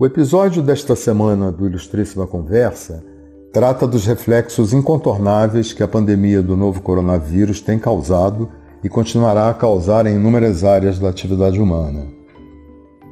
O 0.00 0.06
episódio 0.06 0.62
desta 0.62 0.94
semana 0.94 1.50
do 1.50 1.66
Ilustríssima 1.66 2.24
Conversa 2.24 3.04
trata 3.52 3.84
dos 3.84 4.06
reflexos 4.06 4.72
incontornáveis 4.72 5.72
que 5.72 5.82
a 5.82 5.88
pandemia 5.88 6.40
do 6.40 6.56
novo 6.56 6.80
coronavírus 6.80 7.60
tem 7.60 7.78
causado 7.80 8.48
e 8.84 8.88
continuará 8.88 9.50
a 9.50 9.54
causar 9.54 10.06
em 10.06 10.14
inúmeras 10.14 10.62
áreas 10.62 11.00
da 11.00 11.08
atividade 11.08 11.60
humana. 11.60 12.06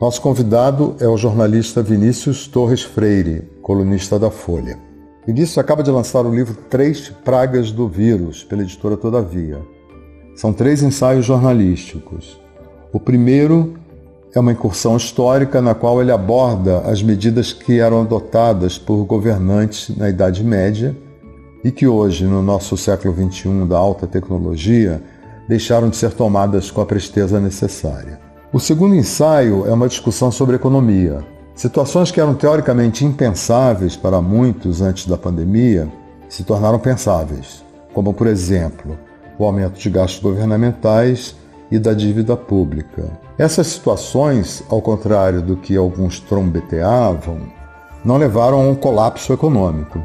Nosso 0.00 0.22
convidado 0.22 0.94
é 1.00 1.08
o 1.08 1.16
jornalista 1.16 1.82
Vinícius 1.82 2.46
Torres 2.46 2.82
Freire, 2.82 3.42
colunista 3.62 4.18
da 4.18 4.30
Folha. 4.30 4.86
Vinícius 5.27 5.58
acaba 5.58 5.82
de 5.82 5.90
lançar 5.90 6.24
o 6.24 6.32
livro 6.32 6.54
Três 6.70 7.08
Pragas 7.08 7.72
do 7.72 7.88
Vírus, 7.88 8.45
pela 8.45 8.62
editora 8.62 8.96
Todavia. 8.96 9.58
São 10.36 10.52
três 10.52 10.85
ensaios 10.85 11.26
jornalísticos. 11.26 12.40
O 12.93 13.00
primeiro 13.00 13.75
é 14.32 14.39
uma 14.39 14.52
incursão 14.52 14.96
histórica 14.96 15.61
na 15.61 15.75
qual 15.75 16.00
ele 16.00 16.12
aborda 16.12 16.79
as 16.82 17.02
medidas 17.02 17.52
que 17.52 17.80
eram 17.80 18.02
adotadas 18.02 18.79
por 18.79 19.04
governantes 19.04 19.96
na 19.96 20.08
Idade 20.08 20.44
Média 20.44 20.96
e 21.64 21.72
que 21.72 21.88
hoje, 21.88 22.24
no 22.24 22.40
nosso 22.40 22.77
século 22.77 23.13
XXI 23.13 23.66
da 23.66 23.77
alta 23.77 24.07
tecnologia, 24.07 25.02
deixaram 25.49 25.88
de 25.88 25.96
ser 25.96 26.13
tomadas 26.13 26.71
com 26.71 26.80
a 26.80 26.86
presteza 26.86 27.40
necessária. 27.40 28.21
O 28.52 28.61
segundo 28.61 28.94
ensaio 28.94 29.66
é 29.66 29.72
uma 29.72 29.88
discussão 29.88 30.30
sobre 30.30 30.54
economia. 30.54 31.18
Situações 31.56 32.10
que 32.10 32.20
eram 32.20 32.34
teoricamente 32.34 33.02
impensáveis 33.02 33.96
para 33.96 34.20
muitos 34.20 34.83
antes 34.83 35.06
da 35.06 35.16
pandemia 35.16 35.91
se 36.28 36.44
tornaram 36.44 36.78
pensáveis, 36.78 37.64
como, 37.94 38.12
por 38.12 38.27
exemplo, 38.27 38.98
o 39.38 39.44
aumento 39.46 39.80
de 39.80 39.88
gastos 39.88 40.22
governamentais 40.22 41.34
e 41.70 41.78
da 41.78 41.94
dívida 41.94 42.36
pública. 42.36 43.10
Essas 43.38 43.68
situações, 43.68 44.62
ao 44.68 44.82
contrário 44.82 45.40
do 45.40 45.56
que 45.56 45.74
alguns 45.78 46.20
trombeteavam, 46.20 47.40
não 48.04 48.18
levaram 48.18 48.58
a 48.58 48.62
um 48.62 48.74
colapso 48.74 49.32
econômico. 49.32 49.98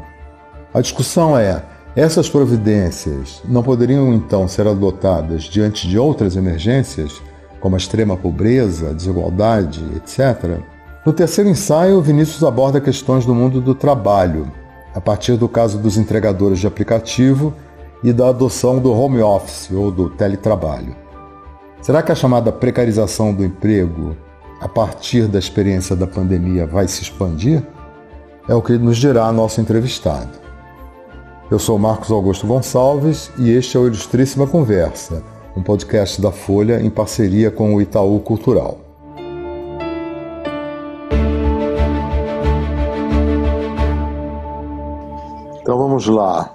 A 0.72 0.80
discussão 0.80 1.36
é: 1.36 1.62
essas 1.94 2.30
providências 2.30 3.42
não 3.44 3.62
poderiam 3.62 4.14
então 4.14 4.48
ser 4.48 4.66
adotadas 4.66 5.42
diante 5.42 5.86
de 5.86 5.98
outras 5.98 6.34
emergências, 6.34 7.20
como 7.60 7.74
a 7.74 7.78
extrema 7.78 8.16
pobreza, 8.16 8.94
desigualdade, 8.94 9.84
etc? 9.94 10.62
No 11.04 11.12
terceiro 11.12 11.50
ensaio, 11.50 12.00
Vinícius 12.00 12.44
aborda 12.44 12.80
questões 12.80 13.26
do 13.26 13.34
mundo 13.34 13.60
do 13.60 13.74
trabalho, 13.74 14.52
a 14.94 15.00
partir 15.00 15.36
do 15.36 15.48
caso 15.48 15.76
dos 15.76 15.96
entregadores 15.96 16.60
de 16.60 16.66
aplicativo 16.68 17.52
e 18.04 18.12
da 18.12 18.28
adoção 18.28 18.78
do 18.78 18.92
home 18.92 19.20
office 19.20 19.68
ou 19.72 19.90
do 19.90 20.08
teletrabalho. 20.10 20.94
Será 21.80 22.04
que 22.04 22.12
a 22.12 22.14
chamada 22.14 22.52
precarização 22.52 23.34
do 23.34 23.44
emprego, 23.44 24.16
a 24.60 24.68
partir 24.68 25.26
da 25.26 25.40
experiência 25.40 25.96
da 25.96 26.06
pandemia, 26.06 26.68
vai 26.68 26.86
se 26.86 27.02
expandir? 27.02 27.64
É 28.48 28.54
o 28.54 28.62
que 28.62 28.78
nos 28.78 28.96
dirá 28.96 29.32
nosso 29.32 29.60
entrevistado. 29.60 30.38
Eu 31.50 31.58
sou 31.58 31.80
Marcos 31.80 32.12
Augusto 32.12 32.46
Gonçalves 32.46 33.32
e 33.36 33.50
este 33.50 33.76
é 33.76 33.80
o 33.80 33.88
Ilustríssima 33.88 34.46
Conversa, 34.46 35.20
um 35.56 35.64
podcast 35.64 36.22
da 36.22 36.30
Folha 36.30 36.80
em 36.80 36.88
parceria 36.88 37.50
com 37.50 37.74
o 37.74 37.82
Itaú 37.82 38.20
Cultural. 38.20 38.91
Então 45.72 45.80
vamos 45.80 46.06
lá. 46.06 46.54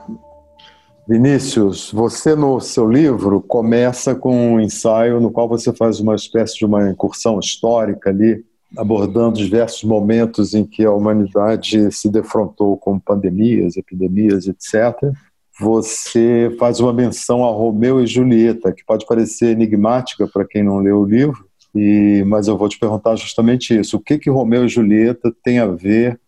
Vinícius, 1.08 1.92
você 1.92 2.36
no 2.36 2.60
seu 2.60 2.88
livro 2.88 3.42
começa 3.42 4.14
com 4.14 4.54
um 4.54 4.60
ensaio 4.60 5.20
no 5.20 5.32
qual 5.32 5.50
você 5.50 5.74
faz 5.74 6.00
uma 6.00 6.14
espécie 6.14 6.60
de 6.60 6.66
uma 6.66 6.88
incursão 6.88 7.40
histórica 7.40 8.12
ali, 8.12 8.46
abordando 8.78 9.40
diversos 9.40 9.84
momentos 9.86 10.54
em 10.54 10.64
que 10.64 10.86
a 10.86 10.92
humanidade 10.92 11.92
se 11.92 12.10
defrontou 12.10 12.78
com 12.78 13.00
pandemias, 13.00 13.76
epidemias, 13.76 14.46
etc. 14.46 15.12
Você 15.60 16.56
faz 16.60 16.80
uma 16.80 16.94
menção 16.94 17.44
a 17.44 17.50
Romeu 17.50 18.00
e 18.00 18.06
Julieta, 18.06 18.72
que 18.72 18.86
pode 18.86 19.04
parecer 19.08 19.48
enigmática 19.48 20.28
para 20.28 20.46
quem 20.46 20.62
não 20.62 20.78
leu 20.78 21.00
o 21.00 21.06
livro, 21.06 21.44
e, 21.74 22.24
mas 22.28 22.48
eu 22.48 22.56
vou 22.56 22.70
te 22.70 22.78
perguntar 22.78 23.16
justamente 23.16 23.76
isso. 23.76 23.98
O 23.98 24.00
que, 24.00 24.20
que 24.20 24.30
Romeu 24.30 24.66
e 24.66 24.70
Julieta 24.70 25.34
tem 25.44 25.58
a 25.58 25.66
ver 25.66 26.22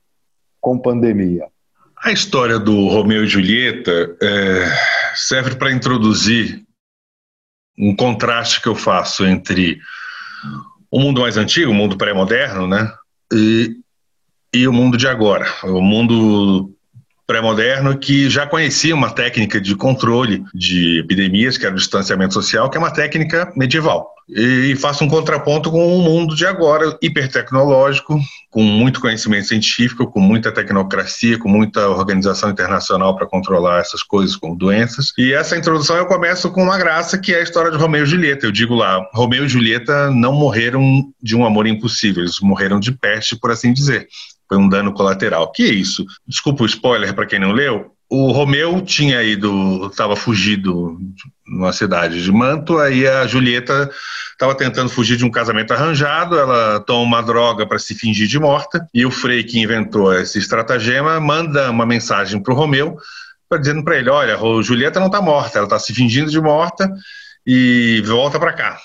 com 0.60 0.76
pandemia? 0.76 1.46
A 2.02 2.12
história 2.12 2.58
do 2.58 2.88
Romeu 2.88 3.24
e 3.24 3.28
Julieta 3.28 4.16
é, 4.22 4.72
serve 5.16 5.56
para 5.56 5.72
introduzir 5.72 6.64
um 7.78 7.96
contraste 7.96 8.62
que 8.62 8.68
eu 8.68 8.76
faço 8.76 9.26
entre 9.26 9.80
o 10.90 11.00
mundo 11.00 11.22
mais 11.22 11.38
antigo, 11.38 11.72
o 11.72 11.74
mundo 11.74 11.98
pré-moderno, 11.98 12.68
né, 12.68 12.92
e, 13.34 13.76
e 14.54 14.68
o 14.68 14.74
mundo 14.74 14.98
de 14.98 15.08
agora, 15.08 15.46
o 15.64 15.82
mundo 15.82 16.74
pré-moderno 17.30 17.96
que 17.96 18.28
já 18.28 18.48
conhecia 18.48 18.96
uma 18.96 19.12
técnica 19.12 19.62
de 19.62 19.76
controle 19.76 20.44
de 20.52 20.98
epidemias, 20.98 21.60
que 21.60 21.66
era 21.66 21.76
o 21.76 21.78
distanciamento 21.78 22.34
social, 22.34 22.68
que 22.72 22.76
é 22.76 22.80
uma 22.80 22.90
técnica 22.90 23.54
medieval. 23.56 24.10
E 24.28 24.76
faço 24.76 25.04
um 25.04 25.08
contraponto 25.08 25.72
com 25.72 25.96
o 25.96 26.02
mundo 26.02 26.36
de 26.36 26.46
agora, 26.46 26.98
hipertecnológico, 27.02 28.20
com 28.52 28.64
muito 28.64 29.00
conhecimento 29.00 29.48
científico, 29.48 30.08
com 30.08 30.20
muita 30.20 30.52
tecnocracia, 30.52 31.38
com 31.38 31.50
muita 31.50 31.88
organização 31.88 32.50
internacional 32.50 33.16
para 33.16 33.28
controlar 33.28 33.80
essas 33.80 34.02
coisas 34.02 34.36
como 34.36 34.56
doenças. 34.56 35.12
E 35.18 35.34
essa 35.34 35.58
introdução 35.58 35.98
eu 35.98 36.06
começo 36.06 36.52
com 36.52 36.64
uma 36.64 36.78
graça 36.78 37.18
que 37.18 37.34
é 37.34 37.40
a 37.40 37.44
história 37.44 37.72
de 37.72 37.78
Romeu 37.78 38.04
e 38.04 38.08
Julieta. 38.08 38.46
Eu 38.46 38.52
digo 38.52 38.76
lá, 38.76 39.04
Romeu 39.14 39.46
e 39.46 39.50
Julieta 39.50 40.12
não 40.12 40.34
morreram 40.34 41.04
de 41.22 41.36
um 41.36 41.46
amor 41.46 41.68
impossível, 41.68 42.24
eles 42.24 42.40
morreram 42.40 42.80
de 42.80 42.92
peste, 42.92 43.36
por 43.36 43.52
assim 43.52 43.74
dizer 43.74 44.08
foi 44.50 44.58
um 44.58 44.68
dano 44.68 44.92
colateral. 44.92 45.52
Que 45.52 45.64
é 45.64 45.72
isso? 45.72 46.06
Desculpa 46.28 46.64
o 46.64 46.66
spoiler 46.66 47.14
para 47.14 47.28
quem 47.28 47.40
não 47.40 47.52
leu. 47.52 47.94
O 48.12 48.32
Romeu 48.32 48.82
tinha 48.82 49.22
ido, 49.22 49.86
estava 49.86 50.16
fugido 50.16 50.98
numa 51.46 51.72
cidade 51.72 52.24
de 52.24 52.32
Manto, 52.32 52.80
aí 52.80 53.08
a 53.08 53.28
Julieta 53.28 53.88
estava 54.32 54.56
tentando 54.56 54.90
fugir 54.90 55.16
de 55.16 55.24
um 55.24 55.30
casamento 55.30 55.72
arranjado, 55.74 56.40
ela 56.40 56.80
toma 56.80 57.04
uma 57.04 57.22
droga 57.22 57.68
para 57.68 57.78
se 57.78 57.94
fingir 57.94 58.28
de 58.28 58.40
morta, 58.40 58.84
e 58.92 59.06
o 59.06 59.12
Frei 59.12 59.44
que 59.44 59.60
inventou 59.60 60.12
esse 60.12 60.40
estratagema 60.40 61.20
manda 61.20 61.70
uma 61.70 61.86
mensagem 61.86 62.42
para 62.42 62.52
o 62.52 62.58
Romeu, 62.58 62.98
dizendo 63.60 63.84
para 63.84 63.98
ele, 63.98 64.10
olha, 64.10 64.40
Julieta 64.64 65.00
não 65.00 65.08
está 65.08 65.22
morta, 65.22 65.60
ela 65.60 65.68
está 65.68 65.78
se 65.78 65.94
fingindo 65.94 66.32
de 66.32 66.42
morta 66.42 66.92
e 67.46 68.02
volta 68.08 68.40
para 68.40 68.54
cá. 68.54 68.80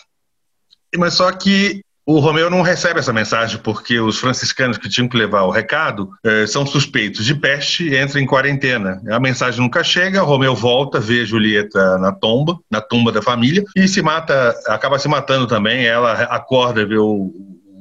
Mas 0.97 1.15
só 1.15 1.31
que 1.33 1.84
o 2.07 2.19
Romeu 2.19 2.51
não 2.51 2.61
recebe 2.61 3.01
essa 3.01 3.13
mensagem 3.13 3.59
porque 3.59 3.99
os 3.99 4.19
franciscanos 4.19 4.77
que 4.77 4.89
tinham 4.89 5.09
que 5.09 5.17
levar 5.17 5.43
o 5.43 5.51
recado 5.51 6.11
eh, 6.23 6.47
são 6.47 6.67
suspeitos 6.67 7.25
de 7.25 7.35
peste 7.35 7.89
e 7.89 8.01
entram 8.01 8.21
em 8.21 8.27
quarentena. 8.27 9.01
A 9.11 9.19
mensagem 9.19 9.61
nunca 9.61 9.83
chega, 9.83 10.23
o 10.23 10.27
Romeu 10.27 10.55
volta, 10.55 11.01
vê 11.01 11.25
Julieta 11.25 11.99
na 11.99 12.13
tomba, 12.13 12.59
na 12.71 12.81
tumba 12.81 13.11
da 13.11 13.23
família, 13.23 13.65
e 13.75 13.89
se 13.89 14.03
mata, 14.03 14.55
acaba 14.67 14.99
se 14.99 15.09
matando 15.09 15.47
também. 15.47 15.87
Ela 15.87 16.13
acorda, 16.25 16.85
vê 16.85 16.99
o, 16.99 17.33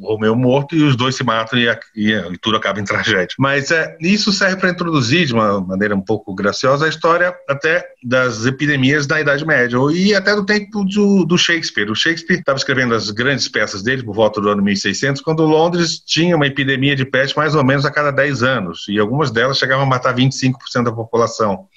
Romeu 0.01 0.35
morto 0.35 0.75
e 0.75 0.83
os 0.83 0.95
dois 0.95 1.15
se 1.15 1.23
matam 1.23 1.59
e, 1.59 1.69
a, 1.69 1.79
e, 1.95 2.11
e 2.11 2.37
tudo 2.37 2.57
acaba 2.57 2.79
em 2.79 2.83
tragédia. 2.83 3.35
Mas 3.37 3.71
é, 3.71 3.95
isso 4.01 4.31
serve 4.31 4.57
para 4.57 4.69
introduzir 4.69 5.25
de 5.25 5.33
uma 5.33 5.61
maneira 5.61 5.95
um 5.95 6.01
pouco 6.01 6.33
graciosa 6.33 6.85
a 6.85 6.89
história 6.89 7.33
até 7.47 7.85
das 8.03 8.45
epidemias 8.45 9.05
da 9.05 9.19
Idade 9.19 9.45
Média 9.45 9.77
e 9.93 10.13
até 10.13 10.35
do 10.35 10.45
tempo 10.45 10.83
do, 10.83 11.25
do 11.25 11.37
Shakespeare. 11.37 11.89
O 11.89 11.95
Shakespeare 11.95 12.39
estava 12.39 12.57
escrevendo 12.57 12.93
as 12.93 13.09
grandes 13.11 13.47
peças 13.47 13.83
dele 13.83 14.03
por 14.03 14.15
volta 14.15 14.41
do 14.41 14.49
ano 14.49 14.63
1600, 14.63 15.21
quando 15.21 15.43
Londres 15.43 15.99
tinha 15.99 16.35
uma 16.35 16.47
epidemia 16.47 16.95
de 16.95 17.05
peste 17.05 17.37
mais 17.37 17.55
ou 17.55 17.63
menos 17.63 17.85
a 17.85 17.91
cada 17.91 18.11
10 18.11 18.43
anos 18.43 18.85
e 18.89 18.99
algumas 18.99 19.31
delas 19.31 19.57
chegavam 19.57 19.85
a 19.85 19.89
matar 19.89 20.15
25% 20.15 20.83
da 20.83 20.91
população. 20.91 21.67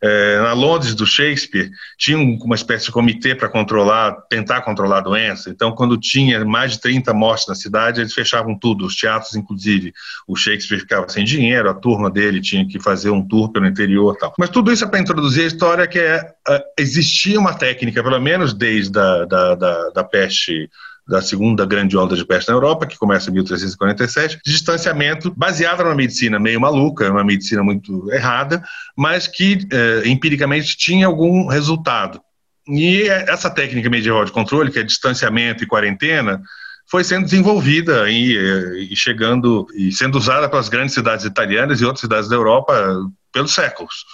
É, 0.00 0.38
na 0.38 0.52
Londres 0.52 0.94
do 0.94 1.04
Shakespeare 1.04 1.70
tinha 1.96 2.16
uma 2.18 2.54
espécie 2.54 2.86
de 2.86 2.92
comitê 2.92 3.34
para 3.34 3.48
controlar, 3.48 4.12
tentar 4.28 4.60
controlar 4.62 4.98
a 4.98 5.02
doença. 5.02 5.50
Então, 5.50 5.72
quando 5.72 5.98
tinha 5.98 6.44
mais 6.44 6.72
de 6.72 6.80
30 6.80 7.12
mortes 7.12 7.48
na 7.48 7.54
cidade, 7.54 8.00
eles 8.00 8.14
fechavam 8.14 8.56
tudo, 8.56 8.86
os 8.86 8.94
teatros, 8.94 9.34
inclusive. 9.34 9.92
O 10.26 10.36
Shakespeare 10.36 10.80
ficava 10.80 11.08
sem 11.08 11.24
dinheiro, 11.24 11.68
a 11.68 11.74
turma 11.74 12.10
dele 12.10 12.40
tinha 12.40 12.66
que 12.66 12.80
fazer 12.80 13.10
um 13.10 13.26
tour 13.26 13.50
pelo 13.50 13.66
interior, 13.66 14.16
tal. 14.16 14.32
Mas 14.38 14.50
tudo 14.50 14.72
isso 14.72 14.84
é 14.84 14.88
para 14.88 15.00
introduzir 15.00 15.44
a 15.44 15.48
história 15.48 15.86
que 15.86 15.98
é 15.98 16.20
uh, 16.48 16.60
existia 16.78 17.38
uma 17.38 17.54
técnica, 17.54 18.02
pelo 18.02 18.20
menos 18.20 18.54
desde 18.54 18.98
a 18.98 19.24
da, 19.24 19.54
da, 19.54 19.90
da 19.90 20.04
peste 20.04 20.70
da 21.08 21.22
segunda 21.22 21.64
grande 21.64 21.96
onda 21.96 22.14
de 22.14 22.24
peste 22.24 22.48
na 22.48 22.54
Europa, 22.54 22.86
que 22.86 22.98
começa 22.98 23.30
em 23.30 23.32
1347, 23.32 24.40
de 24.44 24.52
distanciamento 24.52 25.32
baseada 25.34 25.82
numa 25.82 25.94
medicina 25.94 26.38
meio 26.38 26.60
maluca, 26.60 27.10
uma 27.10 27.24
medicina 27.24 27.62
muito 27.64 28.12
errada, 28.12 28.62
mas 28.94 29.26
que 29.26 29.66
eh, 29.72 30.02
empiricamente 30.04 30.76
tinha 30.76 31.06
algum 31.06 31.46
resultado. 31.46 32.20
E 32.68 33.08
essa 33.08 33.48
técnica 33.48 33.88
medieval 33.88 34.24
de 34.26 34.32
controle, 34.32 34.70
que 34.70 34.78
é 34.78 34.82
distanciamento 34.82 35.64
e 35.64 35.66
quarentena, 35.66 36.42
foi 36.90 37.02
sendo 37.02 37.24
desenvolvida 37.24 38.10
e, 38.10 38.90
e, 38.92 38.96
chegando 38.96 39.66
e 39.74 39.90
sendo 39.90 40.18
usada 40.18 40.48
pelas 40.48 40.68
grandes 40.68 40.94
cidades 40.94 41.24
italianas 41.24 41.80
e 41.80 41.84
outras 41.84 42.02
cidades 42.02 42.28
da 42.28 42.36
Europa 42.36 42.74
pelos 43.32 43.54
séculos. 43.54 44.04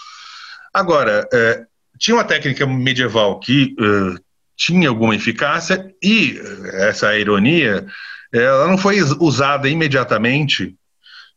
Agora, 0.72 1.26
eh, 1.32 1.64
tinha 1.98 2.16
uma 2.16 2.24
técnica 2.24 2.66
medieval 2.66 3.38
que 3.38 3.74
uh, 3.78 4.18
tinha 4.56 4.88
alguma 4.88 5.14
eficácia 5.14 5.92
e 6.02 6.40
essa 6.74 7.16
ironia, 7.16 7.86
ela 8.32 8.66
não 8.66 8.78
foi 8.78 9.00
usada 9.20 9.68
imediatamente, 9.68 10.74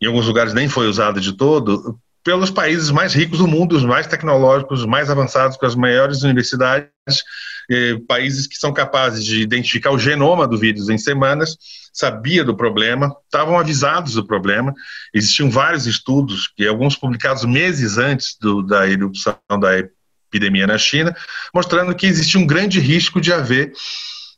em 0.01 0.07
alguns 0.07 0.27
lugares 0.27 0.53
nem 0.53 0.67
foi 0.67 0.87
usada 0.87 1.19
de 1.19 1.33
todo, 1.33 1.99
pelos 2.23 2.51
países 2.51 2.91
mais 2.91 3.13
ricos 3.13 3.39
do 3.39 3.47
mundo, 3.47 3.77
os 3.77 3.85
mais 3.85 4.05
tecnológicos, 4.05 4.81
os 4.81 4.85
mais 4.85 5.09
avançados, 5.09 5.55
com 5.55 5.65
as 5.65 5.75
maiores 5.75 6.23
universidades, 6.23 6.91
eh, 7.71 7.97
países 8.05 8.45
que 8.47 8.55
são 8.55 8.73
capazes 8.73 9.23
de 9.23 9.41
identificar 9.41 9.91
o 9.91 9.97
genoma 9.97 10.45
do 10.45 10.57
vírus 10.57 10.89
em 10.89 10.97
semanas, 10.97 11.55
sabia 11.93 12.43
do 12.43 12.53
problema, 12.53 13.15
estavam 13.23 13.57
avisados 13.57 14.15
do 14.15 14.27
problema. 14.27 14.73
Existiam 15.13 15.49
vários 15.49 15.87
estudos, 15.87 16.51
e 16.57 16.67
alguns 16.67 16.97
publicados 16.97 17.45
meses 17.45 17.97
antes 17.97 18.35
do, 18.41 18.61
da 18.61 18.85
erupção 18.85 19.37
da 19.59 19.79
epidemia 20.38 20.68
na 20.68 20.78
China, 20.78 21.16
mostrando 21.54 21.95
que 21.95 22.06
existia 22.06 22.39
um 22.39 22.48
grande 22.48 22.80
risco 22.80 23.19
de 23.19 23.34
haver 23.34 23.72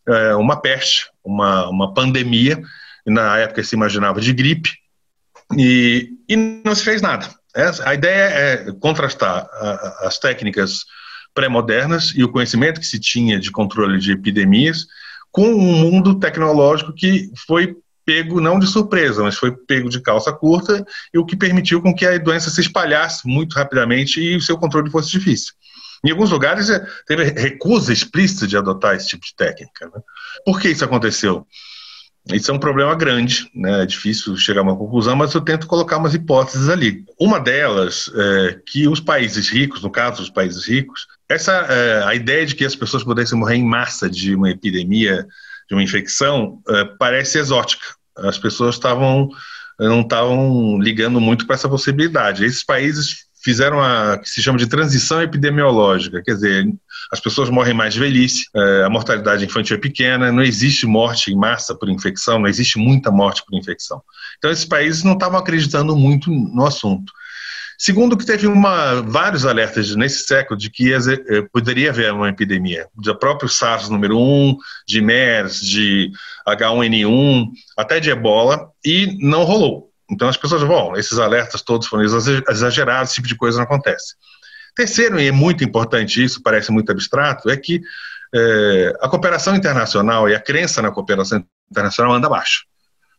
eh, 0.07 0.35
uma 0.35 0.61
peste, 0.61 1.09
uma, 1.23 1.69
uma 1.69 1.93
pandemia. 1.93 2.61
Na 3.05 3.37
época 3.37 3.63
se 3.63 3.75
imaginava 3.75 4.19
de 4.21 4.33
gripe, 4.33 4.71
e, 5.57 6.09
e 6.27 6.35
não 6.35 6.75
se 6.75 6.83
fez 6.83 7.01
nada. 7.01 7.27
A 7.83 7.93
ideia 7.93 8.23
é 8.29 8.71
contrastar 8.73 9.47
as 10.01 10.19
técnicas 10.19 10.85
pré-modernas 11.33 12.13
e 12.15 12.23
o 12.23 12.31
conhecimento 12.31 12.79
que 12.79 12.85
se 12.85 12.99
tinha 12.99 13.39
de 13.39 13.51
controle 13.51 13.99
de 13.99 14.11
epidemias 14.11 14.85
com 15.31 15.47
um 15.47 15.77
mundo 15.77 16.19
tecnológico 16.19 16.93
que 16.93 17.31
foi 17.47 17.75
pego 18.05 18.41
não 18.41 18.59
de 18.59 18.65
surpresa, 18.65 19.21
mas 19.21 19.37
foi 19.37 19.51
pego 19.51 19.89
de 19.89 20.01
calça 20.01 20.33
curta 20.33 20.83
e 21.13 21.19
o 21.19 21.25
que 21.25 21.35
permitiu 21.35 21.81
com 21.81 21.93
que 21.93 22.05
a 22.05 22.17
doença 22.17 22.49
se 22.49 22.61
espalhasse 22.61 23.27
muito 23.27 23.53
rapidamente 23.53 24.19
e 24.19 24.35
o 24.35 24.41
seu 24.41 24.57
controle 24.57 24.89
fosse 24.89 25.11
difícil. 25.11 25.53
Em 26.03 26.11
alguns 26.11 26.31
lugares 26.31 26.69
é, 26.69 26.85
teve 27.05 27.23
recusa 27.23 27.91
explícita 27.91 28.47
de 28.47 28.57
adotar 28.57 28.95
esse 28.95 29.09
tipo 29.09 29.25
de 29.25 29.35
técnica. 29.35 29.85
Né? 29.87 30.01
Por 30.45 30.59
que 30.59 30.69
isso 30.69 30.85
aconteceu? 30.85 31.45
Isso 32.31 32.51
é 32.51 32.53
um 32.53 32.59
problema 32.59 32.93
grande, 32.95 33.49
né? 33.55 33.83
é 33.83 33.85
difícil 33.85 34.37
chegar 34.37 34.61
a 34.61 34.63
uma 34.63 34.77
conclusão, 34.77 35.15
mas 35.15 35.33
eu 35.33 35.41
tento 35.41 35.67
colocar 35.67 35.97
umas 35.97 36.13
hipóteses 36.13 36.69
ali. 36.69 37.03
Uma 37.19 37.39
delas 37.39 38.11
é 38.13 38.59
que 38.65 38.87
os 38.87 38.99
países 38.99 39.49
ricos, 39.49 39.81
no 39.81 39.89
caso 39.89 40.21
dos 40.21 40.29
países 40.29 40.65
ricos, 40.67 41.07
essa 41.27 41.53
é, 41.53 42.03
a 42.03 42.13
ideia 42.13 42.45
de 42.45 42.55
que 42.55 42.65
as 42.65 42.75
pessoas 42.75 43.03
pudessem 43.03 43.37
morrer 43.37 43.55
em 43.55 43.65
massa 43.65 44.09
de 44.09 44.35
uma 44.35 44.49
epidemia, 44.49 45.25
de 45.67 45.75
uma 45.75 45.83
infecção, 45.83 46.61
é, 46.67 46.85
parece 46.99 47.39
exótica. 47.39 47.85
As 48.15 48.37
pessoas 48.37 48.75
estavam 48.75 49.29
não 49.79 50.01
estavam 50.01 50.77
ligando 50.77 51.21
muito 51.21 51.45
para 51.47 51.55
essa 51.55 51.69
possibilidade. 51.69 52.43
Esses 52.43 52.63
países 52.63 53.28
fizeram 53.49 53.81
a 53.81 54.19
que 54.19 54.29
se 54.29 54.43
chama 54.43 54.59
de 54.59 54.67
transição 54.67 55.23
epidemiológica, 55.23 56.21
quer 56.21 56.35
dizer, 56.35 56.67
as 57.11 57.19
pessoas 57.19 57.49
morrem 57.49 57.73
mais 57.73 57.95
de 57.95 57.99
velhice, 57.99 58.45
é, 58.55 58.83
a 58.83 58.89
mortalidade 58.89 59.43
infantil 59.43 59.75
é 59.75 59.79
pequena, 59.79 60.31
não 60.31 60.43
existe 60.43 60.85
morte 60.85 61.31
em 61.31 61.35
massa 61.35 61.73
por 61.73 61.89
infecção, 61.89 62.37
não 62.37 62.47
existe 62.47 62.77
muita 62.77 63.09
morte 63.09 63.43
por 63.43 63.57
infecção. 63.57 64.03
Então, 64.37 64.51
esses 64.51 64.65
países 64.65 65.03
não 65.03 65.13
estavam 65.13 65.39
acreditando 65.39 65.95
muito 65.95 66.29
no 66.29 66.63
assunto. 66.63 67.11
Segundo, 67.75 68.15
que 68.15 68.25
teve 68.25 68.45
uma, 68.45 69.01
vários 69.01 69.45
alertas 69.45 69.95
nesse 69.95 70.27
século 70.27 70.59
de 70.59 70.69
que 70.69 70.93
eh, 70.93 71.41
poderia 71.51 71.89
haver 71.89 72.13
uma 72.13 72.29
epidemia, 72.29 72.87
do 72.93 73.15
próprio 73.17 73.49
SARS 73.49 73.89
número 73.89 74.19
1, 74.19 74.57
de 74.85 75.01
MERS, 75.01 75.61
de 75.61 76.11
H1N1, 76.47 77.47
até 77.77 77.99
de 77.99 78.11
ebola, 78.11 78.69
e 78.85 79.17
não 79.19 79.43
rolou. 79.43 79.88
Então 80.09 80.27
as 80.27 80.37
pessoas, 80.37 80.63
bom, 80.63 80.95
esses 80.95 81.19
alertas 81.19 81.61
todos 81.61 81.87
foram 81.87 82.03
exagerados, 82.03 83.09
esse 83.09 83.15
tipo 83.15 83.27
de 83.27 83.35
coisa 83.35 83.57
não 83.57 83.65
acontece. 83.65 84.15
Terceiro, 84.75 85.19
e 85.19 85.27
é 85.27 85.31
muito 85.31 85.63
importante 85.63 86.23
isso, 86.23 86.41
parece 86.41 86.71
muito 86.71 86.91
abstrato, 86.91 87.49
é 87.49 87.57
que 87.57 87.81
é, 88.33 88.93
a 89.01 89.09
cooperação 89.09 89.55
internacional 89.55 90.29
e 90.29 90.35
a 90.35 90.39
crença 90.39 90.81
na 90.81 90.91
cooperação 90.91 91.43
internacional 91.69 92.13
anda 92.13 92.27
abaixo. 92.27 92.65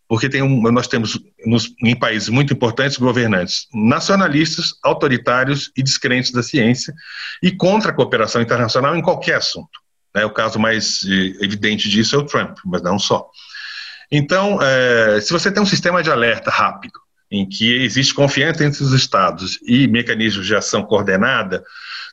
Porque 0.08 0.28
tem 0.28 0.42
um, 0.42 0.60
nós 0.72 0.88
temos 0.88 1.20
nos, 1.46 1.72
em 1.84 1.96
países 1.96 2.28
muito 2.28 2.52
importantes 2.52 2.96
governantes 2.96 3.68
nacionalistas, 3.72 4.74
autoritários 4.82 5.70
e 5.76 5.82
descrentes 5.82 6.32
da 6.32 6.42
ciência 6.42 6.92
e 7.40 7.52
contra 7.52 7.92
a 7.92 7.94
cooperação 7.94 8.42
internacional 8.42 8.96
em 8.96 9.02
qualquer 9.02 9.36
assunto. 9.36 9.78
Né? 10.14 10.24
O 10.24 10.30
caso 10.30 10.58
mais 10.58 11.02
eh, 11.04 11.44
evidente 11.44 11.88
disso 11.88 12.16
é 12.16 12.18
o 12.18 12.26
Trump, 12.26 12.58
mas 12.64 12.82
não 12.82 12.98
só. 12.98 13.28
Então, 14.10 14.58
é, 14.60 15.20
se 15.20 15.32
você 15.32 15.50
tem 15.52 15.62
um 15.62 15.66
sistema 15.66 16.02
de 16.02 16.10
alerta 16.10 16.50
rápido, 16.50 16.98
em 17.30 17.48
que 17.48 17.84
existe 17.84 18.12
confiança 18.12 18.64
entre 18.64 18.82
os 18.82 18.92
estados 18.92 19.58
e 19.62 19.86
mecanismos 19.86 20.46
de 20.46 20.56
ação 20.56 20.82
coordenada, 20.82 21.62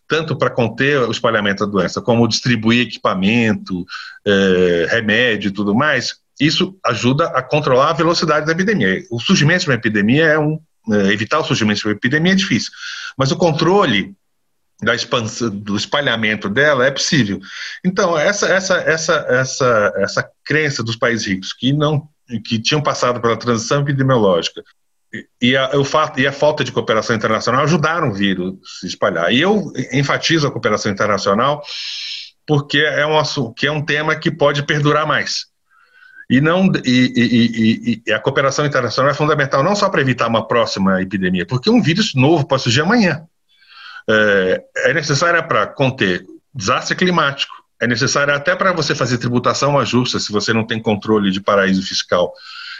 tanto 0.07 0.37
para 0.37 0.49
conter 0.49 0.99
o 0.99 1.11
espalhamento 1.11 1.65
da 1.65 1.71
doença, 1.71 2.01
como 2.01 2.27
distribuir 2.27 2.87
equipamento, 2.87 3.85
é, 4.25 4.87
remédio 4.89 5.49
e 5.49 5.51
tudo 5.51 5.73
mais, 5.73 6.15
isso 6.39 6.77
ajuda 6.85 7.25
a 7.29 7.41
controlar 7.41 7.89
a 7.89 7.93
velocidade 7.93 8.45
da 8.45 8.51
epidemia. 8.51 9.03
O 9.11 9.19
surgimento 9.19 9.63
de 9.63 9.69
uma 9.69 9.75
epidemia 9.75 10.25
é 10.25 10.39
um. 10.39 10.59
É, 10.89 11.11
evitar 11.11 11.39
o 11.39 11.43
surgimento 11.43 11.81
de 11.81 11.87
uma 11.87 11.93
epidemia 11.93 12.31
é 12.31 12.35
difícil, 12.35 12.71
mas 13.17 13.29
o 13.29 13.35
controle 13.35 14.15
da 14.81 14.93
expansão, 14.93 15.49
do 15.49 15.75
espalhamento 15.75 16.49
dela 16.49 16.85
é 16.85 16.91
possível. 16.91 17.39
Então 17.83 18.17
essa 18.17 18.47
essa 18.47 18.75
essa 18.75 19.25
essa 19.29 19.93
essa 19.97 20.29
crença 20.45 20.83
dos 20.83 20.95
países 20.95 21.25
ricos 21.25 21.53
que 21.53 21.73
não 21.73 22.07
que 22.45 22.59
tinham 22.59 22.81
passado 22.81 23.21
pela 23.21 23.37
transição 23.37 23.81
epidemiológica 23.81 24.63
e 25.41 25.55
a, 25.55 25.77
o 25.77 25.83
fato, 25.83 26.19
e 26.19 26.27
a 26.27 26.31
falta 26.31 26.63
de 26.63 26.71
cooperação 26.71 27.15
internacional 27.15 27.63
ajudaram 27.63 28.09
o 28.09 28.13
vírus 28.13 28.53
a 28.53 28.79
se 28.79 28.87
espalhar. 28.87 29.31
E 29.31 29.39
eu 29.39 29.71
enfatizo 29.91 30.45
a 30.45 30.51
cooperação 30.51 30.91
internacional 30.91 31.63
porque 32.45 32.79
é 32.79 33.05
um 33.05 33.53
que 33.53 33.67
é 33.67 33.71
um 33.71 33.83
tema 33.83 34.15
que 34.15 34.31
pode 34.31 34.63
perdurar 34.63 35.05
mais. 35.05 35.47
E, 36.29 36.41
não, 36.41 36.69
e, 36.85 37.13
e, 37.15 38.01
e, 38.05 38.11
a 38.11 38.19
cooperação 38.19 38.65
internacional 38.65 39.11
é 39.11 39.15
fundamental 39.15 39.63
não 39.63 39.75
só 39.75 39.89
para 39.89 40.01
evitar 40.01 40.27
uma 40.27 40.45
próxima 40.45 41.01
epidemia, 41.01 41.45
porque 41.45 41.69
um 41.69 41.81
vírus 41.81 42.13
novo 42.13 42.45
pode 42.45 42.63
surgir 42.63 42.81
amanhã 42.81 43.25
é, 44.09 44.63
é 44.77 44.93
necessária 44.93 45.43
para 45.43 45.67
conter 45.67 46.25
desastre 46.53 46.95
climático, 46.95 47.53
é 47.79 47.87
necessária 47.87 48.33
até 48.33 48.55
para 48.55 48.73
você 48.73 48.95
fazer 48.95 49.17
tributação 49.17 49.73
mais 49.73 49.89
justa 49.89 50.19
se 50.19 50.31
você 50.31 50.53
não 50.53 50.65
tem 50.65 50.81
controle 50.81 51.31
de 51.31 51.41
paraíso 51.41 51.81
fiscal 51.85 52.33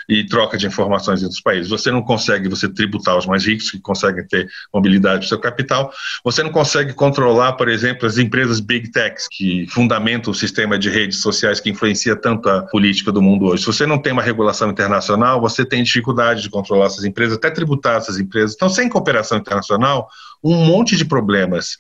e 0.08 0.26
troca 0.26 0.58
de 0.58 0.66
informações 0.66 1.22
entre 1.22 1.34
os 1.34 1.42
países. 1.42 1.70
Você 1.70 1.92
não 1.92 2.02
consegue 2.02 2.48
você 2.48 2.70
tributar 2.70 3.18
os 3.18 3.26
mais 3.26 3.46
ricos 3.46 3.70
que 3.70 3.80
conseguem 3.80 4.26
ter 4.26 4.48
mobilidade 4.74 5.22
do 5.22 5.28
seu 5.28 5.40
capital. 5.40 5.92
Você 6.24 6.42
não 6.42 6.52
consegue 6.52 6.94
controlar, 6.94 7.54
por 7.54 7.68
exemplo, 7.68 8.08
as 8.08 8.18
empresas 8.18 8.60
big 8.60 8.92
techs 8.92 9.28
que 9.30 9.68
fundamentam 9.68 10.32
o 10.32 10.36
sistema 10.36 10.80
de 10.80 10.90
redes 10.90 11.20
sociais 11.20 11.60
que 11.60 11.70
influencia 11.70 12.16
tanto 12.16 12.48
a 12.50 12.62
política 12.64 13.12
do 13.12 13.22
mundo 13.22 13.48
hoje. 13.48 13.64
Se 13.64 13.68
você 13.68 13.86
não 13.86 13.98
tem 13.98 14.14
uma 14.14 14.22
regulação 14.22 14.70
internacional, 14.70 15.42
você 15.42 15.66
tem 15.66 15.84
dificuldade 15.84 16.42
de 16.42 16.50
controlar 16.50 16.86
essas 16.86 17.04
empresas, 17.04 17.38
até 17.38 17.50
tributar 17.50 17.98
essas 17.98 18.18
empresas. 18.18 18.54
Então, 18.56 18.70
sem 18.70 18.88
cooperação 18.88 19.38
internacional, 19.38 20.08
um 20.44 20.56
monte 20.66 20.96
de 20.96 21.04
problemas 21.04 21.78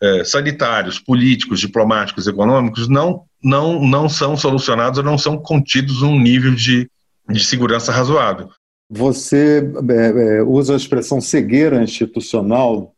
eh, 0.00 0.24
sanitários, 0.24 0.98
políticos, 0.98 1.60
diplomáticos, 1.60 2.26
econômicos 2.26 2.88
não, 2.88 3.22
não, 3.42 3.84
não 3.84 4.08
são 4.08 4.36
solucionados 4.36 4.98
ou 4.98 5.04
não 5.04 5.18
são 5.18 5.36
contidos 5.36 6.02
num 6.02 6.18
nível 6.18 6.54
de, 6.54 6.88
de 7.28 7.44
segurança 7.44 7.92
razoável. 7.92 8.48
Você 8.90 9.62
é, 9.90 10.38
é, 10.38 10.42
usa 10.42 10.72
a 10.72 10.76
expressão 10.76 11.20
cegueira 11.20 11.82
institucional 11.82 12.94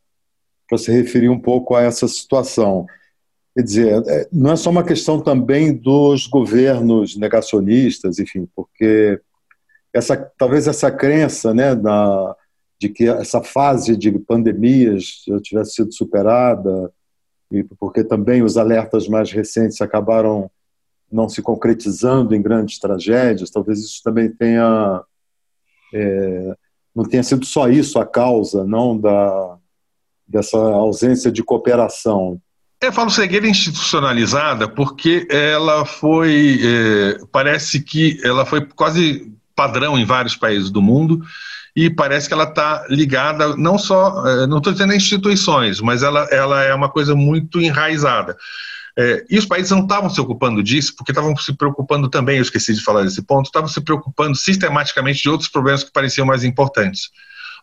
para 0.69 0.79
se 0.79 0.93
referir 0.93 1.29
um 1.29 1.41
pouco 1.41 1.75
a 1.75 1.83
essa 1.83 2.07
situação. 2.07 2.87
Quer 3.57 3.63
dizer, 3.63 4.03
é, 4.07 4.29
não 4.33 4.53
é 4.53 4.57
só 4.57 4.71
uma 4.71 4.85
questão 4.85 5.21
também 5.21 5.75
dos 5.75 6.29
governos 6.29 7.17
negacionistas, 7.17 8.21
enfim, 8.21 8.49
porque 8.55 9.21
essa, 9.93 10.17
talvez 10.39 10.69
essa 10.69 10.93
crença 10.93 11.53
né, 11.53 11.75
da, 11.75 12.37
de 12.81 12.89
que 12.89 13.09
essa 13.09 13.43
fase 13.43 13.97
de 13.97 14.13
pandemias 14.21 15.25
já 15.27 15.41
tivesse 15.41 15.73
sido 15.73 15.93
superada, 15.93 16.93
e 17.51 17.65
porque 17.65 18.05
também 18.05 18.43
os 18.45 18.57
alertas 18.57 19.09
mais 19.09 19.33
recentes 19.33 19.81
acabaram 19.81 20.49
não 21.11 21.29
se 21.29 21.43
concretizando 21.43 22.35
em 22.35 22.43
grandes 22.43 22.79
tragédias, 22.79 23.51
talvez 23.51 23.81
isso 23.81 24.01
também 24.03 24.31
tenha 24.31 25.03
é, 25.93 26.55
não 26.95 27.05
tenha 27.05 27.23
sido 27.23 27.45
só 27.45 27.69
isso 27.69 27.99
a 27.99 28.07
causa, 28.07 28.65
não 28.65 28.99
da 28.99 29.57
dessa 30.27 30.57
ausência 30.57 31.31
de 31.33 31.43
cooperação. 31.43 32.41
Eu 32.81 32.93
falo 32.93 33.11
cegueira 33.11 33.49
institucionalizada 33.49 34.69
porque 34.69 35.27
ela 35.29 35.85
foi, 35.85 36.61
é, 36.63 37.19
parece 37.33 37.81
que 37.81 38.19
ela 38.25 38.47
foi 38.47 38.65
quase 38.65 39.31
padrão 39.55 39.99
em 39.99 40.05
vários 40.05 40.37
países 40.37 40.71
do 40.71 40.81
mundo 40.81 41.21
e 41.75 41.91
parece 41.91 42.29
que 42.29 42.33
ela 42.33 42.45
está 42.45 42.87
ligada 42.89 43.57
não 43.57 43.77
só, 43.77 44.27
é, 44.27 44.47
não 44.47 44.59
estou 44.59 44.73
dizendo 44.73 44.95
instituições, 44.95 45.81
mas 45.81 46.03
ela, 46.03 46.27
ela 46.31 46.63
é 46.63 46.73
uma 46.73 46.89
coisa 46.89 47.15
muito 47.15 47.61
enraizada. 47.61 48.37
É, 48.99 49.25
e 49.31 49.39
os 49.39 49.47
países 49.47 49.71
não 49.71 49.83
estavam 49.83 50.11
se 50.11 50.21
ocupando 50.21 50.63
disso, 50.63 50.95
porque 50.97 51.13
estavam 51.13 51.37
se 51.37 51.53
preocupando 51.57 52.09
também, 52.09 52.37
eu 52.37 52.43
esqueci 52.43 52.75
de 52.75 52.83
falar 52.83 53.03
desse 53.03 53.23
ponto, 53.23 53.47
estavam 53.47 53.69
se 53.69 53.81
preocupando 53.81 54.37
sistematicamente 54.37 55.23
de 55.23 55.29
outros 55.29 55.49
problemas 55.49 55.85
que 55.85 55.93
pareciam 55.93 56.27
mais 56.27 56.45
importantes. 56.45 57.11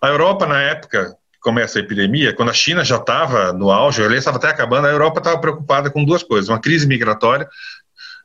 A 0.01 0.07
Europa, 0.07 0.45
na 0.45 0.61
época, 0.61 1.15
começa 1.41 1.79
a 1.79 1.81
epidemia, 1.81 2.33
quando 2.33 2.49
a 2.49 2.53
China 2.53 2.83
já 2.83 2.97
estava 2.97 3.53
no 3.53 3.71
auge, 3.71 4.03
a 4.03 4.15
estava 4.15 4.37
até 4.37 4.49
acabando, 4.49 4.87
a 4.87 4.91
Europa 4.91 5.19
estava 5.19 5.39
preocupada 5.39 5.89
com 5.89 6.03
duas 6.03 6.23
coisas: 6.23 6.49
uma 6.49 6.59
crise 6.59 6.87
migratória, 6.87 7.47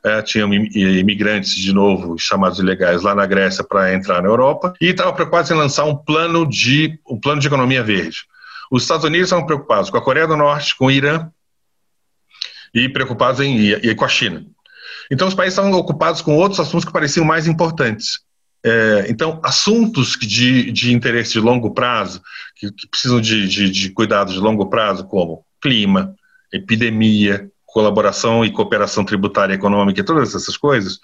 é, 0.03 0.21
tinham 0.21 0.53
imigrantes 0.53 1.55
de 1.55 1.73
novo 1.73 2.17
chamados 2.17 2.59
ilegais 2.59 3.01
lá 3.01 3.15
na 3.15 3.25
Grécia 3.25 3.63
para 3.63 3.93
entrar 3.93 4.21
na 4.21 4.27
Europa 4.27 4.73
e 4.81 4.87
estava 4.87 5.13
preocupado 5.13 5.53
em 5.53 5.57
lançar 5.57 5.85
um 5.85 5.95
plano 5.95 6.47
de 6.47 6.99
um 7.07 7.19
plano 7.19 7.39
de 7.39 7.47
economia 7.47 7.81
verde. 7.81 8.25
Os 8.69 8.83
Estados 8.83 9.05
Unidos 9.05 9.27
estavam 9.27 9.45
preocupados 9.45 9.89
com 9.89 9.97
a 9.97 10.01
Coreia 10.01 10.27
do 10.27 10.35
Norte, 10.35 10.75
com 10.75 10.87
o 10.87 10.91
Irã 10.91 11.29
e 12.73 12.89
preocupados 12.89 13.39
em 13.39 13.57
e, 13.57 13.73
e 13.73 13.95
com 13.95 14.05
a 14.05 14.09
China. 14.09 14.45
Então 15.11 15.27
os 15.27 15.33
países 15.33 15.57
estavam 15.57 15.77
ocupados 15.77 16.21
com 16.21 16.35
outros 16.35 16.59
assuntos 16.59 16.85
que 16.85 16.93
pareciam 16.93 17.25
mais 17.25 17.47
importantes. 17.47 18.19
É, 18.65 19.07
então, 19.09 19.41
assuntos 19.43 20.17
de, 20.19 20.71
de 20.71 20.93
interesse 20.93 21.33
de 21.33 21.39
longo 21.41 21.73
prazo, 21.73 22.21
que, 22.55 22.71
que 22.71 22.87
precisam 22.87 23.19
de, 23.19 23.47
de, 23.47 23.69
de 23.69 23.89
cuidados 23.89 24.33
de 24.33 24.39
longo 24.39 24.69
prazo, 24.69 25.05
como 25.05 25.45
clima, 25.61 26.15
epidemia, 26.51 27.49
colaboração 27.65 28.45
e 28.45 28.51
cooperação 28.51 29.03
tributária 29.03 29.53
e 29.53 29.57
econômica 29.57 29.99
e 29.99 30.03
todas 30.03 30.33
essas 30.33 30.55
coisas, 30.55 30.99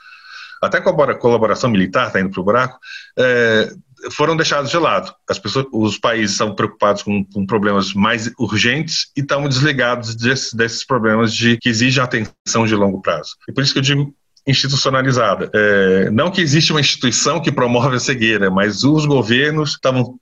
até 0.62 0.80
colaboração 0.82 1.70
militar 1.70 2.08
está 2.08 2.20
indo 2.20 2.32
para 2.32 2.42
o 2.42 2.44
buraco, 2.44 2.80
é, 3.18 3.72
foram 4.12 4.36
deixados 4.36 4.70
de 4.70 4.78
lado. 4.78 5.14
As 5.30 5.40
pessoas, 5.40 5.66
os 5.72 5.98
países 5.98 6.32
estão 6.32 6.54
preocupados 6.54 7.04
com, 7.04 7.24
com 7.24 7.46
problemas 7.46 7.94
mais 7.94 8.32
urgentes 8.38 9.12
e 9.16 9.22
estão 9.22 9.48
desligados 9.48 10.16
desse, 10.16 10.56
desses 10.56 10.86
problemas 10.86 11.34
de 11.34 11.58
que 11.58 11.70
exigem 11.70 12.04
atenção 12.04 12.66
de 12.66 12.76
longo 12.76 13.02
prazo. 13.02 13.36
E 13.48 13.54
por 13.54 13.64
isso 13.64 13.74
que 13.74 13.80
eu 13.80 13.84
digo 13.84 14.14
institucionalizada. 14.48 15.50
É, 15.54 16.10
não 16.10 16.32
que 16.32 16.42
existe 16.42 16.72
uma 16.72 16.80
instituição 16.80 17.40
que 17.40 17.52
promove 17.52 17.98
a 17.98 18.00
cegueira, 18.00 18.50
mas 18.50 18.84
os 18.84 19.06
governos 19.06 19.72
estavam 19.72 20.18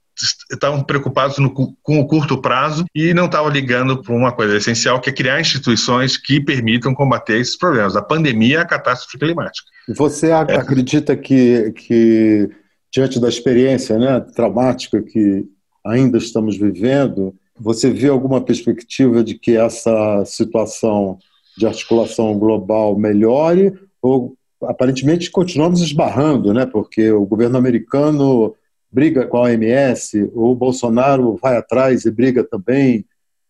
estavam 0.50 0.82
preocupados 0.82 1.38
no, 1.38 1.50
com 1.50 2.00
o 2.00 2.06
curto 2.06 2.40
prazo 2.40 2.84
e 2.94 3.14
não 3.14 3.26
estavam 3.26 3.48
ligando 3.48 4.02
para 4.02 4.12
uma 4.12 4.32
coisa 4.32 4.56
essencial, 4.56 5.00
que 5.00 5.10
é 5.10 5.12
criar 5.12 5.40
instituições 5.40 6.16
que 6.16 6.40
permitam 6.40 6.94
combater 6.94 7.38
esses 7.38 7.56
problemas. 7.56 7.94
A 7.94 8.02
pandemia 8.02 8.58
é 8.58 8.60
a 8.60 8.66
catástrofe 8.66 9.16
climática. 9.16 9.68
Você 9.88 10.30
é. 10.30 10.32
acredita 10.32 11.16
que, 11.16 11.72
que, 11.72 12.50
diante 12.92 13.20
da 13.20 13.28
experiência 13.28 13.98
né, 13.98 14.20
traumática 14.34 15.02
que 15.02 15.44
ainda 15.84 16.18
estamos 16.18 16.56
vivendo, 16.56 17.34
você 17.58 17.90
vê 17.90 18.08
alguma 18.08 18.40
perspectiva 18.40 19.22
de 19.22 19.34
que 19.34 19.56
essa 19.56 20.24
situação 20.24 21.18
de 21.56 21.66
articulação 21.66 22.38
global 22.38 22.96
melhore 22.96 23.72
ou 24.00 24.36
aparentemente 24.62 25.30
continuamos 25.30 25.80
esbarrando, 25.80 26.52
né? 26.52 26.66
Porque 26.66 27.10
o 27.10 27.26
governo 27.26 27.58
americano 27.58 28.54
briga 28.90 29.26
com 29.26 29.36
a 29.36 29.42
OMS, 29.42 30.30
o 30.34 30.54
Bolsonaro 30.54 31.36
vai 31.40 31.56
atrás 31.56 32.04
e 32.04 32.10
briga 32.10 32.42
também. 32.42 33.04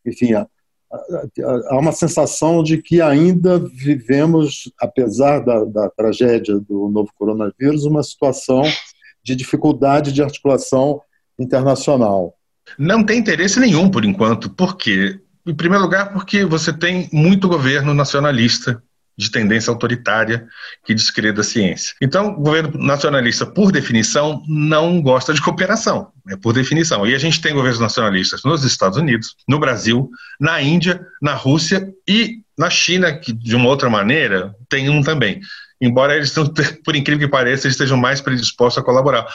Enfim, 0.04 0.34
há, 0.34 0.46
uma 1.78 1.92
sensação 1.92 2.62
de 2.62 2.78
que 2.78 3.00
ainda 3.00 3.58
vivemos, 3.58 4.72
apesar 4.80 5.40
da, 5.40 5.64
da 5.64 5.90
tragédia 5.90 6.58
do 6.58 6.88
novo 6.88 7.10
coronavírus, 7.16 7.84
uma 7.84 8.02
situação 8.02 8.62
de 9.22 9.34
dificuldade 9.36 10.12
de 10.12 10.22
articulação 10.22 11.00
internacional. 11.38 12.34
Não 12.78 13.04
tem 13.04 13.18
interesse 13.18 13.58
nenhum, 13.60 13.88
por 13.88 14.04
enquanto. 14.04 14.50
Por 14.50 14.76
quê? 14.76 15.18
Em 15.46 15.54
primeiro 15.54 15.84
lugar, 15.84 16.12
porque 16.12 16.44
você 16.44 16.72
tem 16.72 17.08
muito 17.12 17.48
governo 17.48 17.94
nacionalista 17.94 18.82
de 19.18 19.30
tendência 19.32 19.70
autoritária 19.70 20.46
que 20.84 20.94
descreda 20.94 21.40
a 21.40 21.44
ciência. 21.44 21.94
Então, 22.00 22.28
o 22.28 22.40
governo 22.40 22.78
nacionalista, 22.78 23.44
por 23.44 23.72
definição, 23.72 24.44
não 24.46 25.02
gosta 25.02 25.34
de 25.34 25.42
cooperação, 25.42 26.12
é 26.28 26.36
por 26.36 26.52
definição. 26.52 27.04
E 27.04 27.14
a 27.14 27.18
gente 27.18 27.40
tem 27.40 27.52
governos 27.52 27.80
nacionalistas 27.80 28.44
nos 28.44 28.62
Estados 28.62 28.96
Unidos, 28.96 29.34
no 29.48 29.58
Brasil, 29.58 30.08
na 30.38 30.62
Índia, 30.62 31.04
na 31.20 31.34
Rússia 31.34 31.92
e 32.06 32.42
na 32.56 32.70
China, 32.70 33.12
que 33.12 33.32
de 33.32 33.56
uma 33.56 33.68
outra 33.68 33.90
maneira 33.90 34.54
tem 34.68 34.88
um 34.88 35.02
também. 35.02 35.40
Embora 35.80 36.16
eles, 36.16 36.34
por 36.84 36.96
incrível 36.96 37.26
que 37.26 37.30
pareça, 37.30 37.68
estejam 37.68 37.96
mais 37.96 38.20
predispostos 38.20 38.82
a 38.82 38.84
colaborar. 38.84 39.26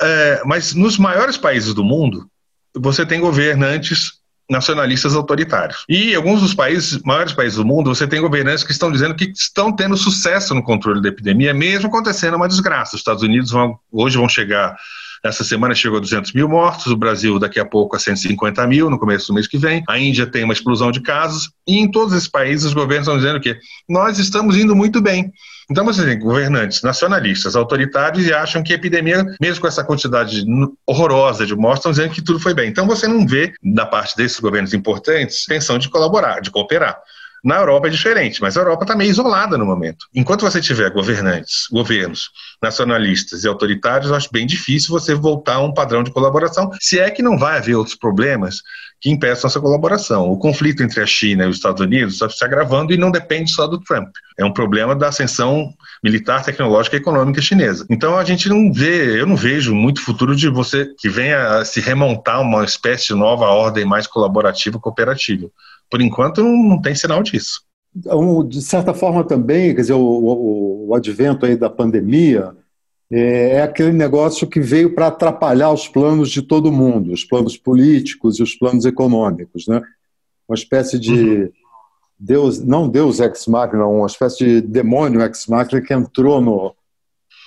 É, 0.00 0.42
mas 0.44 0.74
nos 0.74 0.98
maiores 0.98 1.36
países 1.36 1.74
do 1.74 1.84
mundo, 1.84 2.26
você 2.74 3.04
tem 3.04 3.20
governantes 3.20 4.20
nacionalistas 4.50 5.14
autoritários. 5.14 5.84
E 5.88 6.12
em 6.12 6.14
alguns 6.14 6.40
dos 6.40 6.54
países, 6.54 7.00
maiores 7.02 7.32
países 7.32 7.56
do 7.56 7.64
mundo, 7.64 7.94
você 7.94 8.06
tem 8.06 8.20
governantes 8.20 8.64
que 8.64 8.72
estão 8.72 8.90
dizendo 8.90 9.14
que 9.14 9.32
estão 9.34 9.74
tendo 9.74 9.96
sucesso 9.96 10.54
no 10.54 10.62
controle 10.62 11.00
da 11.00 11.08
epidemia, 11.08 11.54
mesmo 11.54 11.88
acontecendo 11.88 12.36
uma 12.36 12.48
desgraça. 12.48 12.96
Os 12.96 13.00
Estados 13.00 13.22
Unidos 13.22 13.50
vão, 13.50 13.78
hoje 13.90 14.18
vão 14.18 14.28
chegar 14.28 14.76
essa 15.24 15.44
semana 15.44 15.72
chegou 15.72 15.98
a 15.98 16.00
200 16.00 16.32
mil 16.32 16.48
mortos, 16.48 16.86
o 16.86 16.96
Brasil 16.96 17.38
daqui 17.38 17.60
a 17.60 17.64
pouco 17.64 17.94
a 17.94 17.98
150 17.98 18.66
mil 18.66 18.90
no 18.90 18.98
começo 18.98 19.28
do 19.28 19.34
mês 19.34 19.46
que 19.46 19.56
vem, 19.56 19.84
a 19.88 19.96
Índia 19.96 20.26
tem 20.26 20.42
uma 20.42 20.52
explosão 20.52 20.90
de 20.90 21.00
casos, 21.00 21.52
e 21.66 21.78
em 21.78 21.88
todos 21.88 22.12
esses 22.12 22.28
países 22.28 22.66
os 22.66 22.74
governos 22.74 23.06
estão 23.06 23.16
dizendo 23.16 23.40
que 23.40 23.56
nós 23.88 24.18
estamos 24.18 24.56
indo 24.56 24.74
muito 24.74 25.00
bem. 25.00 25.32
Então 25.70 25.84
você 25.84 26.04
tem 26.04 26.18
governantes 26.18 26.82
nacionalistas, 26.82 27.56
autoritários 27.56 28.26
e 28.26 28.32
acham 28.32 28.62
que 28.62 28.72
a 28.72 28.76
epidemia, 28.76 29.24
mesmo 29.40 29.60
com 29.60 29.68
essa 29.68 29.84
quantidade 29.84 30.44
horrorosa 30.86 31.46
de 31.46 31.54
mortes, 31.54 31.80
estão 31.80 31.92
dizendo 31.92 32.12
que 32.12 32.22
tudo 32.22 32.40
foi 32.40 32.54
bem. 32.54 32.68
Então 32.68 32.86
você 32.86 33.06
não 33.06 33.26
vê, 33.26 33.52
da 33.62 33.86
parte 33.86 34.16
desses 34.16 34.38
governos 34.40 34.74
importantes, 34.74 35.44
intenção 35.44 35.78
de 35.78 35.88
colaborar, 35.88 36.40
de 36.40 36.50
cooperar. 36.50 36.98
Na 37.44 37.56
Europa 37.56 37.88
é 37.88 37.90
diferente, 37.90 38.40
mas 38.40 38.56
a 38.56 38.60
Europa 38.60 38.84
está 38.84 38.94
meio 38.94 39.10
isolada 39.10 39.58
no 39.58 39.66
momento. 39.66 40.06
Enquanto 40.14 40.42
você 40.42 40.60
tiver 40.60 40.90
governantes, 40.90 41.66
governos 41.72 42.30
nacionalistas 42.62 43.42
e 43.42 43.48
autoritários, 43.48 44.10
eu 44.10 44.16
acho 44.16 44.30
bem 44.30 44.46
difícil 44.46 44.90
você 44.90 45.12
voltar 45.12 45.54
a 45.54 45.60
um 45.60 45.74
padrão 45.74 46.04
de 46.04 46.12
colaboração, 46.12 46.70
se 46.80 47.00
é 47.00 47.10
que 47.10 47.20
não 47.20 47.36
vai 47.36 47.58
haver 47.58 47.74
outros 47.74 47.96
problemas 47.96 48.62
que 49.02 49.10
impeçam 49.10 49.48
essa 49.48 49.60
colaboração. 49.60 50.30
O 50.30 50.38
conflito 50.38 50.82
entre 50.82 51.02
a 51.02 51.06
China 51.06 51.44
e 51.44 51.48
os 51.48 51.56
Estados 51.56 51.82
Unidos 51.82 52.14
está 52.14 52.28
se 52.30 52.44
agravando 52.44 52.94
e 52.94 52.96
não 52.96 53.10
depende 53.10 53.50
só 53.50 53.66
do 53.66 53.80
Trump. 53.80 54.08
É 54.38 54.44
um 54.44 54.52
problema 54.52 54.94
da 54.94 55.08
ascensão 55.08 55.74
militar, 56.04 56.44
tecnológica 56.44 56.96
e 56.96 57.00
econômica 57.00 57.42
chinesa. 57.42 57.84
Então 57.90 58.16
a 58.16 58.24
gente 58.24 58.48
não 58.48 58.72
vê, 58.72 59.20
eu 59.20 59.26
não 59.26 59.34
vejo 59.34 59.74
muito 59.74 60.00
futuro 60.00 60.36
de 60.36 60.48
você 60.48 60.94
que 60.96 61.08
venha 61.08 61.58
a 61.58 61.64
se 61.64 61.80
remontar 61.80 62.40
uma 62.40 62.64
espécie 62.64 63.08
de 63.08 63.14
nova 63.14 63.46
ordem 63.46 63.84
mais 63.84 64.06
colaborativa, 64.06 64.78
cooperativa 64.78 65.50
por 65.90 66.00
enquanto 66.00 66.42
não 66.42 66.80
tem 66.80 66.94
sinal 66.94 67.22
disso. 67.22 67.60
Então, 67.94 68.46
de 68.48 68.62
certa 68.62 68.94
forma 68.94 69.22
também, 69.22 69.74
quer 69.74 69.82
dizer, 69.82 69.92
o, 69.92 70.00
o, 70.00 70.88
o 70.88 70.94
advento 70.94 71.44
aí 71.44 71.54
da 71.54 71.68
pandemia 71.68 72.56
é, 73.12 73.56
é 73.56 73.62
aquele 73.62 73.92
negócio 73.92 74.46
que 74.46 74.58
veio 74.58 74.94
para 74.94 75.08
atrapalhar 75.08 75.70
os 75.70 75.86
planos 75.86 76.30
de 76.30 76.40
todo 76.40 76.72
mundo, 76.72 77.12
os 77.12 77.24
planos 77.24 77.58
políticos 77.58 78.38
e 78.38 78.42
os 78.42 78.54
planos 78.54 78.86
econômicos, 78.86 79.66
né? 79.66 79.82
Uma 80.48 80.54
espécie 80.54 80.98
de 80.98 81.12
uhum. 81.12 81.50
Deus, 82.18 82.64
não 82.64 82.88
Deus 82.88 83.20
ex 83.20 83.46
machina, 83.46 83.86
uma 83.86 84.06
espécie 84.06 84.38
de 84.38 84.60
demônio 84.62 85.20
ex 85.20 85.46
machina 85.46 85.82
que 85.82 85.92
entrou 85.92 86.40
no, 86.40 86.74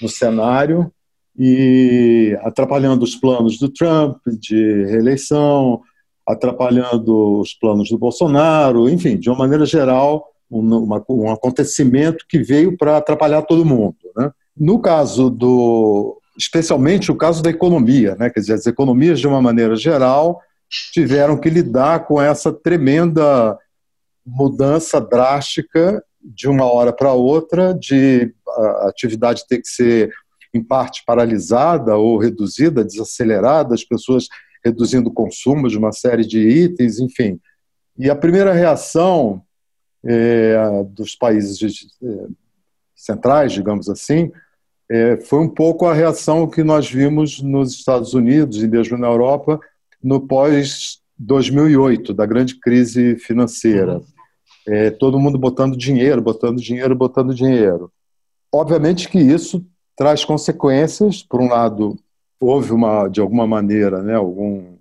no 0.02 0.08
cenário 0.08 0.92
e 1.38 2.38
atrapalhando 2.44 3.04
os 3.04 3.16
planos 3.16 3.58
do 3.58 3.68
Trump 3.68 4.18
de 4.40 4.86
reeleição, 4.86 5.82
atrapalhando 6.28 7.40
os 7.40 7.54
planos 7.54 7.90
do 7.90 7.98
Bolsonaro, 7.98 8.88
enfim, 8.88 9.18
de 9.18 9.30
uma 9.30 9.40
maneira 9.40 9.66
geral, 9.66 10.28
um, 10.50 10.60
uma, 10.60 11.04
um 11.10 11.32
acontecimento 11.32 12.24
que 12.30 12.40
veio 12.40 12.78
para 12.78 12.98
atrapalhar 12.98 13.42
todo 13.42 13.66
mundo. 13.66 13.98
Né? 14.16 14.32
No 14.58 14.80
caso 14.80 15.30
do, 15.30 16.22
especialmente 16.38 17.12
o 17.12 17.16
caso 17.16 17.42
da 17.44 17.50
economia, 17.50 18.16
né? 18.16 18.30
quer 18.30 18.40
dizer, 18.40 18.54
as 18.54 18.66
economias 18.66 19.20
de 19.20 19.28
uma 19.28 19.42
maneira 19.42 19.76
geral 19.76 20.42
tiveram 20.94 21.38
que 21.38 21.50
lidar 21.50 22.06
com 22.06 22.22
essa 22.22 22.52
tremenda 22.52 23.58
mudança 24.26 25.00
drástica 25.00 26.04
de 26.22 26.48
uma 26.48 26.66
hora 26.66 26.92
para 26.92 27.14
outra, 27.14 27.74
de 27.74 28.34
a 28.48 28.90
atividade 28.90 29.46
ter 29.48 29.62
que 29.62 29.68
ser 29.68 30.12
em 30.54 30.64
parte 30.64 31.04
paralisada 31.06 31.98
ou 31.98 32.18
reduzida, 32.18 32.84
desacelerada, 32.84 33.76
as 33.76 33.84
pessoas 33.84 34.28
reduzindo 34.64 35.10
o 35.10 35.14
consumo 35.14 35.68
de 35.68 35.78
uma 35.78 35.92
série 35.92 36.26
de 36.26 36.40
itens, 36.40 36.98
enfim. 36.98 37.40
E 37.98 38.10
a 38.10 38.16
primeira 38.16 38.52
reação 38.52 39.44
é, 40.04 40.84
dos 40.90 41.16
países 41.16 41.62
é, 42.02 42.28
centrais, 42.96 43.52
digamos 43.52 43.90
assim, 43.90 44.32
é, 44.90 45.18
foi 45.18 45.40
um 45.40 45.50
pouco 45.50 45.86
a 45.86 45.94
reação 45.94 46.48
que 46.48 46.64
nós 46.64 46.90
vimos 46.90 47.42
nos 47.42 47.74
Estados 47.74 48.14
Unidos 48.14 48.62
e 48.62 48.68
mesmo 48.68 48.98
na 48.98 49.08
Europa 49.08 49.60
no 50.04 50.22
pós 50.22 51.00
2008, 51.18 52.14
da 52.14 52.26
grande 52.26 52.60
crise 52.60 53.16
financeira. 53.18 54.02
É, 54.68 54.92
todo 54.92 55.20
mundo 55.20 55.38
botando 55.38 55.78
dinheiro, 55.78 56.22
botando 56.22 56.62
dinheiro, 56.62 56.96
botando 56.96 57.34
dinheiro. 57.34 57.92
Obviamente 58.52 59.10
que 59.10 59.20
isso 59.20 59.66
traz 59.96 60.24
consequências, 60.26 61.24
por 61.24 61.42
um 61.42 61.48
lado, 61.48 61.98
houve 62.40 62.72
uma, 62.72 63.08
de 63.08 63.22
alguma 63.22 63.48
maneira, 63.48 64.04
né, 64.04 64.16
algum, 64.16 64.76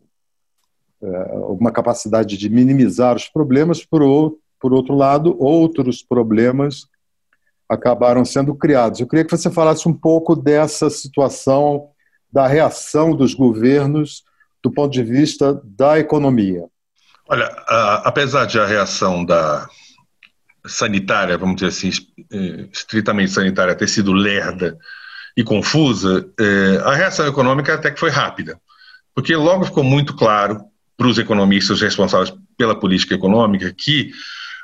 é, 1.02 1.32
alguma 1.36 1.70
capacidade 1.70 2.36
de 2.36 2.48
minimizar 2.48 3.16
os 3.16 3.28
problemas, 3.28 3.84
por, 3.84 4.36
por 4.60 4.72
outro 4.72 4.94
lado, 4.94 5.36
outros 5.38 6.02
problemas 6.02 6.86
acabaram 7.68 8.24
sendo 8.24 8.54
criados. 8.54 9.00
Eu 9.00 9.06
queria 9.06 9.24
que 9.24 9.36
você 9.36 9.50
falasse 9.50 9.88
um 9.88 9.92
pouco 9.92 10.36
dessa 10.36 10.90
situação 10.90 11.88
da 12.32 12.46
reação 12.46 13.14
dos 13.14 13.32
governos 13.32 14.24
do 14.62 14.70
ponto 14.70 14.92
de 14.92 15.02
vista 15.02 15.60
da 15.62 15.98
economia? 15.98 16.64
Olha, 17.28 17.46
a, 17.68 18.08
apesar 18.08 18.46
de 18.46 18.58
a 18.58 18.66
reação 18.66 19.24
da 19.24 19.68
sanitária, 20.66 21.36
vamos 21.36 21.56
dizer 21.56 21.68
assim, 21.68 21.90
eh, 22.32 22.68
estritamente 22.72 23.30
sanitária, 23.30 23.74
ter 23.74 23.88
sido 23.88 24.12
lerda 24.12 24.78
e 25.36 25.44
confusa, 25.44 26.26
eh, 26.40 26.82
a 26.84 26.94
reação 26.94 27.26
econômica 27.26 27.74
até 27.74 27.90
que 27.90 28.00
foi 28.00 28.10
rápida, 28.10 28.58
porque 29.14 29.36
logo 29.36 29.66
ficou 29.66 29.84
muito 29.84 30.16
claro 30.16 30.64
para 30.96 31.06
os 31.06 31.18
economistas 31.18 31.80
responsáveis 31.80 32.32
pela 32.56 32.78
política 32.78 33.14
econômica 33.14 33.72
que 33.76 34.10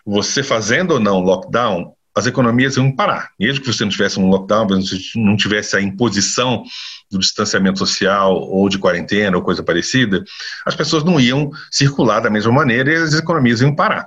você 0.05 0.43
fazendo 0.43 0.93
ou 0.93 1.01
não 1.01 1.21
lockdown, 1.21 1.95
as 2.21 2.27
economias 2.27 2.77
iam 2.77 2.93
parar. 2.93 3.31
Mesmo 3.39 3.63
que 3.63 3.73
você 3.73 3.83
não 3.83 3.91
tivesse 3.91 4.21
um 4.21 4.29
lockdown, 4.29 4.69
não 5.17 5.37
tivesse 5.37 5.77
a 5.77 5.81
imposição 5.81 6.63
do 7.11 7.19
distanciamento 7.19 7.79
social 7.79 8.37
ou 8.37 8.69
de 8.69 8.79
quarentena 8.79 9.37
ou 9.37 9.43
coisa 9.43 9.63
parecida, 9.63 10.23
as 10.65 10.77
pessoas 10.77 11.03
não 11.03 11.19
iam 11.19 11.51
circular 11.71 12.21
da 12.21 12.31
mesma 12.31 12.53
maneira 12.53 12.93
e 12.93 12.97
as 12.97 13.15
economias 13.15 13.61
iam 13.61 13.75
parar. 13.75 14.07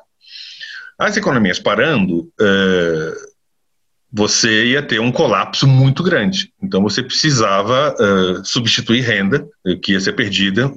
As 0.98 1.18
economias 1.18 1.60
parando, 1.60 2.32
é, 2.40 3.14
você 4.12 4.68
ia 4.68 4.84
ter 4.84 5.00
um 5.00 5.12
colapso 5.12 5.68
muito 5.68 6.04
grande. 6.04 6.54
Então 6.62 6.84
você 6.84 7.02
precisava 7.02 7.96
é, 8.00 8.44
substituir 8.44 9.02
renda 9.02 9.46
que 9.82 9.94
ia 9.94 10.00
ser 10.00 10.14
perdida 10.14 10.72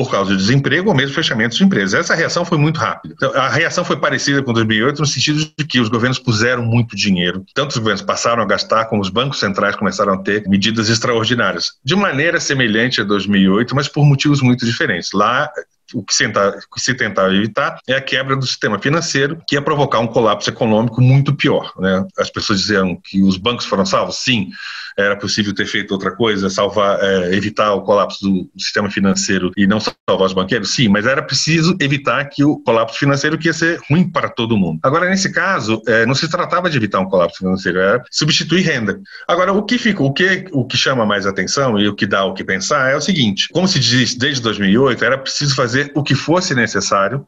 por 0.00 0.10
causa 0.10 0.30
do 0.30 0.36
desemprego 0.38 0.88
ou 0.88 0.94
mesmo 0.94 1.14
fechamento 1.14 1.54
de 1.54 1.62
empresas. 1.62 1.92
Essa 1.92 2.14
reação 2.14 2.42
foi 2.42 2.56
muito 2.56 2.78
rápida. 2.78 3.14
Então, 3.14 3.34
a 3.34 3.50
reação 3.50 3.84
foi 3.84 3.96
parecida 3.96 4.42
com 4.42 4.50
2008 4.50 4.98
no 4.98 5.06
sentido 5.06 5.52
de 5.58 5.64
que 5.66 5.78
os 5.78 5.90
governos 5.90 6.18
puseram 6.18 6.64
muito 6.64 6.96
dinheiro. 6.96 7.44
Tanto 7.54 7.72
os 7.72 7.76
governos 7.76 8.00
passaram 8.00 8.42
a 8.42 8.46
gastar 8.46 8.86
como 8.86 9.02
os 9.02 9.10
bancos 9.10 9.38
centrais 9.38 9.76
começaram 9.76 10.14
a 10.14 10.16
ter 10.16 10.48
medidas 10.48 10.88
extraordinárias. 10.88 11.72
De 11.84 11.94
maneira 11.94 12.40
semelhante 12.40 13.02
a 13.02 13.04
2008, 13.04 13.76
mas 13.76 13.88
por 13.88 14.02
motivos 14.06 14.40
muito 14.40 14.64
diferentes. 14.64 15.10
Lá 15.12 15.50
o 15.92 16.02
que, 16.02 16.14
se 16.14 16.94
tentava 16.94 17.34
evitar 17.34 17.78
é 17.86 17.94
a 17.94 18.00
quebra 18.00 18.36
do 18.36 18.46
sistema 18.46 18.78
financeiro, 18.78 19.38
que 19.46 19.56
ia 19.56 19.62
provocar 19.62 19.98
um 19.98 20.06
colapso 20.06 20.48
econômico 20.48 21.00
muito 21.00 21.34
pior. 21.34 21.72
Né? 21.78 22.06
As 22.18 22.30
pessoas 22.30 22.60
diziam 22.60 22.96
que 23.04 23.22
os 23.22 23.36
bancos 23.36 23.66
foram 23.66 23.84
salvos? 23.84 24.16
Sim. 24.16 24.50
Era 24.96 25.16
possível 25.16 25.54
ter 25.54 25.66
feito 25.66 25.92
outra 25.92 26.14
coisa, 26.14 26.50
salvar, 26.50 26.98
é, 27.02 27.34
evitar 27.34 27.72
o 27.74 27.82
colapso 27.82 28.22
do 28.22 28.50
sistema 28.58 28.90
financeiro 28.90 29.50
e 29.56 29.66
não 29.66 29.80
salvar 29.80 30.26
os 30.26 30.32
banqueiros? 30.32 30.70
Sim, 30.70 30.88
mas 30.88 31.06
era 31.06 31.22
preciso 31.22 31.76
evitar 31.80 32.24
que 32.26 32.44
o 32.44 32.58
colapso 32.58 32.98
financeiro 32.98 33.38
que 33.38 33.48
ia 33.48 33.52
ser 33.52 33.80
ruim 33.88 34.08
para 34.08 34.28
todo 34.28 34.56
mundo. 34.56 34.80
Agora, 34.82 35.08
nesse 35.08 35.32
caso, 35.32 35.82
é, 35.86 36.04
não 36.06 36.14
se 36.14 36.28
tratava 36.28 36.68
de 36.68 36.76
evitar 36.76 37.00
um 37.00 37.08
colapso 37.08 37.38
financeiro, 37.38 37.78
era 37.78 38.02
substituir 38.10 38.62
renda. 38.62 39.00
Agora, 39.26 39.52
o 39.52 39.62
que 39.62 39.78
fica, 39.78 40.02
o 40.02 40.12
que, 40.12 40.46
o 40.52 40.66
que 40.66 40.76
chama 40.76 41.06
mais 41.06 41.26
atenção 41.26 41.78
e 41.78 41.88
o 41.88 41.94
que 41.94 42.06
dá 42.06 42.24
o 42.24 42.34
que 42.34 42.44
pensar 42.44 42.90
é 42.90 42.96
o 42.96 43.00
seguinte: 43.00 43.48
como 43.50 43.68
se 43.68 43.78
diz 43.78 44.14
desde 44.14 44.42
2008, 44.42 45.04
era 45.04 45.18
preciso 45.18 45.54
fazer 45.54 45.92
o 45.94 46.02
que 46.02 46.14
fosse 46.14 46.54
necessário 46.54 47.26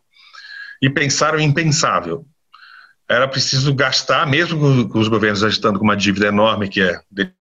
e 0.81 0.91
pensar 0.91 1.35
o 1.35 1.41
impensável. 1.41 2.25
Era 3.09 3.29
preciso 3.29 3.75
gastar, 3.75 4.27
mesmo 4.27 4.89
com 4.89 4.99
os 4.99 5.09
governos 5.09 5.45
agitando 5.45 5.79
com 5.79 5.85
uma 5.85 5.97
dívida 5.97 6.27
enorme 6.27 6.69
que 6.69 6.81
é 6.81 6.99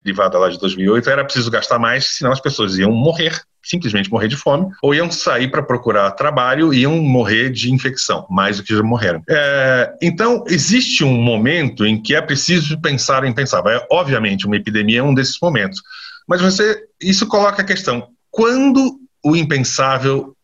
derivada 0.05 0.39
lá 0.39 0.51
de 0.51 0.59
2008, 0.59 1.09
era 1.09 1.25
preciso 1.25 1.51
gastar 1.51 1.79
mais, 1.79 2.17
senão 2.17 2.31
as 2.31 2.41
pessoas 2.41 2.77
iam 2.77 2.93
morrer, 2.93 3.41
simplesmente 3.63 4.11
morrer 4.11 4.29
de 4.29 4.37
fome, 4.37 4.71
ou 4.83 4.95
iam 4.95 5.11
sair 5.11 5.51
para 5.51 5.63
procurar 5.63 6.11
trabalho 6.11 6.75
e 6.75 6.81
iam 6.81 7.01
morrer 7.01 7.51
de 7.51 7.73
infecção, 7.73 8.27
mais 8.29 8.59
do 8.59 8.63
que 8.63 8.77
já 8.77 8.83
morreram. 8.83 9.23
É, 9.29 9.95
então, 10.03 10.45
existe 10.47 11.03
um 11.03 11.15
momento 11.15 11.87
em 11.87 12.01
que 12.01 12.15
é 12.15 12.21
preciso 12.21 12.79
pensar 12.81 13.23
o 13.23 13.27
impensável. 13.27 13.71
É, 13.71 13.87
obviamente, 13.91 14.47
uma 14.47 14.57
epidemia 14.57 14.99
é 14.99 15.03
um 15.03 15.15
desses 15.15 15.39
momentos. 15.41 15.81
Mas 16.29 16.43
você, 16.43 16.85
isso 17.01 17.27
coloca 17.27 17.63
a 17.63 17.65
questão: 17.65 18.09
quando 18.31 18.99
o 19.25 19.35
impensável 19.35 20.37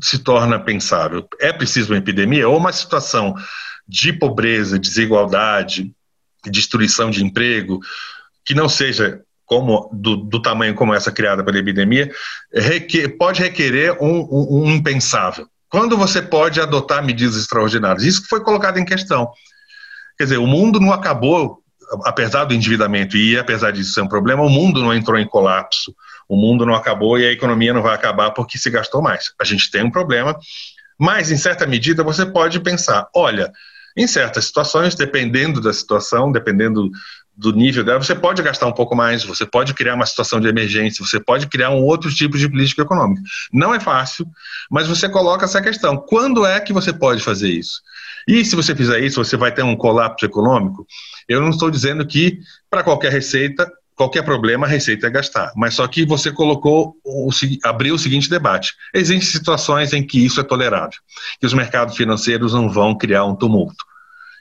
se 0.00 0.18
torna 0.18 0.58
pensável? 0.60 1.26
É 1.40 1.52
preciso 1.52 1.92
uma 1.92 1.98
epidemia 1.98 2.48
ou 2.48 2.56
uma 2.56 2.72
situação 2.72 3.34
de 3.88 4.12
pobreza, 4.12 4.78
desigualdade, 4.78 5.92
destruição 6.46 7.10
de 7.10 7.24
emprego, 7.24 7.80
que 8.44 8.54
não 8.54 8.68
seja 8.68 9.20
como 9.44 9.90
do, 9.92 10.16
do 10.16 10.40
tamanho 10.40 10.74
como 10.74 10.94
essa 10.94 11.10
criada 11.10 11.42
pela 11.42 11.58
epidemia, 11.58 12.10
requer, 12.52 13.08
pode 13.18 13.42
requerer 13.42 13.96
um, 14.00 14.20
um, 14.20 14.62
um 14.62 14.70
impensável. 14.70 15.46
Quando 15.68 15.96
você 15.96 16.22
pode 16.22 16.60
adotar 16.60 17.04
medidas 17.04 17.36
extraordinárias? 17.36 18.04
Isso 18.04 18.28
foi 18.28 18.42
colocado 18.42 18.78
em 18.78 18.84
questão. 18.84 19.30
Quer 20.16 20.24
dizer, 20.24 20.38
o 20.38 20.46
mundo 20.46 20.78
não 20.78 20.92
acabou, 20.92 21.58
apesar 22.04 22.44
do 22.44 22.54
endividamento, 22.54 23.16
e 23.16 23.38
apesar 23.38 23.72
disso 23.72 23.92
ser 23.92 24.02
um 24.02 24.08
problema, 24.08 24.42
o 24.42 24.48
mundo 24.48 24.80
não 24.80 24.94
entrou 24.94 25.18
em 25.18 25.26
colapso 25.26 25.92
o 26.30 26.36
mundo 26.36 26.64
não 26.64 26.76
acabou 26.76 27.18
e 27.18 27.26
a 27.26 27.32
economia 27.32 27.74
não 27.74 27.82
vai 27.82 27.92
acabar 27.92 28.30
porque 28.30 28.56
se 28.56 28.70
gastou 28.70 29.02
mais. 29.02 29.32
A 29.40 29.44
gente 29.44 29.68
tem 29.68 29.82
um 29.82 29.90
problema, 29.90 30.38
mas 30.96 31.32
em 31.32 31.36
certa 31.36 31.66
medida 31.66 32.04
você 32.04 32.24
pode 32.24 32.60
pensar: 32.60 33.08
olha, 33.12 33.50
em 33.96 34.06
certas 34.06 34.44
situações, 34.44 34.94
dependendo 34.94 35.60
da 35.60 35.72
situação, 35.72 36.30
dependendo 36.30 36.88
do 37.40 37.52
nível 37.52 37.82
dela, 37.82 37.98
você 37.98 38.14
pode 38.14 38.42
gastar 38.42 38.66
um 38.66 38.72
pouco 38.72 38.94
mais, 38.94 39.24
você 39.24 39.46
pode 39.46 39.72
criar 39.72 39.94
uma 39.94 40.04
situação 40.04 40.38
de 40.38 40.46
emergência, 40.46 41.04
você 41.04 41.18
pode 41.18 41.46
criar 41.46 41.70
um 41.70 41.82
outro 41.82 42.12
tipo 42.14 42.36
de 42.36 42.46
política 42.48 42.82
econômica. 42.82 43.22
Não 43.50 43.74
é 43.74 43.80
fácil, 43.80 44.26
mas 44.70 44.86
você 44.86 45.08
coloca 45.08 45.46
essa 45.46 45.62
questão: 45.62 45.96
quando 45.96 46.44
é 46.44 46.60
que 46.60 46.72
você 46.72 46.92
pode 46.92 47.22
fazer 47.22 47.48
isso? 47.48 47.80
E 48.28 48.44
se 48.44 48.54
você 48.54 48.76
fizer 48.76 49.00
isso, 49.00 49.24
você 49.24 49.36
vai 49.36 49.50
ter 49.52 49.62
um 49.62 49.74
colapso 49.74 50.26
econômico? 50.26 50.86
Eu 51.26 51.40
não 51.40 51.48
estou 51.48 51.70
dizendo 51.70 52.06
que 52.06 52.38
para 52.68 52.82
qualquer 52.82 53.10
receita 53.10 53.66
qualquer 53.96 54.22
problema, 54.22 54.66
a 54.66 54.70
receita 54.70 55.08
é 55.08 55.10
gastar. 55.10 55.52
Mas 55.54 55.74
só 55.74 55.86
que 55.86 56.06
você 56.06 56.32
colocou, 56.32 56.96
o, 57.04 57.28
abriu 57.62 57.94
o 57.94 57.98
seguinte 57.98 58.30
debate: 58.30 58.74
existem 58.94 59.20
situações 59.20 59.92
em 59.92 60.06
que 60.06 60.24
isso 60.24 60.40
é 60.40 60.44
tolerável, 60.44 60.98
que 61.38 61.46
os 61.46 61.52
mercados 61.52 61.96
financeiros 61.96 62.54
não 62.54 62.70
vão 62.70 62.96
criar 62.96 63.24
um 63.26 63.34
tumulto. 63.34 63.84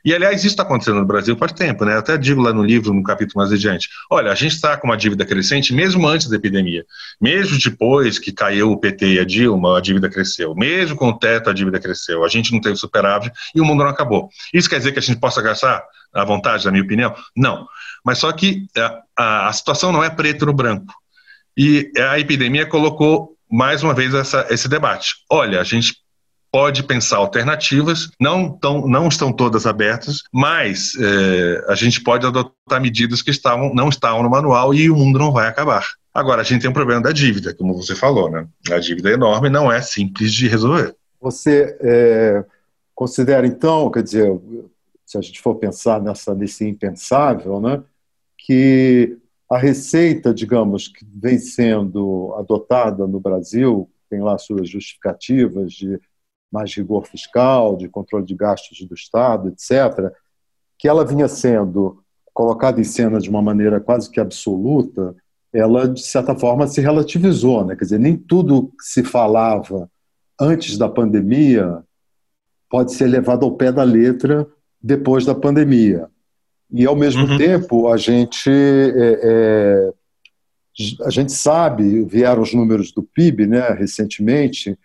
E, 0.03 0.13
aliás, 0.13 0.39
isso 0.39 0.47
está 0.47 0.63
acontecendo 0.63 0.99
no 0.99 1.05
Brasil 1.05 1.35
faz 1.35 1.51
tempo, 1.51 1.85
né? 1.85 1.93
Eu 1.93 1.99
até 1.99 2.17
digo 2.17 2.41
lá 2.41 2.53
no 2.53 2.63
livro, 2.63 2.93
no 2.93 3.03
capítulo 3.03 3.37
mais 3.37 3.51
adiante. 3.51 3.89
Olha, 4.09 4.31
a 4.31 4.35
gente 4.35 4.53
está 4.53 4.77
com 4.77 4.87
uma 4.87 4.97
dívida 4.97 5.25
crescente 5.25 5.73
mesmo 5.73 6.07
antes 6.07 6.27
da 6.27 6.35
epidemia. 6.35 6.85
Mesmo 7.19 7.57
depois 7.57 8.17
que 8.17 8.31
caiu 8.31 8.71
o 8.71 8.77
PT 8.77 9.13
e 9.13 9.19
a 9.19 9.25
Dilma, 9.25 9.77
a 9.77 9.81
dívida 9.81 10.09
cresceu. 10.09 10.55
Mesmo 10.55 10.95
com 10.95 11.09
o 11.09 11.17
teto, 11.17 11.49
a 11.49 11.53
dívida 11.53 11.79
cresceu. 11.79 12.23
A 12.23 12.29
gente 12.29 12.51
não 12.51 12.61
teve 12.61 12.75
superávit 12.75 13.33
e 13.53 13.61
o 13.61 13.65
mundo 13.65 13.83
não 13.83 13.89
acabou. 13.89 14.29
Isso 14.53 14.69
quer 14.69 14.77
dizer 14.77 14.91
que 14.91 14.99
a 14.99 15.01
gente 15.01 15.19
possa 15.19 15.41
gastar 15.41 15.83
à 16.13 16.23
vontade, 16.23 16.65
na 16.65 16.71
minha 16.71 16.83
opinião? 16.83 17.13
Não. 17.35 17.67
Mas 18.03 18.19
só 18.19 18.31
que 18.31 18.65
a, 18.77 19.01
a, 19.17 19.47
a 19.49 19.53
situação 19.53 19.91
não 19.91 20.03
é 20.03 20.09
preto 20.09 20.45
no 20.45 20.53
branco. 20.53 20.93
E 21.57 21.91
a 21.97 22.17
epidemia 22.19 22.65
colocou 22.65 23.35
mais 23.51 23.83
uma 23.83 23.93
vez 23.93 24.13
essa, 24.13 24.45
esse 24.49 24.69
debate. 24.69 25.15
Olha, 25.29 25.59
a 25.59 25.63
gente 25.63 25.95
pode 26.51 26.83
pensar 26.83 27.17
alternativas, 27.17 28.09
não, 28.19 28.49
tão, 28.51 28.87
não 28.87 29.07
estão 29.07 29.31
todas 29.31 29.65
abertas, 29.65 30.23
mas 30.33 30.93
é, 30.99 31.65
a 31.67 31.75
gente 31.75 32.01
pode 32.01 32.25
adotar 32.25 32.81
medidas 32.81 33.21
que 33.21 33.31
estavam, 33.31 33.73
não 33.73 33.89
estavam 33.89 34.23
no 34.23 34.29
manual 34.29 34.73
e 34.73 34.89
o 34.89 34.95
mundo 34.95 35.19
não 35.19 35.31
vai 35.31 35.47
acabar. 35.47 35.85
Agora, 36.13 36.41
a 36.41 36.43
gente 36.43 36.61
tem 36.61 36.69
um 36.69 36.73
problema 36.73 37.01
da 37.01 37.11
dívida, 37.11 37.53
como 37.53 37.75
você 37.75 37.95
falou, 37.95 38.31
né? 38.31 38.47
A 38.71 38.79
dívida 38.79 39.09
é 39.09 39.13
enorme 39.13 39.49
não 39.49 39.71
é 39.71 39.81
simples 39.81 40.33
de 40.33 40.47
resolver. 40.47 40.95
Você 41.21 41.77
é, 41.81 42.43
considera, 42.95 43.45
então, 43.45 43.89
quer 43.91 44.03
dizer, 44.03 44.39
se 45.05 45.17
a 45.17 45.21
gente 45.21 45.39
for 45.41 45.55
pensar 45.55 46.01
nessa, 46.01 46.33
nesse 46.33 46.67
impensável, 46.67 47.59
né, 47.59 47.81
que 48.37 49.17
a 49.49 49.57
receita, 49.57 50.33
digamos, 50.33 50.87
que 50.87 51.05
vem 51.15 51.37
sendo 51.37 52.33
adotada 52.37 53.07
no 53.07 53.19
Brasil, 53.19 53.89
tem 54.09 54.21
lá 54.21 54.37
suas 54.37 54.69
justificativas 54.69 55.73
de 55.73 55.99
mais 56.51 56.73
rigor 56.73 57.05
fiscal, 57.05 57.75
de 57.75 57.87
controle 57.87 58.25
de 58.25 58.35
gastos 58.35 58.79
do 58.87 58.93
Estado, 58.93 59.49
etc., 59.49 60.11
que 60.77 60.87
ela 60.87 61.05
vinha 61.05 61.27
sendo 61.27 62.01
colocada 62.33 62.79
em 62.79 62.85
cena 62.85 63.19
de 63.19 63.29
uma 63.29 63.41
maneira 63.41 63.79
quase 63.79 64.09
que 64.09 64.19
absoluta, 64.19 65.15
ela, 65.51 65.87
de 65.87 66.01
certa 66.01 66.35
forma, 66.35 66.67
se 66.67 66.79
relativizou. 66.79 67.65
Né? 67.65 67.75
Quer 67.75 67.83
dizer, 67.83 67.99
nem 67.99 68.15
tudo 68.15 68.69
que 68.69 68.85
se 68.85 69.03
falava 69.03 69.89
antes 70.39 70.77
da 70.77 70.87
pandemia 70.87 71.83
pode 72.69 72.93
ser 72.93 73.07
levado 73.07 73.45
ao 73.45 73.57
pé 73.57 73.71
da 73.71 73.83
letra 73.83 74.47
depois 74.81 75.25
da 75.25 75.35
pandemia. 75.35 76.07
E, 76.71 76.85
ao 76.85 76.95
mesmo 76.95 77.25
uhum. 77.25 77.37
tempo, 77.37 77.91
a 77.91 77.97
gente, 77.97 78.49
é, 78.49 79.19
é, 79.23 79.93
a 81.03 81.09
gente 81.09 81.31
sabe, 81.31 82.05
vieram 82.05 82.43
os 82.43 82.53
números 82.53 82.91
do 82.91 83.01
PIB 83.01 83.47
né, 83.47 83.69
recentemente, 83.71 84.77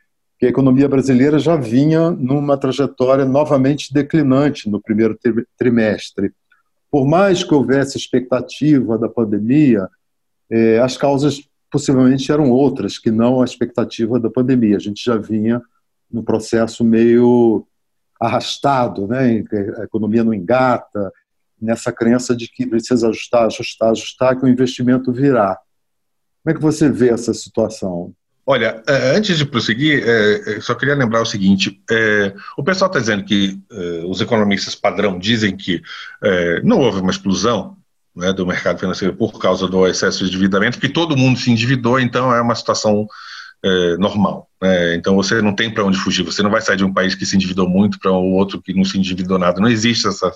que 0.45 0.49
a 0.49 0.51
economia 0.51 0.87
brasileira 0.87 1.39
já 1.39 1.57
vinha 1.57 2.11
numa 2.11 2.59
trajetória 2.59 3.25
novamente 3.25 3.93
declinante 3.93 4.69
no 4.69 4.79
primeiro 4.79 5.19
trimestre. 5.57 6.35
Por 6.91 7.07
mais 7.07 7.43
que 7.43 7.55
houvesse 7.55 7.97
expectativa 7.97 8.99
da 8.99 9.09
pandemia, 9.09 9.89
é, 10.51 10.79
as 10.81 10.99
causas 10.99 11.49
possivelmente 11.71 12.31
eram 12.31 12.51
outras 12.51 12.99
que 12.99 13.11
não 13.11 13.41
a 13.41 13.45
expectativa 13.47 14.21
da 14.21 14.29
pandemia. 14.29 14.77
A 14.77 14.81
gente 14.81 15.03
já 15.03 15.17
vinha 15.17 15.63
no 16.13 16.23
processo 16.23 16.85
meio 16.85 17.67
arrastado, 18.21 19.09
né? 19.09 19.43
a 19.79 19.85
economia 19.85 20.23
não 20.23 20.35
engata, 20.35 21.11
nessa 21.61 21.91
crença 21.91 22.37
de 22.37 22.49
que 22.49 22.67
precisa 22.67 23.09
ajustar, 23.09 23.47
ajustar, 23.47 23.91
ajustar, 23.91 24.39
que 24.39 24.45
o 24.45 24.49
investimento 24.49 25.11
virá. 25.11 25.59
Como 26.43 26.53
é 26.53 26.55
que 26.55 26.63
você 26.63 26.91
vê 26.91 27.09
essa 27.09 27.33
situação? 27.33 28.15
Olha, 28.47 28.83
é, 28.87 29.17
antes 29.17 29.39
de 29.39 29.47
prosseguir, 29.47 30.05
é, 30.07 30.61
só 30.61 30.75
queria 30.75 30.95
lembrar 30.95 31.23
o 31.23 31.27
seguinte: 31.27 31.81
é, 31.91 32.35
o 32.57 32.63
pessoal 32.63 32.89
está 32.89 33.01
dizendo 33.01 33.25
que 33.25 33.59
os 34.07 34.21
economistas 34.21 34.75
padrão 34.75 35.19
dizem 35.19 35.57
que 35.57 35.83
não 36.63 36.79
houve 36.81 37.01
uma 37.01 37.11
explosão 37.11 37.77
né, 38.15 38.33
do 38.33 38.47
mercado 38.47 38.79
financeiro 38.79 39.15
por 39.15 39.39
causa 39.39 39.67
do 39.67 39.87
excesso 39.87 40.19
de 40.21 40.27
endividamento, 40.27 40.79
que 40.79 40.89
todo 40.89 41.17
mundo 41.17 41.39
se 41.39 41.51
endividou, 41.51 41.99
então 41.99 42.35
é 42.35 42.41
uma 42.41 42.55
situação 42.55 43.07
normal. 43.99 44.49
Né? 44.61 44.95
Então 44.95 45.17
você 45.17 45.41
não 45.41 45.55
tem 45.55 45.73
para 45.73 45.85
onde 45.85 45.99
fugir, 45.99 46.23
você 46.23 46.43
não 46.43 46.51
vai 46.51 46.61
sair 46.61 46.77
de 46.77 46.85
um 46.85 46.93
país 46.93 47.15
que 47.15 47.25
se 47.25 47.35
endividou 47.35 47.69
muito 47.69 47.99
para 47.99 48.13
o 48.13 48.33
outro 48.33 48.61
que 48.61 48.75
não 48.75 48.85
se 48.85 48.99
endividou 48.99 49.39
nada. 49.39 49.61
Não 49.61 49.69
existe 49.69 50.07
essa, 50.07 50.31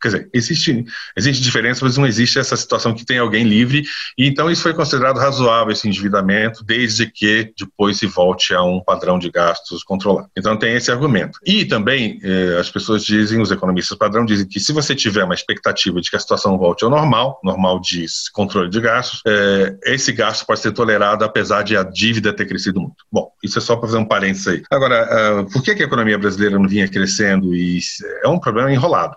Quer 0.00 0.08
dizer, 0.08 0.30
existe, 0.32 0.84
existe 1.16 1.42
diferença, 1.42 1.84
mas 1.84 1.96
não 1.96 2.06
existe 2.06 2.38
essa 2.38 2.56
situação 2.56 2.94
que 2.94 3.04
tem 3.04 3.18
alguém 3.18 3.44
livre, 3.44 3.84
e 4.16 4.26
então 4.26 4.50
isso 4.50 4.62
foi 4.62 4.74
considerado 4.74 5.18
razoável, 5.18 5.72
esse 5.72 5.86
endividamento, 5.88 6.64
desde 6.64 7.10
que 7.10 7.52
depois 7.58 7.98
se 7.98 8.06
volte 8.06 8.54
a 8.54 8.62
um 8.62 8.82
padrão 8.82 9.18
de 9.18 9.30
gastos 9.30 9.82
controlado. 9.82 10.28
Então 10.36 10.56
tem 10.56 10.74
esse 10.74 10.90
argumento. 10.90 11.38
E 11.44 11.64
também 11.64 12.20
eh, 12.22 12.58
as 12.58 12.70
pessoas 12.70 13.04
dizem, 13.04 13.40
os 13.40 13.50
economistas 13.50 13.96
padrão 13.96 14.24
dizem 14.24 14.46
que 14.46 14.60
se 14.60 14.72
você 14.72 14.94
tiver 14.94 15.24
uma 15.24 15.34
expectativa 15.34 16.00
de 16.00 16.10
que 16.10 16.16
a 16.16 16.20
situação 16.20 16.56
volte 16.58 16.84
ao 16.84 16.90
normal, 16.90 17.40
normal 17.44 17.80
de 17.80 18.06
controle 18.32 18.70
de 18.70 18.80
gastos, 18.80 19.20
eh, 19.26 19.76
esse 19.84 20.12
gasto 20.12 20.46
pode 20.46 20.60
ser 20.60 20.72
tolerado 20.72 21.24
apesar 21.24 21.62
de 21.62 21.76
a 21.76 21.82
dívida 21.82 22.32
ter 22.32 22.46
crescido 22.46 22.80
muito. 22.80 23.04
Bom, 23.10 23.30
isso 23.42 23.58
é 23.58 23.60
só 23.60 23.76
para 23.76 23.88
fazer 23.88 23.98
um 23.98 24.04
parênteses 24.04 24.48
aí. 24.48 24.62
Agora, 24.70 25.42
uh, 25.42 25.50
por 25.50 25.62
que, 25.62 25.74
que 25.74 25.82
a 25.82 25.86
economia 25.86 26.18
brasileira 26.18 26.58
não 26.58 26.68
vinha 26.68 26.88
crescendo? 26.88 27.54
E 27.54 27.80
é 28.22 28.28
um 28.28 28.38
problema 28.38 28.72
enrolado. 28.72 29.16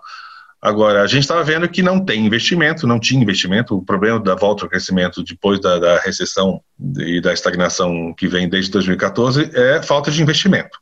Agora, 0.64 1.02
a 1.02 1.06
gente 1.06 1.20
estava 1.20 1.44
vendo 1.44 1.68
que 1.68 1.82
não 1.82 2.02
tem 2.02 2.24
investimento, 2.24 2.86
não 2.86 2.98
tinha 2.98 3.20
investimento. 3.20 3.76
O 3.76 3.84
problema 3.84 4.18
da 4.18 4.34
volta 4.34 4.64
ao 4.64 4.70
crescimento 4.70 5.22
depois 5.22 5.60
da, 5.60 5.78
da 5.78 5.98
recessão 5.98 6.58
e 6.96 7.20
da 7.20 7.34
estagnação 7.34 8.14
que 8.14 8.26
vem 8.26 8.48
desde 8.48 8.70
2014 8.70 9.50
é 9.52 9.82
falta 9.82 10.10
de 10.10 10.22
investimento. 10.22 10.78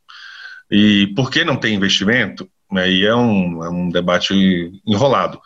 E 0.71 1.09
por 1.17 1.33
que 1.33 1.45
não 1.45 1.57
tem 1.57 1.75
investimento? 1.75 2.49
Aí 2.71 3.05
é 3.05 3.13
um, 3.17 3.65
é 3.65 3.69
um 3.71 3.89
debate 3.89 4.71
enrolado. 4.87 5.41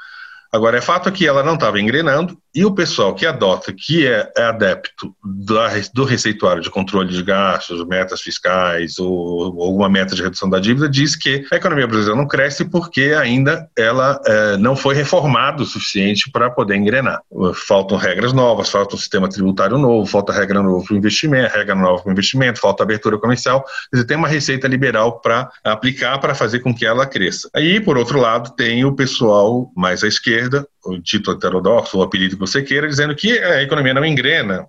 Agora, 0.52 0.78
é 0.78 0.80
fato 0.80 1.10
que 1.12 1.26
ela 1.26 1.42
não 1.42 1.54
estava 1.54 1.80
engrenando 1.80 2.38
e 2.56 2.64
o 2.64 2.72
pessoal 2.72 3.14
que 3.14 3.26
adota, 3.26 3.70
que 3.70 4.06
é, 4.06 4.32
é 4.34 4.44
adepto 4.44 5.14
da, 5.22 5.68
do 5.92 6.04
receituário 6.04 6.62
de 6.62 6.70
controle 6.70 7.12
de 7.12 7.22
gastos, 7.22 7.86
metas 7.86 8.22
fiscais 8.22 8.98
ou, 8.98 9.62
alguma 9.62 9.90
meta 9.90 10.14
de 10.14 10.22
redução 10.22 10.48
da 10.48 10.58
dívida, 10.58 10.88
diz 10.88 11.14
que 11.14 11.44
a 11.52 11.56
economia 11.56 11.86
brasileira 11.86 12.18
não 12.18 12.26
cresce 12.26 12.64
porque 12.64 13.14
ainda 13.18 13.68
ela 13.76 14.18
é, 14.24 14.56
não 14.56 14.74
foi 14.74 14.94
reformada 14.94 15.62
o 15.62 15.66
suficiente 15.66 16.30
para 16.30 16.48
poder 16.48 16.76
engrenar. 16.76 17.20
Faltam 17.66 17.98
regras 17.98 18.32
novas, 18.32 18.70
falta 18.70 18.94
um 18.94 18.98
sistema 18.98 19.28
tributário 19.28 19.76
novo, 19.76 20.06
falta 20.06 20.32
regra 20.32 20.62
nova 20.62 20.82
para 20.82 20.94
o 20.94 20.96
investimento, 20.96 21.54
regra 21.54 21.74
nova 21.74 22.02
para 22.02 22.08
o 22.08 22.12
investimento, 22.12 22.58
falta 22.58 22.82
abertura 22.82 23.18
comercial. 23.18 23.62
Quer 23.90 23.96
dizer, 23.96 24.06
tem 24.06 24.16
uma 24.16 24.28
receita 24.28 24.66
liberal 24.66 25.20
para 25.20 25.50
aplicar 25.62 26.18
para 26.18 26.34
fazer 26.34 26.60
com 26.60 26.74
que 26.74 26.86
ela 26.86 27.04
cresça. 27.04 27.50
Aí, 27.54 27.80
por 27.80 27.98
outro 27.98 28.18
lado, 28.18 28.56
tem 28.56 28.82
o 28.84 28.94
pessoal 28.94 29.70
mais 29.76 30.02
à 30.02 30.08
esquerda, 30.08 30.35
o 30.84 31.00
título 31.00 31.36
heterodoxo, 31.36 31.98
o 31.98 32.02
apelido 32.02 32.36
que 32.36 32.40
você 32.40 32.62
queira, 32.62 32.88
dizendo 32.88 33.14
que 33.14 33.38
a 33.38 33.62
economia 33.62 33.94
não 33.94 34.04
engrena, 34.04 34.66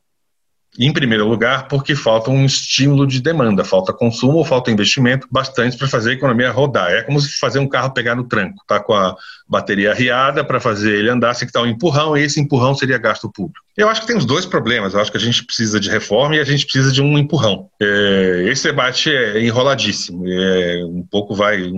em 0.77 0.93
primeiro 0.93 1.27
lugar, 1.27 1.67
porque 1.67 1.95
falta 1.95 2.29
um 2.29 2.45
estímulo 2.45 3.07
de 3.07 3.19
demanda, 3.19 3.63
falta 3.63 3.91
consumo 3.91 4.43
falta 4.43 4.69
investimento 4.69 5.27
bastante 5.31 5.75
para 5.75 5.87
fazer 5.87 6.11
a 6.11 6.13
economia 6.13 6.51
rodar. 6.51 6.91
É 6.91 7.01
como 7.01 7.19
se 7.19 7.39
fazer 7.39 7.59
um 7.59 7.67
carro 7.67 7.93
pegar 7.93 8.15
no 8.15 8.25
tranco, 8.25 8.63
tá 8.67 8.79
com 8.79 8.93
a 8.93 9.15
bateria 9.47 9.93
riada 9.93 10.43
para 10.43 10.59
fazer 10.59 10.93
ele 10.93 11.09
andar, 11.09 11.35
tem 11.35 11.47
que 11.47 11.53
dar 11.53 11.63
um 11.63 11.67
empurrão, 11.67 12.15
e 12.15 12.21
esse 12.21 12.39
empurrão 12.39 12.75
seria 12.75 12.97
gasto 12.97 13.31
público. 13.31 13.65
Eu 13.75 13.89
acho 13.89 14.01
que 14.01 14.07
tem 14.07 14.17
os 14.17 14.25
dois 14.25 14.45
problemas. 14.45 14.93
Eu 14.93 14.99
acho 14.99 15.11
que 15.11 15.17
a 15.17 15.21
gente 15.21 15.43
precisa 15.43 15.79
de 15.79 15.89
reforma 15.89 16.35
e 16.35 16.39
a 16.39 16.43
gente 16.43 16.65
precisa 16.65 16.91
de 16.91 17.01
um 17.01 17.17
empurrão. 17.17 17.69
É, 17.81 18.43
esse 18.47 18.63
debate 18.63 19.09
é 19.11 19.43
enroladíssimo, 19.43 20.27
é, 20.27 20.83
um 20.85 21.05
pouco 21.09 21.33
vai 21.33 21.71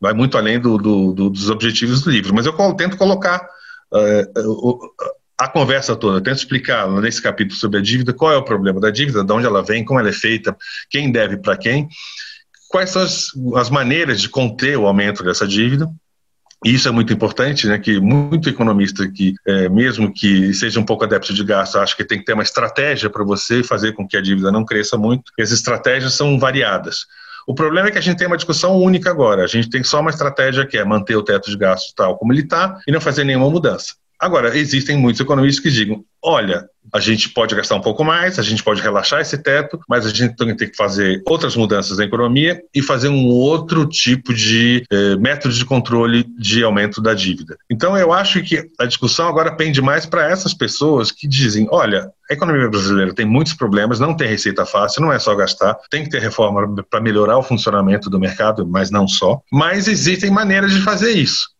vai 0.00 0.12
muito 0.12 0.36
além 0.36 0.60
do, 0.60 0.78
do, 0.78 1.12
do, 1.12 1.30
dos 1.30 1.50
objetivos 1.50 2.02
do 2.02 2.10
livro. 2.10 2.34
Mas 2.34 2.46
eu 2.46 2.52
tento 2.74 2.96
colocar 2.96 3.46
uh, 3.92 4.78
a 5.38 5.48
conversa 5.48 5.94
toda, 5.94 6.20
tento 6.20 6.38
explicar 6.38 6.88
nesse 7.00 7.20
capítulo 7.20 7.58
sobre 7.58 7.78
a 7.78 7.82
dívida 7.82 8.12
qual 8.12 8.32
é 8.32 8.36
o 8.36 8.44
problema 8.44 8.80
da 8.80 8.90
dívida, 8.90 9.22
de 9.22 9.32
onde 9.32 9.46
ela 9.46 9.62
vem, 9.62 9.84
como 9.84 10.00
ela 10.00 10.08
é 10.08 10.12
feita, 10.12 10.56
quem 10.88 11.12
deve 11.12 11.36
para 11.36 11.56
quem, 11.56 11.88
quais 12.68 12.90
são 12.90 13.02
as, 13.02 13.28
as 13.56 13.70
maneiras 13.70 14.20
de 14.20 14.28
conter 14.28 14.78
o 14.78 14.86
aumento 14.86 15.22
dessa 15.22 15.46
dívida, 15.46 15.90
e 16.64 16.74
isso 16.74 16.88
é 16.88 16.90
muito 16.90 17.12
importante, 17.12 17.66
né, 17.66 17.78
que 17.78 18.00
muito 18.00 18.48
economista 18.48 19.06
que, 19.08 19.34
é, 19.46 19.68
mesmo 19.68 20.12
que 20.12 20.54
seja 20.54 20.80
um 20.80 20.84
pouco 20.84 21.04
adepto 21.04 21.34
de 21.34 21.44
gasto, 21.44 21.78
acha 21.78 21.94
que 21.94 22.04
tem 22.04 22.18
que 22.18 22.24
ter 22.24 22.32
uma 22.32 22.42
estratégia 22.42 23.10
para 23.10 23.22
você 23.22 23.62
fazer 23.62 23.92
com 23.92 24.08
que 24.08 24.16
a 24.16 24.22
dívida 24.22 24.50
não 24.50 24.64
cresça 24.64 24.96
muito. 24.96 25.30
E 25.38 25.42
as 25.42 25.50
estratégias 25.50 26.14
são 26.14 26.38
variadas. 26.38 27.06
O 27.46 27.54
problema 27.54 27.88
é 27.88 27.90
que 27.92 27.98
a 27.98 28.02
gente 28.02 28.18
tem 28.18 28.26
uma 28.26 28.36
discussão 28.36 28.76
única 28.76 29.08
agora. 29.08 29.44
A 29.44 29.46
gente 29.46 29.70
tem 29.70 29.84
só 29.84 30.00
uma 30.00 30.10
estratégia 30.10 30.66
que 30.66 30.76
é 30.76 30.84
manter 30.84 31.14
o 31.14 31.22
teto 31.22 31.48
de 31.48 31.56
gastos 31.56 31.92
tal 31.92 32.18
como 32.18 32.32
ele 32.32 32.42
está 32.42 32.80
e 32.86 32.90
não 32.92 33.00
fazer 33.00 33.22
nenhuma 33.22 33.48
mudança. 33.48 33.94
Agora, 34.26 34.58
existem 34.58 34.96
muitos 34.96 35.20
economistas 35.20 35.62
que 35.62 35.70
digam: 35.70 36.04
olha, 36.20 36.68
a 36.92 36.98
gente 36.98 37.28
pode 37.28 37.54
gastar 37.54 37.76
um 37.76 37.80
pouco 37.80 38.02
mais, 38.02 38.40
a 38.40 38.42
gente 38.42 38.60
pode 38.60 38.82
relaxar 38.82 39.20
esse 39.20 39.38
teto, 39.38 39.78
mas 39.88 40.04
a 40.04 40.08
gente 40.08 40.34
tem 40.34 40.56
que 40.56 40.76
fazer 40.76 41.22
outras 41.24 41.54
mudanças 41.54 41.98
na 41.98 42.04
economia 42.04 42.60
e 42.74 42.82
fazer 42.82 43.08
um 43.08 43.26
outro 43.26 43.86
tipo 43.86 44.34
de 44.34 44.84
eh, 44.90 45.14
método 45.14 45.54
de 45.54 45.64
controle 45.64 46.24
de 46.36 46.64
aumento 46.64 47.00
da 47.00 47.14
dívida. 47.14 47.56
Então, 47.70 47.96
eu 47.96 48.12
acho 48.12 48.42
que 48.42 48.68
a 48.80 48.84
discussão 48.84 49.28
agora 49.28 49.54
pende 49.54 49.80
mais 49.80 50.06
para 50.06 50.28
essas 50.28 50.52
pessoas 50.52 51.12
que 51.12 51.28
dizem: 51.28 51.68
olha, 51.70 52.10
a 52.28 52.34
economia 52.34 52.68
brasileira 52.68 53.14
tem 53.14 53.26
muitos 53.26 53.54
problemas, 53.54 54.00
não 54.00 54.16
tem 54.16 54.26
receita 54.26 54.66
fácil, 54.66 55.02
não 55.02 55.12
é 55.12 55.20
só 55.20 55.36
gastar, 55.36 55.78
tem 55.88 56.02
que 56.02 56.10
ter 56.10 56.20
reforma 56.20 56.84
para 56.90 57.00
melhorar 57.00 57.38
o 57.38 57.44
funcionamento 57.44 58.10
do 58.10 58.18
mercado, 58.18 58.66
mas 58.66 58.90
não 58.90 59.06
só. 59.06 59.40
Mas 59.52 59.86
existem 59.86 60.32
maneiras 60.32 60.72
de 60.72 60.80
fazer 60.80 61.12
isso. 61.12 61.54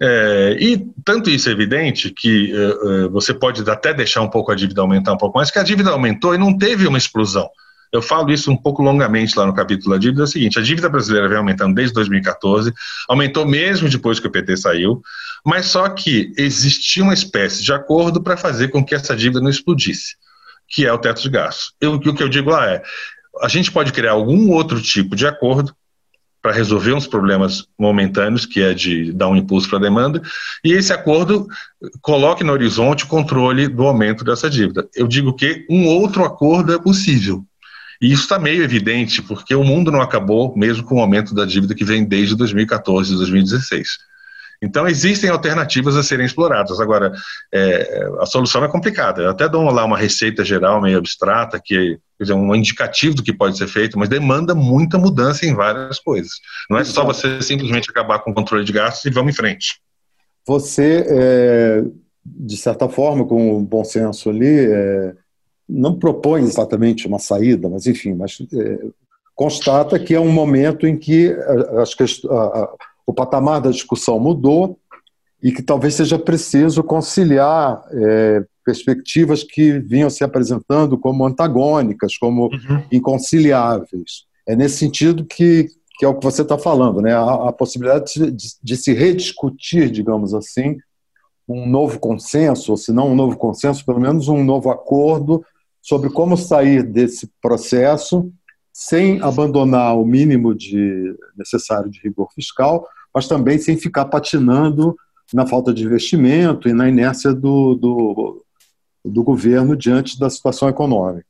É, 0.00 0.56
e 0.60 0.84
tanto 1.04 1.30
isso 1.30 1.48
é 1.48 1.52
evidente 1.52 2.10
que 2.10 2.52
uh, 2.52 3.10
você 3.10 3.32
pode 3.32 3.68
até 3.70 3.92
deixar 3.94 4.20
um 4.22 4.28
pouco 4.28 4.50
a 4.50 4.54
dívida 4.54 4.80
aumentar 4.80 5.12
um 5.12 5.18
pouco 5.18 5.38
mais, 5.38 5.50
que 5.50 5.58
a 5.58 5.62
dívida 5.62 5.90
aumentou 5.90 6.34
e 6.34 6.38
não 6.38 6.56
teve 6.56 6.86
uma 6.86 6.98
explosão. 6.98 7.48
Eu 7.92 8.00
falo 8.00 8.32
isso 8.32 8.50
um 8.50 8.56
pouco 8.56 8.82
longamente 8.82 9.38
lá 9.38 9.44
no 9.44 9.52
capítulo 9.52 9.92
da 9.92 9.98
dívida, 9.98 10.22
é 10.22 10.24
o 10.24 10.26
seguinte, 10.26 10.58
a 10.58 10.62
dívida 10.62 10.88
brasileira 10.88 11.28
vem 11.28 11.36
aumentando 11.36 11.74
desde 11.74 11.92
2014, 11.94 12.72
aumentou 13.06 13.46
mesmo 13.46 13.88
depois 13.88 14.18
que 14.18 14.26
o 14.26 14.30
PT 14.30 14.56
saiu, 14.56 15.02
mas 15.44 15.66
só 15.66 15.86
que 15.90 16.32
existia 16.38 17.02
uma 17.02 17.12
espécie 17.12 17.62
de 17.62 17.72
acordo 17.72 18.22
para 18.22 18.36
fazer 18.36 18.68
com 18.68 18.82
que 18.82 18.94
essa 18.94 19.14
dívida 19.14 19.40
não 19.40 19.50
explodisse, 19.50 20.16
que 20.66 20.86
é 20.86 20.92
o 20.92 20.98
teto 20.98 21.20
de 21.20 21.28
gastos. 21.28 21.74
Eu, 21.78 21.94
o 21.94 22.14
que 22.14 22.22
eu 22.22 22.30
digo 22.30 22.50
lá 22.50 22.66
é, 22.70 22.82
a 23.42 23.48
gente 23.48 23.70
pode 23.70 23.92
criar 23.92 24.12
algum 24.12 24.50
outro 24.50 24.80
tipo 24.80 25.14
de 25.14 25.26
acordo 25.26 25.74
para 26.42 26.52
resolver 26.52 26.92
uns 26.92 27.06
problemas 27.06 27.68
momentâneos, 27.78 28.44
que 28.44 28.60
é 28.60 28.74
de 28.74 29.12
dar 29.12 29.28
um 29.28 29.36
impulso 29.36 29.68
para 29.68 29.78
a 29.78 29.82
demanda, 29.82 30.20
e 30.64 30.72
esse 30.72 30.92
acordo 30.92 31.46
coloque 32.00 32.42
no 32.42 32.52
horizonte 32.52 33.04
o 33.04 33.08
controle 33.08 33.68
do 33.68 33.84
aumento 33.84 34.24
dessa 34.24 34.50
dívida. 34.50 34.88
Eu 34.94 35.06
digo 35.06 35.32
que 35.34 35.64
um 35.70 35.86
outro 35.86 36.24
acordo 36.24 36.74
é 36.74 36.78
possível. 36.78 37.44
E 38.00 38.12
isso 38.12 38.24
está 38.24 38.36
meio 38.36 38.64
evidente, 38.64 39.22
porque 39.22 39.54
o 39.54 39.62
mundo 39.62 39.92
não 39.92 40.02
acabou 40.02 40.52
mesmo 40.56 40.82
com 40.82 40.96
o 40.96 41.00
aumento 41.00 41.32
da 41.32 41.44
dívida 41.44 41.72
que 41.72 41.84
vem 41.84 42.04
desde 42.04 42.34
2014 42.34 43.14
e 43.14 43.16
2016. 43.16 43.88
Então, 44.62 44.86
existem 44.86 45.28
alternativas 45.28 45.96
a 45.96 46.04
serem 46.04 46.24
exploradas. 46.24 46.78
Agora, 46.80 47.12
é, 47.52 48.08
a 48.20 48.26
solução 48.26 48.62
é 48.64 48.68
complicada. 48.68 49.22
Eu 49.22 49.30
até 49.30 49.48
dou 49.48 49.64
lá 49.64 49.84
uma 49.84 49.98
receita 49.98 50.44
geral 50.44 50.80
meio 50.80 50.98
abstrata, 50.98 51.60
que 51.62 51.98
é 52.20 52.32
um 52.32 52.54
indicativo 52.54 53.16
do 53.16 53.24
que 53.24 53.32
pode 53.32 53.58
ser 53.58 53.66
feito, 53.66 53.98
mas 53.98 54.08
demanda 54.08 54.54
muita 54.54 54.96
mudança 54.96 55.44
em 55.44 55.52
várias 55.52 55.98
coisas. 55.98 56.34
Não 56.70 56.78
é 56.78 56.84
só 56.84 57.04
você 57.04 57.42
simplesmente 57.42 57.90
acabar 57.90 58.20
com 58.20 58.30
o 58.30 58.34
controle 58.34 58.64
de 58.64 58.72
gastos 58.72 59.04
e 59.04 59.10
vamos 59.10 59.32
em 59.32 59.36
frente. 59.36 59.80
Você, 60.46 61.04
é, 61.08 61.84
de 62.24 62.56
certa 62.56 62.88
forma, 62.88 63.24
com 63.24 63.56
o 63.56 63.60
bom 63.60 63.82
senso 63.82 64.30
ali, 64.30 64.60
é, 64.60 65.14
não 65.68 65.98
propõe 65.98 66.42
exatamente 66.42 67.08
uma 67.08 67.18
saída, 67.18 67.68
mas 67.68 67.86
enfim, 67.86 68.14
mas 68.14 68.38
é, 68.52 68.78
constata 69.34 69.98
que 69.98 70.14
é 70.14 70.20
um 70.20 70.30
momento 70.30 70.86
em 70.86 70.96
que 70.96 71.34
as 71.80 71.94
questões 71.94 72.32
o 73.06 73.12
patamar 73.12 73.60
da 73.60 73.70
discussão 73.70 74.18
mudou 74.18 74.78
e 75.42 75.52
que 75.52 75.62
talvez 75.62 75.94
seja 75.94 76.18
preciso 76.18 76.84
conciliar 76.84 77.82
é, 77.90 78.44
perspectivas 78.64 79.42
que 79.42 79.78
vinham 79.80 80.08
se 80.08 80.22
apresentando 80.22 80.96
como 80.96 81.26
antagônicas, 81.26 82.16
como 82.16 82.44
uhum. 82.44 82.84
inconciliáveis. 82.92 84.24
É 84.46 84.54
nesse 84.54 84.78
sentido 84.78 85.24
que, 85.24 85.66
que 85.98 86.04
é 86.04 86.08
o 86.08 86.14
que 86.14 86.24
você 86.24 86.42
está 86.42 86.56
falando, 86.56 87.00
né? 87.00 87.12
a, 87.12 87.48
a 87.48 87.52
possibilidade 87.52 88.14
de, 88.14 88.30
de, 88.30 88.48
de, 88.62 88.76
se 88.76 88.92
rediscutir, 88.92 89.90
digamos 89.90 90.32
assim, 90.32 90.78
um 91.48 91.68
novo 91.68 91.98
consenso, 91.98 92.70
ou 92.70 92.76
se 92.76 92.92
não 92.92 93.10
um 93.10 93.14
novo 93.16 93.36
consenso, 93.36 93.84
pelo 93.84 94.00
menos 94.00 94.28
um 94.28 94.44
novo 94.44 94.70
acordo 94.70 95.44
sobre 95.80 96.08
como 96.10 96.36
sair 96.36 96.84
desse 96.84 97.28
processo 97.42 98.32
sem 98.72 99.20
abandonar 99.20 99.96
o 99.96 100.04
mínimo 100.04 100.54
de 100.54 101.14
necessário 101.36 101.90
de 101.90 102.00
rigor 102.00 102.32
fiscal, 102.34 102.86
mas 103.14 103.28
também 103.28 103.58
sem 103.58 103.76
ficar 103.76 104.06
patinando 104.06 104.96
na 105.32 105.46
falta 105.46 105.72
de 105.72 105.84
investimento 105.84 106.68
e 106.68 106.72
na 106.72 106.88
inércia 106.88 107.32
do, 107.32 107.74
do, 107.74 108.44
do 109.04 109.22
governo 109.22 109.76
diante 109.76 110.18
da 110.18 110.30
situação 110.30 110.68
econômica. 110.68 111.26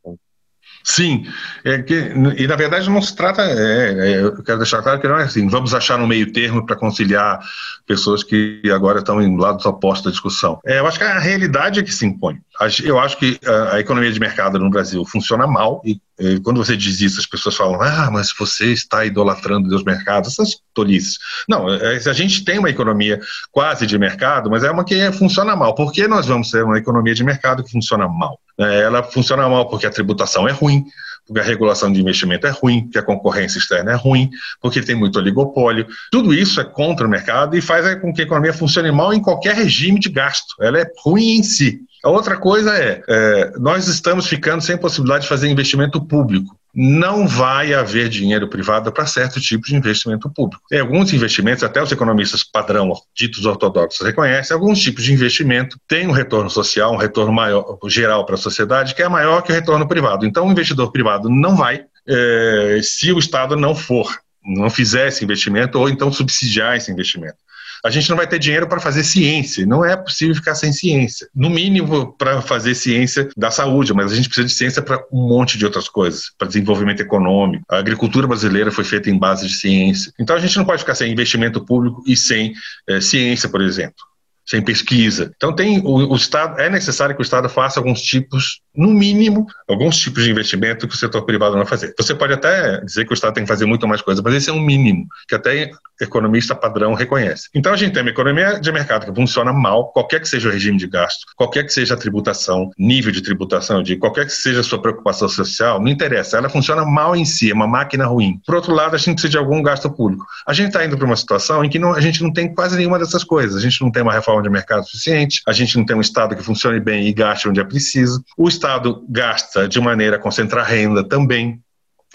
Sim, 0.85 1.25
é 1.65 1.81
que, 1.81 1.95
e 2.37 2.47
na 2.47 2.57
verdade 2.57 2.91
não 2.91 3.01
se 3.01 3.15
trata, 3.15 3.43
é, 3.43 4.15
é, 4.15 4.25
eu 4.25 4.43
quero 4.43 4.59
deixar 4.59 4.83
claro 4.83 5.01
que 5.01 5.07
não 5.07 5.17
é 5.19 5.23
assim, 5.23 5.49
vamos 5.49 5.73
achar 5.75 6.01
um 6.01 6.09
meio 6.09 6.33
termo 6.33 6.67
para 6.67 6.75
conciliar 6.75 7.39
pessoas 7.87 8.25
que 8.25 8.61
agora 8.65 8.99
estão 8.99 9.23
em 9.23 9.37
lados 9.37 9.65
opostos 9.65 10.07
da 10.07 10.11
discussão. 10.11 10.59
É, 10.67 10.81
eu 10.81 10.87
acho 10.87 10.99
que 10.99 11.05
a 11.05 11.21
realidade 11.21 11.79
é 11.79 11.83
que 11.85 11.93
se 11.93 12.05
impõe. 12.05 12.41
Eu 12.85 12.99
acho 12.99 13.17
que 13.19 13.39
a, 13.73 13.81
economia 13.81 14.13
de 14.13 14.21
mercado 14.21 14.59
no 14.59 14.71
Brasil 14.71 15.05
funciona 15.05 15.47
mal 15.47 15.83
e, 15.85 16.01
quando 16.45 16.65
você 16.65 16.77
diz 16.77 17.01
isso 17.01 17.19
as 17.19 17.27
pessoas 17.27 17.57
falam, 17.57 17.81
ah, 17.83 18.11
mas 18.11 18.33
você 18.39 18.73
está 18.73 19.05
idolatrando 19.05 19.75
os 19.75 19.83
mercados, 19.83 20.33
essas 20.33 20.59
tolices. 20.73 21.19
Não, 21.49 21.73
é, 21.73 21.97
a 21.97 22.13
gente 22.13 22.45
tem 22.45 22.59
uma 22.59 22.71
economia 22.71 23.21
quase 23.51 23.87
de 23.87 23.99
mercado, 23.99 24.51
mas 24.51 24.63
é 24.63 24.71
uma 24.71 24.85
que 24.85 25.11
funciona 25.13 25.57
mal. 25.57 25.75
Por 25.75 25.93
que 25.93 26.07
nós 26.07 26.27
vamos 26.27 26.51
ter 26.51 26.63
uma 26.65 26.79
economia 26.79 27.15
de 27.15 27.25
mercado 27.25 27.65
que 27.65 27.71
funciona 27.71 28.07
mal? 28.07 28.39
É, 28.59 28.83
ela 28.83 29.03
funciona 29.03 29.49
mal 29.49 29.69
porque 29.69 29.87
a 29.87 29.91
tributação 29.91 30.47
é 30.47 30.53
ruim, 30.53 30.85
porque 31.27 31.41
a 31.41 31.45
regulação 31.45 31.93
de 31.93 32.01
investimento 32.01 32.47
é 32.47 32.51
ruim, 32.51 32.83
porque 32.83 32.99
a 32.99 33.03
concorrência 33.03 33.59
externa 33.59 33.93
é 33.93 33.97
ruim, 33.97 34.31
porque 34.61 34.83
tem 34.83 34.95
muito 34.95 35.19
oligopólio. 35.19 35.87
Tudo 36.11 36.35
isso 36.35 36.61
é 36.61 36.65
contra 36.65 37.07
o 37.07 37.11
mercado 37.11 37.57
e 37.57 37.61
faz 37.61 37.95
com 38.01 38.13
que 38.13 38.23
a 38.23 38.25
economia 38.25 38.53
funcione 38.53 38.91
mal 38.91 39.13
em 39.13 39.21
qualquer 39.21 39.55
regime 39.55 39.99
de 39.99 40.09
gasto. 40.09 40.55
Ela 40.61 40.81
é 40.81 40.87
ruim 41.05 41.39
em 41.39 41.43
si. 41.43 41.81
A 42.03 42.11
outra 42.11 42.37
coisa 42.37 42.77
é, 42.77 43.03
é 43.09 43.53
nós 43.59 43.87
estamos 43.87 44.27
ficando 44.27 44.63
sem 44.63 44.77
possibilidade 44.77 45.23
de 45.23 45.29
fazer 45.29 45.49
investimento 45.49 46.01
público 46.05 46.57
não 46.75 47.29
vai 47.29 47.75
haver 47.75 48.09
dinheiro 48.09 48.49
privado 48.49 48.91
para 48.91 49.05
certo 49.05 49.39
tipo 49.41 49.67
de 49.67 49.77
investimento 49.77 50.31
público. 50.31 50.63
Tem 50.69 50.81
alguns 50.81 51.13
investimentos, 51.13 51.63
até 51.63 51.83
os 51.83 51.93
economistas 51.93 52.43
padrão, 52.43 52.93
ditos 53.15 53.45
ortodoxos, 53.45 54.07
reconhecem, 54.07 54.55
alguns 54.55 54.81
tipos 54.81 55.05
de 55.05 55.13
investimento 55.13 55.79
têm 55.87 56.09
um 56.09 56.13
retorno 56.13 56.49
social, 56.49 56.95
um 56.95 56.97
retorno 56.97 57.33
maior, 57.33 57.79
geral 57.87 58.25
para 58.25 58.37
a 58.37 58.39
sociedade, 58.39 58.95
que 58.95 59.03
é 59.03 59.09
maior 59.09 59.43
que 59.43 59.53
o 59.53 59.55
retorno 59.55 59.87
privado. 59.87 60.25
Então, 60.25 60.47
o 60.47 60.51
investidor 60.51 60.91
privado 60.91 61.29
não 61.29 61.57
vai, 61.57 61.85
é, 62.09 62.81
se 62.83 63.13
o 63.13 63.19
Estado 63.19 63.55
não 63.55 63.75
for, 63.75 64.11
não 64.43 64.71
fizer 64.71 65.09
esse 65.09 65.23
investimento, 65.23 65.79
ou 65.79 65.89
então 65.91 66.11
subsidiar 66.11 66.77
esse 66.77 66.91
investimento 66.91 67.37
a 67.85 67.91
gente 67.91 68.09
não 68.09 68.17
vai 68.17 68.27
ter 68.27 68.39
dinheiro 68.39 68.69
para 68.69 68.81
fazer 68.81 69.03
ciência. 69.03 69.67
Não 69.67 69.85
é 69.85 69.97
possível 69.97 70.35
ficar 70.35 70.55
sem 70.55 70.73
ciência. 70.73 71.29
No 71.35 71.51
mínimo 71.51 72.13
para 72.17 72.41
fazer 72.41 72.75
ciência 72.75 73.29
da 73.37 73.51
saúde, 73.51 73.93
mas 73.93 74.13
a 74.13 74.15
gente 74.15 74.29
precisa 74.29 74.47
de 74.47 74.53
ciência 74.53 74.83
para 74.83 75.03
um 75.13 75.29
monte 75.29 75.59
de 75.59 75.65
outras 75.65 75.89
coisas, 75.89 76.31
para 76.39 76.49
desenvolvimento 76.49 77.01
econômico. 77.01 77.65
A 77.69 77.79
agricultura 77.79 78.27
brasileira 78.27 78.71
foi 78.71 78.85
feita 78.85 79.11
em 79.11 79.19
base 79.19 79.47
de 79.49 79.55
ciência. 79.55 80.13
Então 80.19 80.37
a 80.37 80.39
gente 80.39 80.57
não 80.57 80.65
pode 80.65 80.81
ficar 80.81 80.95
sem 80.95 81.11
investimento 81.11 81.65
público 81.65 82.03
e 82.07 82.17
sem 82.17 82.55
é, 82.89 83.01
ciência, 83.01 83.49
por 83.49 83.61
exemplo 83.61 84.12
sem 84.47 84.63
pesquisa. 84.63 85.33
Então 85.37 85.55
tem 85.55 85.81
o, 85.81 86.13
o, 86.13 86.17
Estado 86.17 86.61
é 86.61 86.69
necessário 86.69 87.15
que 87.15 87.21
o 87.21 87.25
Estado 87.25 87.49
faça 87.49 87.79
alguns 87.79 88.01
tipos, 88.03 88.61
no 88.75 88.89
mínimo, 88.89 89.47
alguns 89.69 89.97
tipos 89.99 90.25
de 90.25 90.31
investimento 90.31 90.89
que 90.89 90.95
o 90.95 90.99
setor 90.99 91.23
privado 91.23 91.53
não 91.53 91.63
vai 91.63 91.69
fazer. 91.69 91.95
Você 91.99 92.15
pode 92.15 92.33
até 92.33 92.81
dizer 92.85 93.05
que 93.05 93.13
o 93.13 93.15
Estado 93.15 93.35
tem 93.35 93.45
que 93.45 93.49
fazer 93.49 93.67
muito 93.67 93.87
mais 93.87 94.03
coisa, 94.03 94.21
mas 94.23 94.35
esse 94.35 94.51
é 94.51 94.53
um 94.53 94.61
mínimo 94.61 95.07
que 95.29 95.35
até 95.35 95.71
economista 96.01 96.55
padrão 96.55 96.95
reconhece. 96.95 97.49
Então 97.55 97.73
a 97.73 97.77
gente 97.77 97.93
tem 97.93 98.03
uma 98.03 98.11
economia 98.11 98.59
de 98.61 98.73
mercado 98.73 99.07
que 99.07 99.15
funciona 99.15 99.53
mal, 99.53 99.93
qualquer 99.93 100.21
que 100.21 100.29
seja 100.29 100.49
o 100.49 100.53
regime 100.53 100.77
de 100.77 100.87
gasto, 100.87 101.27
qualquer 101.37 101.65
que 101.65 101.73
seja 101.73 101.95
a 101.95 101.97
tributação, 101.97 102.71
nível 102.79 103.13
de 103.13 103.23
tributação, 103.23 103.83
de 103.83 103.97
qualquer 103.97 104.27
que 104.27 104.33
seja 104.33 104.61
a 104.61 104.63
sua 104.65 104.81
preocupação 104.81 105.29
social, 105.29 105.81
não 105.81 105.89
interessa, 105.89 106.39
ela 106.39 106.49
funciona 106.49 106.85
mal 106.85 107.15
em 107.15 107.25
si, 107.25 107.51
é 107.51 107.55
uma 107.55 107.67
máquina 107.67 108.07
ruim. 108.07 108.41
Por 108.45 108.57
outro 108.57 108.75
lado, 108.75 108.95
a 108.95 108.99
gente 108.99 109.15
precisa 109.15 109.31
de 109.31 109.39
algum 109.39 109.63
gasto 109.63 109.91
público. 109.91 110.25
A 110.47 110.53
gente 110.53 110.69
está 110.69 110.85
indo 110.85 110.97
para 110.97 111.07
uma 111.07 111.17
situação 111.17 111.65
em 111.65 111.69
que 111.69 111.79
não, 111.79 111.95
a 111.95 112.01
gente 112.01 112.23
não 112.23 112.33
tem 112.33 112.53
quase 112.53 112.77
nenhuma 112.77 112.99
dessas 112.99 113.23
coisas. 113.23 113.57
A 113.57 113.61
gente 113.61 113.81
não 113.81 113.91
tem 113.91 114.03
uma 114.03 114.13
reforma 114.13 114.32
de 114.41 114.49
mercado 114.49 114.85
suficiente, 114.85 115.43
a 115.47 115.53
gente 115.53 115.77
não 115.77 115.85
tem 115.85 115.97
um 115.97 116.01
Estado 116.01 116.37
que 116.37 116.43
funcione 116.43 116.81
bem 116.81 117.07
e 117.07 117.13
gaste 117.13 117.49
onde 117.49 117.61
é 117.61 117.65
preciso. 117.65 118.25
O 118.37 118.49
Estado 118.49 119.05
gasta 119.09 119.69
de 119.69 119.81
maneira 119.81 120.17
a 120.17 120.19
concentrar 120.19 120.67
renda 120.67 121.03
também 121.07 121.61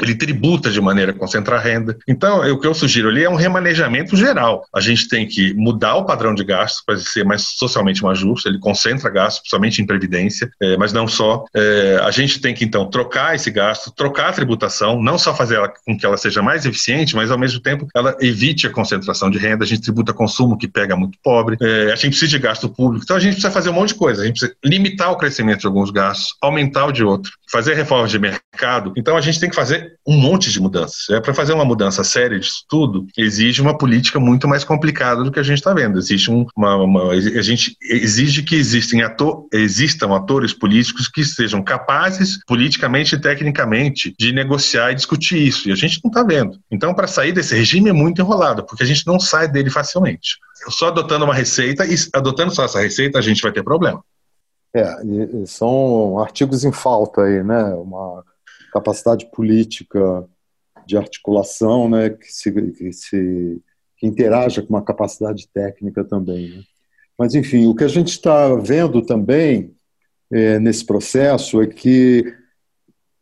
ele 0.01 0.15
tributa 0.15 0.69
de 0.69 0.79
maneira 0.81 1.11
a 1.11 1.15
concentrar 1.15 1.61
renda. 1.61 1.97
Então, 2.07 2.39
o 2.51 2.59
que 2.59 2.67
eu 2.67 2.73
sugiro 2.73 3.09
ali 3.09 3.23
é 3.23 3.29
um 3.29 3.35
remanejamento 3.35 4.15
geral. 4.15 4.65
A 4.73 4.79
gente 4.79 5.07
tem 5.07 5.27
que 5.27 5.53
mudar 5.53 5.95
o 5.95 6.05
padrão 6.05 6.33
de 6.33 6.43
gastos 6.43 6.83
para 6.85 6.97
ser 6.97 7.23
mais 7.23 7.43
socialmente 7.43 8.03
mais 8.03 8.19
justo, 8.19 8.47
ele 8.47 8.59
concentra 8.59 9.09
gastos, 9.09 9.39
principalmente 9.41 9.81
em 9.81 9.85
previdência, 9.85 10.51
é, 10.61 10.77
mas 10.77 10.93
não 10.93 11.07
só. 11.07 11.45
É, 11.55 11.99
a 12.03 12.11
gente 12.11 12.39
tem 12.39 12.53
que, 12.53 12.63
então, 12.63 12.89
trocar 12.89 13.35
esse 13.35 13.49
gasto, 13.49 13.91
trocar 13.91 14.29
a 14.29 14.33
tributação, 14.33 15.01
não 15.01 15.17
só 15.17 15.33
fazer 15.33 15.55
ela 15.55 15.73
com 15.85 15.97
que 15.97 16.05
ela 16.05 16.17
seja 16.17 16.41
mais 16.41 16.65
eficiente, 16.65 17.15
mas, 17.15 17.31
ao 17.31 17.37
mesmo 17.37 17.59
tempo, 17.59 17.87
ela 17.95 18.15
evite 18.21 18.67
a 18.67 18.69
concentração 18.69 19.29
de 19.29 19.37
renda. 19.37 19.63
A 19.63 19.67
gente 19.67 19.81
tributa 19.81 20.13
consumo, 20.13 20.57
que 20.57 20.67
pega 20.67 20.95
muito 20.95 21.17
pobre. 21.23 21.57
É, 21.61 21.91
a 21.91 21.95
gente 21.95 22.09
precisa 22.09 22.31
de 22.31 22.39
gasto 22.39 22.69
público. 22.69 23.03
Então, 23.03 23.15
a 23.15 23.19
gente 23.19 23.33
precisa 23.33 23.51
fazer 23.51 23.69
um 23.69 23.73
monte 23.73 23.89
de 23.89 23.95
coisa. 23.95 24.21
A 24.21 24.25
gente 24.25 24.39
precisa 24.39 24.57
limitar 24.63 25.11
o 25.11 25.17
crescimento 25.17 25.61
de 25.61 25.67
alguns 25.67 25.91
gastos, 25.91 26.35
aumentar 26.41 26.85
o 26.85 26.91
de 26.91 27.03
outros, 27.03 27.33
fazer 27.51 27.73
reformas 27.73 28.11
de 28.11 28.19
mercado. 28.19 28.93
Então, 28.95 29.17
a 29.17 29.21
gente 29.21 29.39
tem 29.39 29.49
que 29.49 29.55
fazer 29.55 29.86
um 30.05 30.17
monte 30.17 30.51
de 30.51 30.59
mudanças. 30.59 31.09
É, 31.09 31.19
Para 31.19 31.33
fazer 31.33 31.53
uma 31.53 31.65
mudança 31.65 32.03
séria 32.03 32.39
disso 32.39 32.63
tudo, 32.69 33.05
exige 33.17 33.61
uma 33.61 33.77
política 33.77 34.19
muito 34.19 34.47
mais 34.47 34.63
complicada 34.63 35.23
do 35.23 35.31
que 35.31 35.39
a 35.39 35.43
gente 35.43 35.57
está 35.57 35.73
vendo. 35.73 35.97
Existe 35.97 36.31
um, 36.31 36.45
uma, 36.55 36.75
uma, 36.75 37.11
a 37.11 37.41
gente 37.41 37.75
exige 37.81 38.43
que 38.43 38.55
existem 38.55 39.01
ator, 39.01 39.47
existam 39.53 40.15
atores 40.15 40.53
políticos 40.53 41.07
que 41.07 41.23
sejam 41.23 41.63
capazes, 41.63 42.39
politicamente 42.45 43.15
e 43.15 43.19
tecnicamente, 43.19 44.13
de 44.17 44.31
negociar 44.31 44.91
e 44.91 44.95
discutir 44.95 45.37
isso. 45.37 45.69
E 45.69 45.71
a 45.71 45.75
gente 45.75 45.99
não 46.03 46.09
está 46.09 46.23
vendo. 46.23 46.59
Então, 46.71 46.93
para 46.93 47.07
sair 47.07 47.31
desse 47.31 47.55
regime 47.55 47.89
é 47.89 47.93
muito 47.93 48.21
enrolado, 48.21 48.63
porque 48.65 48.83
a 48.83 48.87
gente 48.87 49.05
não 49.05 49.19
sai 49.19 49.47
dele 49.47 49.69
facilmente. 49.69 50.37
Só 50.69 50.87
adotando 50.87 51.25
uma 51.25 51.33
receita, 51.33 51.85
e 51.85 51.95
adotando 52.13 52.53
só 52.53 52.65
essa 52.65 52.79
receita, 52.79 53.19
a 53.19 53.21
gente 53.21 53.41
vai 53.41 53.51
ter 53.51 53.63
problema. 53.63 54.03
É, 54.73 55.03
e, 55.03 55.47
são 55.47 56.19
artigos 56.19 56.63
em 56.63 56.71
falta 56.71 57.21
aí, 57.21 57.43
né? 57.43 57.63
Uma 57.75 58.23
capacidade 58.71 59.29
política 59.31 60.27
de 60.85 60.97
articulação, 60.97 61.89
né? 61.89 62.09
Que 62.09 62.31
se, 62.31 62.51
que 62.51 62.93
se 62.93 63.61
que 63.97 64.05
interaja 64.05 64.61
com 64.61 64.69
uma 64.69 64.83
capacidade 64.83 65.47
técnica 65.47 66.03
também. 66.03 66.49
Né? 66.49 66.63
Mas, 67.17 67.33
enfim, 67.33 67.65
o 67.65 67.75
que 67.75 67.83
a 67.83 67.87
gente 67.87 68.09
está 68.09 68.53
vendo 68.55 69.01
também 69.01 69.75
é, 70.31 70.59
nesse 70.59 70.85
processo 70.85 71.61
é 71.61 71.67
que 71.67 72.23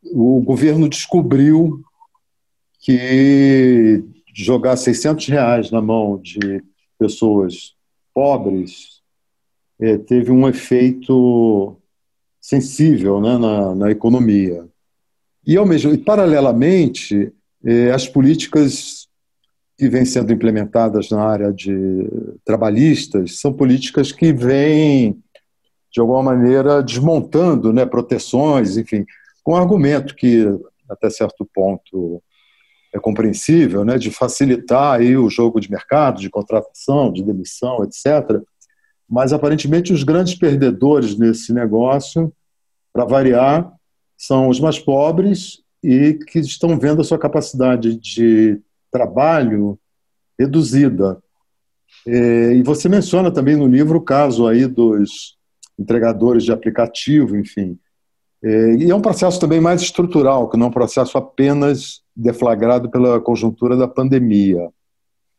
o 0.03 0.41
governo 0.41 0.89
descobriu 0.89 1.81
que 2.79 4.03
jogar 4.33 4.75
600 4.75 5.27
reais 5.27 5.71
na 5.71 5.81
mão 5.81 6.19
de 6.21 6.61
pessoas 6.99 7.73
pobres 8.13 9.01
é, 9.79 9.97
teve 9.97 10.31
um 10.31 10.47
efeito 10.47 11.77
sensível 12.39 13.19
né, 13.21 13.37
na, 13.37 13.73
na, 13.73 13.91
economia. 13.91 14.67
E, 15.45 15.55
ao 15.57 15.65
mesmo, 15.65 15.93
e 15.93 15.97
paralelamente, 15.97 17.31
é, 17.63 17.91
as 17.91 18.07
políticas 18.07 19.07
que 19.77 19.89
vêm 19.89 20.05
sendo 20.05 20.31
implementadas 20.31 21.09
na 21.09 21.21
área 21.21 21.51
de 21.51 22.07
trabalhistas 22.45 23.39
são 23.39 23.53
políticas 23.53 24.11
que 24.11 24.31
vêm, 24.31 25.21
de 25.91 25.99
alguma 25.99 26.23
maneira, 26.23 26.81
desmontando 26.81 27.73
né, 27.73 27.85
proteções, 27.85 28.77
enfim, 28.77 29.05
com 29.43 29.53
um 29.53 29.57
argumento 29.57 30.15
que, 30.15 30.45
até 30.89 31.09
certo 31.09 31.47
ponto, 31.53 32.21
é 32.93 32.99
compreensível, 32.99 33.83
né, 33.83 33.97
de 33.97 34.09
facilitar 34.09 34.99
aí 34.99 35.17
o 35.17 35.29
jogo 35.29 35.59
de 35.59 35.69
mercado, 35.69 36.21
de 36.21 36.29
contratação, 36.29 37.11
de 37.11 37.21
demissão, 37.21 37.83
etc., 37.83 38.41
mas 39.07 39.33
aparentemente 39.33 39.93
os 39.93 40.01
grandes 40.01 40.33
perdedores 40.33 41.15
nesse 41.17 41.53
negócio, 41.53 42.33
para 42.91 43.05
variar, 43.05 43.71
são 44.17 44.49
os 44.49 44.59
mais 44.59 44.79
pobres 44.79 45.61
e 45.83 46.13
que 46.13 46.39
estão 46.39 46.79
vendo 46.79 47.01
a 47.01 47.03
sua 47.03 47.17
capacidade 47.17 47.95
de 47.97 48.59
trabalho 48.91 49.77
reduzida. 50.39 51.21
E 52.07 52.61
você 52.63 52.87
menciona 52.87 53.31
também 53.31 53.55
no 53.55 53.67
livro 53.67 53.99
o 53.99 54.03
caso 54.03 54.47
aí 54.47 54.67
dos 54.67 55.37
entregadores 55.77 56.43
de 56.43 56.51
aplicativo, 56.51 57.35
enfim. 57.35 57.77
E 58.43 58.89
é 58.89 58.95
um 58.95 59.01
processo 59.01 59.39
também 59.39 59.59
mais 59.59 59.81
estrutural, 59.81 60.49
que 60.49 60.57
não 60.57 60.67
é 60.67 60.69
um 60.69 60.73
processo 60.73 61.17
apenas 61.17 62.01
deflagrado 62.15 62.89
pela 62.89 63.19
conjuntura 63.19 63.75
da 63.75 63.87
pandemia. 63.87 64.59
Como 64.59 64.73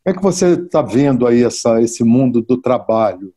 é 0.07 0.13
que 0.13 0.23
você 0.23 0.55
está 0.55 0.83
vendo 0.83 1.27
aí 1.27 1.43
essa, 1.43 1.81
esse 1.81 2.05
mundo 2.05 2.43
do 2.43 2.57
trabalho? 2.57 3.33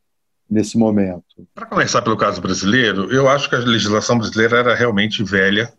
Nesse 0.50 0.78
momento? 0.78 1.24
Para 1.54 1.66
começar 1.66 2.02
pelo 2.02 2.18
caso 2.18 2.42
brasileiro, 2.42 3.12
eu 3.12 3.30
acho 3.30 3.50
que 3.50 3.56
a 3.56 3.60
legislação 3.60 4.18
brasileira 4.18 4.58
era 4.58 4.76
realmente 4.76 5.24
velha. 5.24 5.72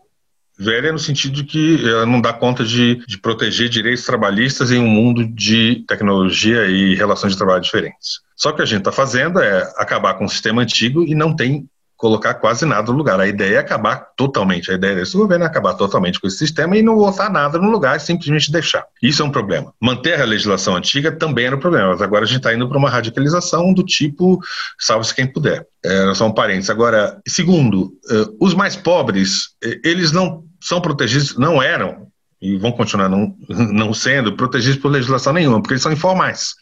Velha 0.58 0.92
no 0.92 0.98
sentido 0.98 1.34
de 1.34 1.44
que 1.44 1.88
ela 1.88 2.04
não 2.04 2.20
dá 2.20 2.32
conta 2.32 2.62
de, 2.62 2.96
de 3.06 3.18
proteger 3.18 3.68
direitos 3.68 4.04
trabalhistas 4.04 4.70
em 4.70 4.78
um 4.78 4.86
mundo 4.86 5.26
de 5.26 5.84
tecnologia 5.88 6.66
e 6.66 6.94
relações 6.94 7.32
de 7.32 7.38
trabalho 7.38 7.62
diferentes. 7.62 8.20
Só 8.36 8.52
que 8.52 8.60
a 8.60 8.66
gente 8.66 8.80
está 8.80 8.92
fazendo 8.92 9.40
é 9.40 9.62
acabar 9.76 10.14
com 10.14 10.26
o 10.26 10.28
sistema 10.28 10.62
antigo 10.62 11.02
e 11.02 11.14
não 11.14 11.34
tem 11.34 11.68
colocar 12.00 12.32
quase 12.32 12.64
nada 12.64 12.90
no 12.90 12.96
lugar. 12.96 13.20
A 13.20 13.28
ideia 13.28 13.56
é 13.56 13.58
acabar 13.58 14.06
totalmente. 14.16 14.70
A 14.70 14.74
ideia 14.74 14.94
desse 14.94 15.14
governo 15.14 15.44
é 15.44 15.46
acabar 15.46 15.74
totalmente 15.74 16.18
com 16.18 16.26
esse 16.26 16.38
sistema 16.38 16.74
e 16.74 16.82
não 16.82 16.96
botar 16.96 17.28
nada 17.28 17.58
no 17.58 17.70
lugar, 17.70 18.00
simplesmente 18.00 18.50
deixar. 18.50 18.86
Isso 19.02 19.20
é 19.20 19.24
um 19.24 19.30
problema. 19.30 19.70
Manter 19.78 20.18
a 20.18 20.24
legislação 20.24 20.74
antiga 20.74 21.12
também 21.12 21.44
era 21.44 21.56
um 21.56 21.60
problema, 21.60 21.88
mas 21.88 22.00
agora 22.00 22.24
a 22.24 22.26
gente 22.26 22.38
está 22.38 22.54
indo 22.54 22.66
para 22.66 22.78
uma 22.78 22.88
radicalização 22.88 23.74
do 23.74 23.84
tipo 23.84 24.40
salve-se 24.78 25.14
quem 25.14 25.26
puder. 25.26 25.66
É, 25.84 26.14
são 26.14 26.32
parentes. 26.32 26.70
Agora, 26.70 27.20
segundo, 27.28 27.92
uh, 28.10 28.36
os 28.40 28.54
mais 28.54 28.74
pobres, 28.74 29.48
uh, 29.62 29.80
eles 29.84 30.10
não 30.10 30.44
são 30.58 30.80
protegidos, 30.80 31.36
não 31.36 31.62
eram, 31.62 32.06
e 32.40 32.56
vão 32.56 32.72
continuar 32.72 33.10
não, 33.10 33.36
não 33.48 33.92
sendo 33.92 34.34
protegidos 34.36 34.80
por 34.80 34.90
legislação 34.90 35.34
nenhuma, 35.34 35.60
porque 35.60 35.74
eles 35.74 35.82
são 35.82 35.92
informais. 35.92 36.54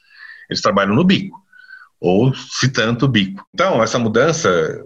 Eles 0.51 0.61
trabalham 0.61 0.97
no 0.97 1.05
bico, 1.05 1.39
ou 2.01 2.35
se 2.35 2.69
tanto 2.69 3.07
bico. 3.07 3.47
Então, 3.55 3.81
essa 3.81 4.01
mudança 4.01 4.85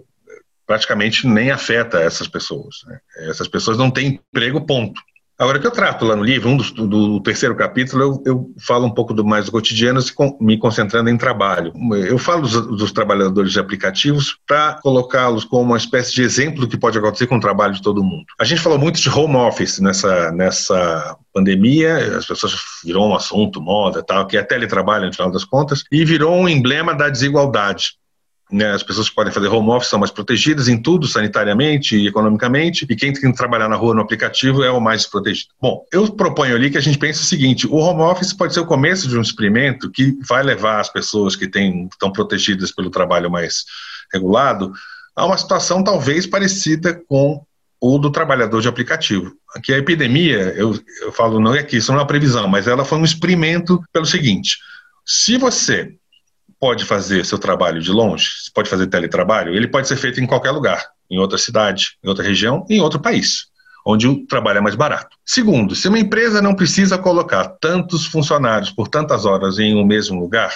praticamente 0.65 1.27
nem 1.27 1.51
afeta 1.51 1.99
essas 1.99 2.27
pessoas. 2.27 2.77
Né? 2.85 2.99
Essas 3.29 3.47
pessoas 3.47 3.77
não 3.77 3.91
têm 3.91 4.19
emprego, 4.31 4.65
ponto. 4.65 5.01
Agora, 5.37 5.59
que 5.59 5.65
eu 5.65 5.71
trato 5.71 6.05
lá 6.05 6.15
no 6.15 6.23
livro, 6.23 6.47
um 6.47 6.57
do, 6.57 6.87
do, 6.87 7.19
terceiro 7.19 7.55
capítulo, 7.55 8.03
eu, 8.03 8.23
eu, 8.25 8.51
falo 8.59 8.85
um 8.85 8.91
pouco 8.91 9.15
do 9.15 9.25
mais 9.25 9.45
do 9.45 9.51
cotidiano, 9.51 9.99
me 10.39 10.59
concentrando 10.59 11.09
em 11.09 11.17
trabalho. 11.17 11.73
Eu 12.07 12.19
falo 12.19 12.43
dos, 12.43 12.53
dos 12.53 12.91
trabalhadores 12.91 13.51
de 13.51 13.59
aplicativos 13.59 14.37
para 14.47 14.79
colocá-los 14.81 15.43
como 15.43 15.63
uma 15.63 15.77
espécie 15.77 16.13
de 16.13 16.21
exemplo 16.21 16.61
do 16.61 16.67
que 16.67 16.77
pode 16.77 16.99
acontecer 16.99 17.25
com 17.25 17.37
o 17.37 17.41
trabalho 17.41 17.73
de 17.73 17.81
todo 17.81 18.03
mundo. 18.03 18.25
A 18.39 18.45
gente 18.45 18.61
falou 18.61 18.77
muito 18.77 19.01
de 19.01 19.09
home 19.09 19.35
office 19.35 19.79
nessa, 19.79 20.31
nessa 20.31 21.17
pandemia, 21.33 22.15
as 22.15 22.27
pessoas 22.27 22.55
virou 22.85 23.09
um 23.09 23.15
assunto, 23.15 23.59
moda 23.59 24.03
tal, 24.03 24.27
que 24.27 24.37
é 24.37 24.43
teletrabalho 24.43 25.07
no 25.07 25.13
final 25.13 25.31
das 25.31 25.43
contas, 25.43 25.83
e 25.91 26.05
virou 26.05 26.35
um 26.35 26.47
emblema 26.47 26.93
da 26.93 27.09
desigualdade. 27.09 27.97
Né, 28.53 28.71
as 28.71 28.83
pessoas 28.83 29.09
que 29.09 29.15
podem 29.15 29.33
fazer 29.33 29.47
home 29.47 29.71
office 29.71 29.89
são 29.89 29.97
mais 29.97 30.11
protegidas 30.11 30.67
em 30.67 30.79
tudo, 30.79 31.07
sanitariamente 31.07 31.97
e 31.97 32.07
economicamente, 32.07 32.85
e 32.87 32.95
quem 32.95 33.11
tem 33.11 33.31
que 33.31 33.35
trabalhar 33.35 33.67
na 33.67 33.75
rua 33.75 33.95
no 33.95 34.01
aplicativo 34.01 34.63
é 34.63 34.69
o 34.69 34.79
mais 34.79 35.07
protegido. 35.07 35.49
Bom, 35.59 35.83
eu 35.91 36.07
proponho 36.11 36.55
ali 36.55 36.69
que 36.69 36.77
a 36.77 36.81
gente 36.81 36.99
pense 36.99 37.19
o 37.19 37.25
seguinte: 37.25 37.65
o 37.65 37.77
home 37.77 38.01
office 38.01 38.31
pode 38.31 38.53
ser 38.53 38.59
o 38.59 38.65
começo 38.67 39.09
de 39.09 39.17
um 39.17 39.23
experimento 39.23 39.89
que 39.89 40.15
vai 40.29 40.43
levar 40.43 40.79
as 40.79 40.87
pessoas 40.87 41.35
que 41.35 41.47
têm, 41.47 41.87
estão 41.91 42.11
protegidas 42.11 42.71
pelo 42.71 42.91
trabalho 42.91 43.31
mais 43.31 43.65
regulado 44.13 44.71
a 45.15 45.25
uma 45.25 45.37
situação 45.37 45.83
talvez 45.83 46.27
parecida 46.27 47.01
com 47.07 47.43
o 47.81 47.97
do 47.97 48.11
trabalhador 48.11 48.61
de 48.61 48.67
aplicativo. 48.67 49.33
Aqui 49.55 49.73
a 49.73 49.79
epidemia, 49.79 50.53
eu, 50.55 50.79
eu 51.01 51.11
falo, 51.11 51.39
não 51.39 51.55
é 51.55 51.63
que 51.63 51.77
isso 51.77 51.91
não 51.91 51.97
é 51.97 52.01
uma 52.01 52.07
previsão, 52.07 52.47
mas 52.47 52.67
ela 52.67 52.85
foi 52.85 52.99
um 52.99 53.03
experimento 53.03 53.81
pelo 53.91 54.05
seguinte: 54.05 54.59
se 55.03 55.37
você 55.37 55.95
pode 56.63 56.85
fazer 56.85 57.25
seu 57.25 57.37
trabalho 57.37 57.81
de 57.81 57.91
longe, 57.91 58.29
pode 58.55 58.69
fazer 58.69 58.87
teletrabalho, 58.87 59.53
ele 59.53 59.67
pode 59.67 59.85
ser 59.85 59.97
feito 59.97 60.21
em 60.21 60.25
qualquer 60.25 60.51
lugar, 60.51 60.81
em 61.11 61.19
outra 61.19 61.37
cidade, 61.37 61.97
em 62.01 62.07
outra 62.07 62.23
região, 62.23 62.65
em 62.69 62.79
outro 62.79 63.01
país, 63.01 63.47
onde 63.85 64.07
o 64.07 64.25
trabalho 64.25 64.59
é 64.59 64.61
mais 64.61 64.73
barato. 64.73 65.17
Segundo, 65.25 65.75
se 65.75 65.89
uma 65.89 65.99
empresa 65.99 66.41
não 66.41 66.55
precisa 66.55 66.97
colocar 66.97 67.49
tantos 67.59 68.05
funcionários 68.05 68.71
por 68.71 68.87
tantas 68.87 69.25
horas 69.25 69.59
em 69.59 69.75
um 69.75 69.85
mesmo 69.85 70.17
lugar, 70.17 70.53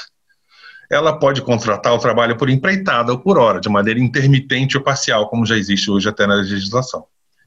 ela 0.90 1.20
pode 1.20 1.42
contratar 1.42 1.94
o 1.94 2.00
trabalho 2.00 2.38
por 2.38 2.50
empreitada 2.50 3.12
ou 3.12 3.20
por 3.20 3.38
hora, 3.38 3.60
de 3.60 3.68
maneira 3.68 4.00
intermitente 4.00 4.78
ou 4.78 4.84
parcial, 4.84 5.28
como 5.28 5.46
já 5.46 5.58
existe 5.58 5.92
hoje 5.92 6.08
até 6.08 6.26
na 6.26 6.36
legislação. 6.36 7.04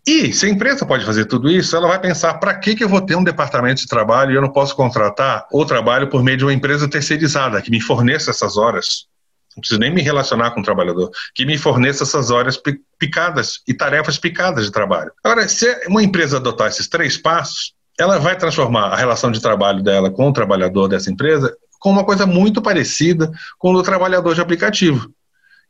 E 0.07 0.33
se 0.33 0.47
a 0.47 0.49
empresa 0.49 0.87
pode 0.87 1.05
fazer 1.05 1.27
tudo 1.27 1.51
isso, 1.51 1.77
ela 1.77 1.89
vai 1.89 2.01
pensar 2.01 2.35
para 2.35 2.55
que, 2.55 2.75
que 2.75 2.83
eu 2.83 2.89
vou 2.89 3.01
ter 3.01 3.17
um 3.17 3.25
departamento 3.25 3.83
de 3.83 3.87
trabalho 3.87 4.33
e 4.33 4.35
eu 4.35 4.43
não 4.43 4.51
posso 4.51 4.75
contratar 4.75 5.47
o 5.53 5.65
trabalho 5.65 6.09
por 6.09 6.23
meio 6.23 6.39
de 6.39 6.45
uma 6.45 6.53
empresa 6.53 6.89
terceirizada 6.89 7.61
que 7.61 7.71
me 7.71 7.81
forneça 7.81 8.31
essas 8.31 8.57
horas. 8.57 9.07
Não 9.55 9.61
preciso 9.61 9.81
nem 9.81 9.93
me 9.93 10.01
relacionar 10.01 10.53
com 10.53 10.61
o 10.61 10.65
trabalhador, 10.65 11.11
que 11.35 11.45
me 11.45 11.59
forneça 11.59 12.05
essas 12.05 12.31
horas 12.31 12.59
picadas 12.99 13.61
e 13.67 13.75
tarefas 13.75 14.17
picadas 14.17 14.65
de 14.65 14.73
trabalho. 14.73 15.11
Agora, 15.23 15.47
se 15.49 15.67
uma 15.89 16.03
empresa 16.03 16.39
adotar 16.39 16.69
esses 16.69 16.89
três 16.89 17.17
passos, 17.17 17.75
ela 17.99 18.19
vai 18.19 18.37
transformar 18.37 18.87
a 18.87 18.97
relação 18.97 19.31
de 19.31 19.41
trabalho 19.41 19.83
dela 19.83 20.11
com 20.11 20.29
o 20.29 20.33
trabalhador 20.33 20.89
dessa 20.89 21.11
empresa 21.11 21.55
com 21.79 21.91
uma 21.91 22.05
coisa 22.05 22.27
muito 22.27 22.63
parecida 22.63 23.31
com 23.59 23.71
o 23.71 23.73
do 23.75 23.83
trabalhador 23.83 24.35
de 24.35 24.41
aplicativo 24.41 25.11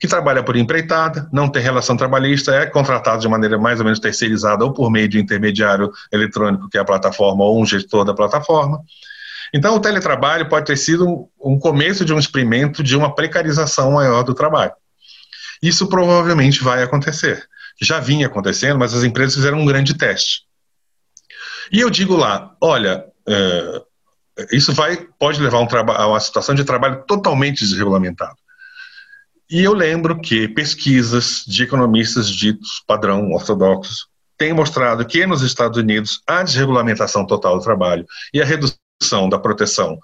que 0.01 0.09
trabalha 0.09 0.43
por 0.43 0.57
empreitada, 0.57 1.29
não 1.31 1.47
tem 1.47 1.63
relação 1.63 1.95
trabalhista, 1.95 2.55
é 2.55 2.65
contratado 2.65 3.21
de 3.21 3.29
maneira 3.29 3.59
mais 3.59 3.81
ou 3.81 3.85
menos 3.85 4.01
terceirizada 4.01 4.65
ou 4.65 4.73
por 4.73 4.91
meio 4.91 5.07
de 5.07 5.21
intermediário 5.21 5.93
eletrônico, 6.11 6.71
que 6.71 6.79
é 6.79 6.81
a 6.81 6.85
plataforma, 6.85 7.45
ou 7.45 7.61
um 7.61 7.67
gestor 7.67 8.03
da 8.03 8.15
plataforma. 8.15 8.81
Então, 9.53 9.77
o 9.77 9.81
teletrabalho 9.81 10.49
pode 10.49 10.65
ter 10.65 10.79
sido 10.79 11.29
um 11.39 11.59
começo 11.59 12.03
de 12.03 12.15
um 12.15 12.19
experimento 12.19 12.83
de 12.83 12.97
uma 12.97 13.15
precarização 13.15 13.93
maior 13.93 14.23
do 14.23 14.33
trabalho. 14.33 14.73
Isso 15.63 15.87
provavelmente 15.87 16.65
vai 16.65 16.83
acontecer. 16.83 17.47
Já 17.79 18.01
vinha 18.01 18.27
acontecendo, 18.27 18.79
mas 18.79 18.95
as 18.95 19.05
empresas 19.05 19.35
fizeram 19.35 19.59
um 19.59 19.67
grande 19.67 19.93
teste. 19.93 20.45
E 21.71 21.79
eu 21.79 21.91
digo 21.91 22.17
lá, 22.17 22.55
olha, 22.59 23.05
é, 23.29 23.83
isso 24.51 24.73
vai, 24.73 24.97
pode 25.19 25.43
levar 25.43 25.59
a 25.59 26.07
uma 26.07 26.21
situação 26.21 26.55
de 26.55 26.65
trabalho 26.65 27.05
totalmente 27.07 27.61
desregulamentado. 27.61 28.37
E 29.51 29.65
eu 29.65 29.73
lembro 29.73 30.21
que 30.21 30.47
pesquisas 30.47 31.43
de 31.45 31.65
economistas 31.65 32.31
ditos 32.31 32.85
padrão 32.87 33.33
ortodoxos 33.33 34.07
têm 34.39 34.53
mostrado 34.53 35.05
que 35.05 35.27
nos 35.27 35.43
Estados 35.43 35.77
Unidos 35.77 36.23
a 36.25 36.45
desregulamentação 36.45 37.27
total 37.27 37.59
do 37.59 37.65
trabalho 37.65 38.07
e 38.33 38.41
a 38.41 38.45
redução 38.45 39.29
da 39.29 39.41
proteção 39.41 39.99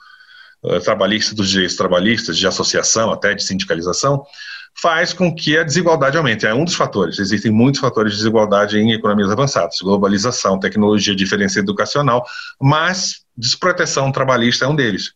uh, 0.65 0.81
trabalhista 0.81 1.33
dos 1.33 1.49
direitos 1.49 1.77
trabalhistas, 1.77 2.37
de 2.37 2.45
associação 2.45 3.13
até 3.13 3.35
de 3.35 3.45
sindicalização, 3.45 4.25
faz 4.83 5.13
com 5.13 5.33
que 5.33 5.57
a 5.57 5.63
desigualdade 5.63 6.19
aumente. 6.19 6.45
É 6.45 6.53
um 6.53 6.65
dos 6.65 6.75
fatores. 6.75 7.21
Existem 7.21 7.53
muitos 7.53 7.81
fatores 7.81 8.15
de 8.15 8.19
desigualdade 8.19 8.77
em 8.77 8.95
economias 8.95 9.31
avançadas: 9.31 9.77
globalização, 9.81 10.59
tecnologia, 10.59 11.15
diferença 11.15 11.61
educacional, 11.61 12.27
mas 12.61 13.21
desproteção 13.37 14.11
trabalhista 14.11 14.65
é 14.65 14.69
um 14.69 14.75
deles. 14.75 15.13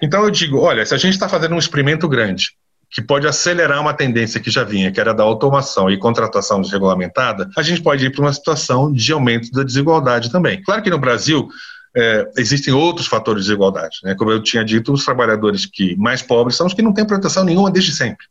Então 0.00 0.22
eu 0.22 0.30
digo, 0.30 0.60
olha, 0.60 0.86
se 0.86 0.94
a 0.94 0.98
gente 0.98 1.14
está 1.14 1.28
fazendo 1.28 1.56
um 1.56 1.58
experimento 1.58 2.08
grande 2.08 2.52
que 2.94 3.02
pode 3.02 3.26
acelerar 3.26 3.80
uma 3.80 3.92
tendência 3.92 4.38
que 4.38 4.52
já 4.52 4.62
vinha, 4.62 4.92
que 4.92 5.00
era 5.00 5.12
da 5.12 5.24
automação 5.24 5.90
e 5.90 5.98
contratação 5.98 6.60
desregulamentada, 6.60 7.50
a 7.56 7.62
gente 7.62 7.82
pode 7.82 8.06
ir 8.06 8.10
para 8.10 8.22
uma 8.22 8.32
situação 8.32 8.92
de 8.92 9.12
aumento 9.12 9.50
da 9.50 9.64
desigualdade 9.64 10.30
também. 10.30 10.62
Claro 10.62 10.80
que 10.80 10.88
no 10.88 10.98
Brasil 10.98 11.48
é, 11.96 12.30
existem 12.38 12.72
outros 12.72 13.08
fatores 13.08 13.42
de 13.42 13.48
desigualdade. 13.48 13.98
Né? 14.04 14.14
Como 14.14 14.30
eu 14.30 14.40
tinha 14.40 14.64
dito, 14.64 14.92
os 14.92 15.04
trabalhadores 15.04 15.66
que 15.66 15.96
mais 15.96 16.22
pobres 16.22 16.56
são 16.56 16.68
os 16.68 16.72
que 16.72 16.82
não 16.82 16.94
têm 16.94 17.04
proteção 17.04 17.42
nenhuma 17.42 17.68
desde 17.68 17.90
sempre. 17.90 18.26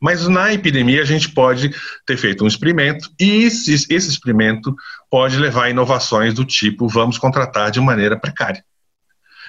Mas 0.00 0.26
na 0.26 0.50
epidemia 0.50 1.02
a 1.02 1.06
gente 1.06 1.28
pode 1.28 1.74
ter 2.06 2.16
feito 2.16 2.42
um 2.42 2.46
experimento 2.46 3.10
e 3.20 3.44
esse, 3.44 3.74
esse 3.74 4.08
experimento 4.08 4.74
pode 5.10 5.38
levar 5.38 5.64
a 5.64 5.70
inovações 5.70 6.32
do 6.32 6.44
tipo 6.44 6.88
vamos 6.88 7.18
contratar 7.18 7.70
de 7.70 7.80
maneira 7.82 8.18
precária. 8.18 8.64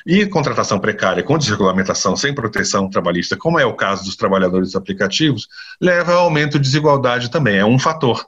E 0.05 0.25
contratação 0.25 0.79
precária 0.79 1.23
com 1.23 1.37
desregulamentação 1.37 2.15
sem 2.15 2.33
proteção 2.33 2.89
trabalhista, 2.89 3.35
como 3.35 3.59
é 3.59 3.65
o 3.65 3.73
caso 3.73 4.03
dos 4.05 4.15
trabalhadores 4.15 4.75
aplicativos, 4.75 5.47
leva 5.81 6.13
ao 6.13 6.25
aumento 6.25 6.53
de 6.53 6.65
desigualdade 6.65 7.29
também, 7.29 7.57
é 7.57 7.65
um 7.65 7.79
fator. 7.79 8.25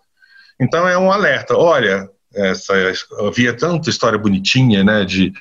Então 0.60 0.88
é 0.88 0.98
um 0.98 1.12
alerta, 1.12 1.56
olha, 1.56 2.10
essa, 2.34 2.74
havia 3.26 3.56
tanta 3.56 3.90
história 3.90 4.20
bonitinha, 4.20 4.84
né, 4.84 5.06
de, 5.06 5.32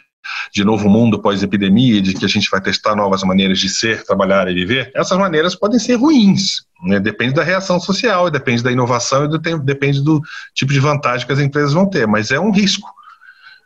de 0.55 0.65
novo 0.65 0.89
mundo 0.89 1.21
pós-epidemia, 1.21 2.01
de 2.01 2.15
que 2.15 2.25
a 2.25 2.29
gente 2.29 2.49
vai 2.51 2.61
testar 2.61 2.95
novas 2.95 3.23
maneiras 3.23 3.59
de 3.59 3.69
ser, 3.69 4.05
trabalhar 4.05 4.49
e 4.49 4.55
viver, 4.55 4.93
essas 4.95 5.19
maneiras 5.19 5.55
podem 5.55 5.79
ser 5.79 5.97
ruins, 5.97 6.63
né, 6.85 7.01
depende 7.01 7.35
da 7.35 7.43
reação 7.43 7.81
social, 7.81 8.31
depende 8.31 8.63
da 8.63 8.71
inovação 8.71 9.25
e 9.25 9.29
do, 9.29 9.39
depende 9.39 10.03
do 10.03 10.21
tipo 10.55 10.73
de 10.73 10.81
vantagem 10.81 11.27
que 11.27 11.33
as 11.33 11.41
empresas 11.41 11.73
vão 11.73 11.89
ter, 11.89 12.07
mas 12.07 12.31
é 12.31 12.39
um 12.39 12.53
risco. 12.53 12.89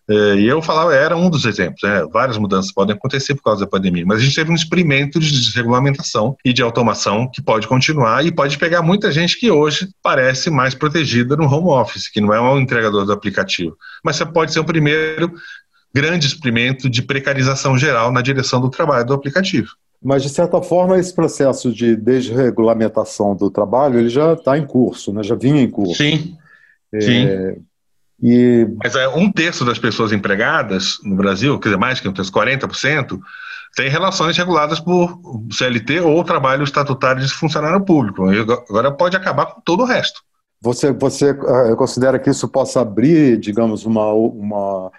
É, 0.08 0.34
e 0.34 0.48
eu 0.48 0.60
falava, 0.60 0.94
era 0.94 1.16
um 1.16 1.30
dos 1.30 1.44
exemplos, 1.44 1.80
né? 1.82 2.04
várias 2.12 2.36
mudanças 2.36 2.72
podem 2.72 2.94
acontecer 2.94 3.34
por 3.34 3.44
causa 3.44 3.60
da 3.60 3.70
pandemia, 3.70 4.04
mas 4.04 4.18
a 4.18 4.22
gente 4.22 4.34
teve 4.34 4.50
um 4.50 4.54
experimento 4.54 5.20
de 5.20 5.30
desregulamentação 5.30 6.36
e 6.44 6.52
de 6.52 6.60
automação 6.60 7.28
que 7.32 7.40
pode 7.40 7.68
continuar 7.68 8.24
e 8.26 8.32
pode 8.32 8.58
pegar 8.58 8.82
muita 8.82 9.12
gente 9.12 9.38
que 9.38 9.50
hoje 9.50 9.88
parece 10.02 10.50
mais 10.50 10.74
protegida 10.74 11.36
no 11.36 11.44
home 11.44 11.68
office, 11.68 12.10
que 12.10 12.20
não 12.20 12.34
é 12.34 12.40
um 12.40 12.58
entregador 12.58 13.06
do 13.06 13.12
aplicativo, 13.12 13.76
mas 14.04 14.16
você 14.16 14.26
pode 14.26 14.52
ser 14.52 14.60
o 14.60 14.64
primeiro 14.64 15.32
grande 15.94 16.26
experimento 16.26 16.90
de 16.90 17.02
precarização 17.02 17.78
geral 17.78 18.10
na 18.10 18.22
direção 18.22 18.60
do 18.60 18.70
trabalho 18.70 19.06
do 19.06 19.14
aplicativo. 19.14 19.68
Mas, 20.02 20.22
de 20.24 20.30
certa 20.30 20.60
forma, 20.60 20.98
esse 20.98 21.14
processo 21.14 21.72
de 21.72 21.94
desregulamentação 21.94 23.36
do 23.36 23.48
trabalho 23.48 24.00
ele 24.00 24.08
já 24.08 24.32
está 24.32 24.58
em 24.58 24.66
curso, 24.66 25.12
né? 25.12 25.22
já 25.22 25.36
vinha 25.36 25.62
em 25.62 25.70
curso. 25.70 25.94
Sim, 25.94 26.36
é, 26.92 27.00
sim 27.00 27.62
e... 28.22 28.68
Mas 28.82 28.94
é 28.94 29.09
um 29.09 29.30
terço 29.30 29.64
das 29.64 29.78
pessoas 29.78 30.12
empregadas 30.12 30.99
no 31.03 31.16
Brasil, 31.16 31.59
quer 31.59 31.70
dizer, 31.70 31.78
mais 31.78 31.99
que 31.99 32.09
um 32.09 32.12
terço, 32.12 32.30
40%, 32.30 33.18
tem 33.74 33.88
relações 33.88 34.36
reguladas 34.36 34.78
por 34.78 35.18
CLT 35.51 36.01
ou 36.01 36.22
trabalho 36.22 36.62
estatutário 36.62 37.20
de 37.20 37.32
funcionário 37.32 37.84
público. 37.84 38.24
Agora 38.68 38.92
pode 38.92 39.16
acabar 39.16 39.47
com 39.47 39.61
todo 39.62 39.82
o 39.82 39.86
resto. 39.86 40.22
Você, 40.61 40.92
você 40.92 41.32
uh, 41.32 41.74
considera 41.76 42.18
que 42.18 42.30
isso 42.30 42.47
possa 42.47 42.82
abrir, 42.82 43.38
digamos, 43.38 43.84
uma, 43.84 44.12
uma, 44.12 44.92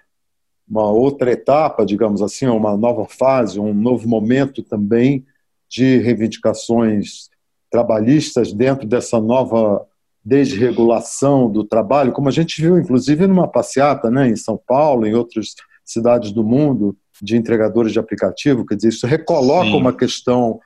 uma 0.67 0.91
outra 0.91 1.31
etapa, 1.31 1.85
digamos 1.85 2.21
assim, 2.21 2.47
uma 2.47 2.75
nova 2.75 3.05
fase, 3.05 3.59
um 3.59 3.73
novo 3.73 4.07
momento 4.09 4.61
também 4.61 5.25
de 5.69 5.99
reivindicações 5.99 7.29
trabalhistas 7.71 8.51
dentro 8.51 8.85
dessa 8.85 9.19
nova 9.21 9.85
desregulação 10.23 11.49
do 11.51 11.63
trabalho, 11.63 12.13
como 12.13 12.29
a 12.29 12.31
gente 12.31 12.61
viu, 12.61 12.77
inclusive, 12.77 13.27
numa 13.27 13.47
passeata 13.47 14.09
né, 14.09 14.27
em 14.29 14.35
São 14.35 14.59
Paulo, 14.65 15.05
em 15.05 15.13
outras 15.13 15.55
cidades 15.83 16.31
do 16.31 16.43
mundo, 16.43 16.95
de 17.21 17.35
entregadores 17.35 17.91
de 17.91 17.99
aplicativo, 17.99 18.65
quer 18.65 18.75
dizer, 18.75 18.89
isso 18.89 19.05
recoloca 19.05 19.67
Sim. 19.67 19.77
uma 19.77 19.93
questão 19.93 20.59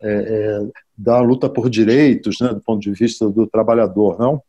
é, 0.00 0.10
é, 0.10 0.70
da 0.96 1.20
luta 1.20 1.48
por 1.48 1.68
direitos, 1.68 2.36
né, 2.40 2.48
do 2.48 2.60
ponto 2.60 2.80
de 2.80 2.92
vista 2.92 3.28
do 3.28 3.46
trabalhador, 3.46 4.18
não? 4.18 4.42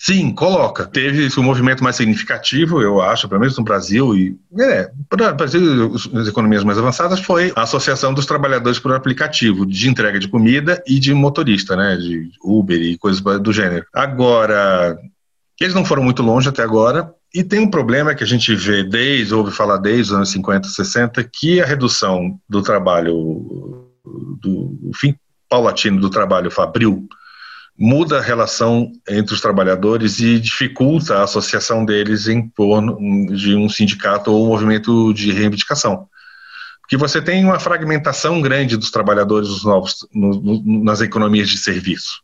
Sim, 0.00 0.32
coloca. 0.32 0.86
Teve 0.86 1.28
um 1.40 1.42
movimento 1.42 1.82
mais 1.82 1.96
significativo, 1.96 2.80
eu 2.80 3.00
acho, 3.00 3.28
pelo 3.28 3.40
menos 3.40 3.58
no 3.58 3.64
Brasil, 3.64 4.14
e 4.16 4.38
é, 4.60 4.88
para 5.08 5.32
Brasil 5.32 5.92
as 6.14 6.28
economias 6.28 6.62
mais 6.62 6.78
avançadas, 6.78 7.18
foi 7.18 7.52
a 7.56 7.62
Associação 7.62 8.14
dos 8.14 8.24
Trabalhadores 8.24 8.78
por 8.78 8.94
Aplicativo, 8.94 9.66
de 9.66 9.88
entrega 9.88 10.20
de 10.20 10.28
comida 10.28 10.80
e 10.86 11.00
de 11.00 11.12
motorista, 11.12 11.74
né, 11.74 11.96
de 11.96 12.30
Uber 12.40 12.80
e 12.80 12.96
coisas 12.96 13.20
do 13.20 13.52
gênero. 13.52 13.84
Agora, 13.92 14.96
eles 15.60 15.74
não 15.74 15.84
foram 15.84 16.04
muito 16.04 16.22
longe 16.22 16.48
até 16.48 16.62
agora, 16.62 17.12
e 17.34 17.42
tem 17.42 17.58
um 17.58 17.70
problema 17.70 18.14
que 18.14 18.22
a 18.22 18.26
gente 18.26 18.54
vê 18.54 18.84
desde, 18.84 19.34
ouve 19.34 19.50
falar 19.50 19.78
desde 19.78 20.12
os 20.12 20.12
anos 20.12 20.30
50, 20.30 20.68
60, 20.68 21.24
que 21.24 21.60
a 21.60 21.66
redução 21.66 22.38
do 22.48 22.62
trabalho, 22.62 23.90
do 24.40 24.92
fim 24.94 25.16
paulatino 25.48 26.00
do 26.00 26.08
trabalho 26.08 26.50
fabril, 26.50 27.08
muda 27.78 28.18
a 28.18 28.22
relação 28.22 28.90
entre 29.08 29.32
os 29.32 29.40
trabalhadores 29.40 30.18
e 30.18 30.40
dificulta 30.40 31.18
a 31.18 31.22
associação 31.22 31.84
deles 31.84 32.26
em 32.26 32.48
torno 32.48 32.96
de 33.36 33.54
um 33.54 33.68
sindicato 33.68 34.32
ou 34.32 34.46
um 34.46 34.48
movimento 34.48 35.14
de 35.14 35.30
reivindicação. 35.30 36.08
Porque 36.80 36.96
você 36.96 37.22
tem 37.22 37.44
uma 37.44 37.60
fragmentação 37.60 38.40
grande 38.40 38.76
dos 38.76 38.90
trabalhadores 38.90 39.48
os 39.48 39.64
novos 39.64 40.06
no, 40.12 40.30
no, 40.40 40.84
nas 40.84 41.00
economias 41.00 41.48
de 41.48 41.58
serviço. 41.58 42.20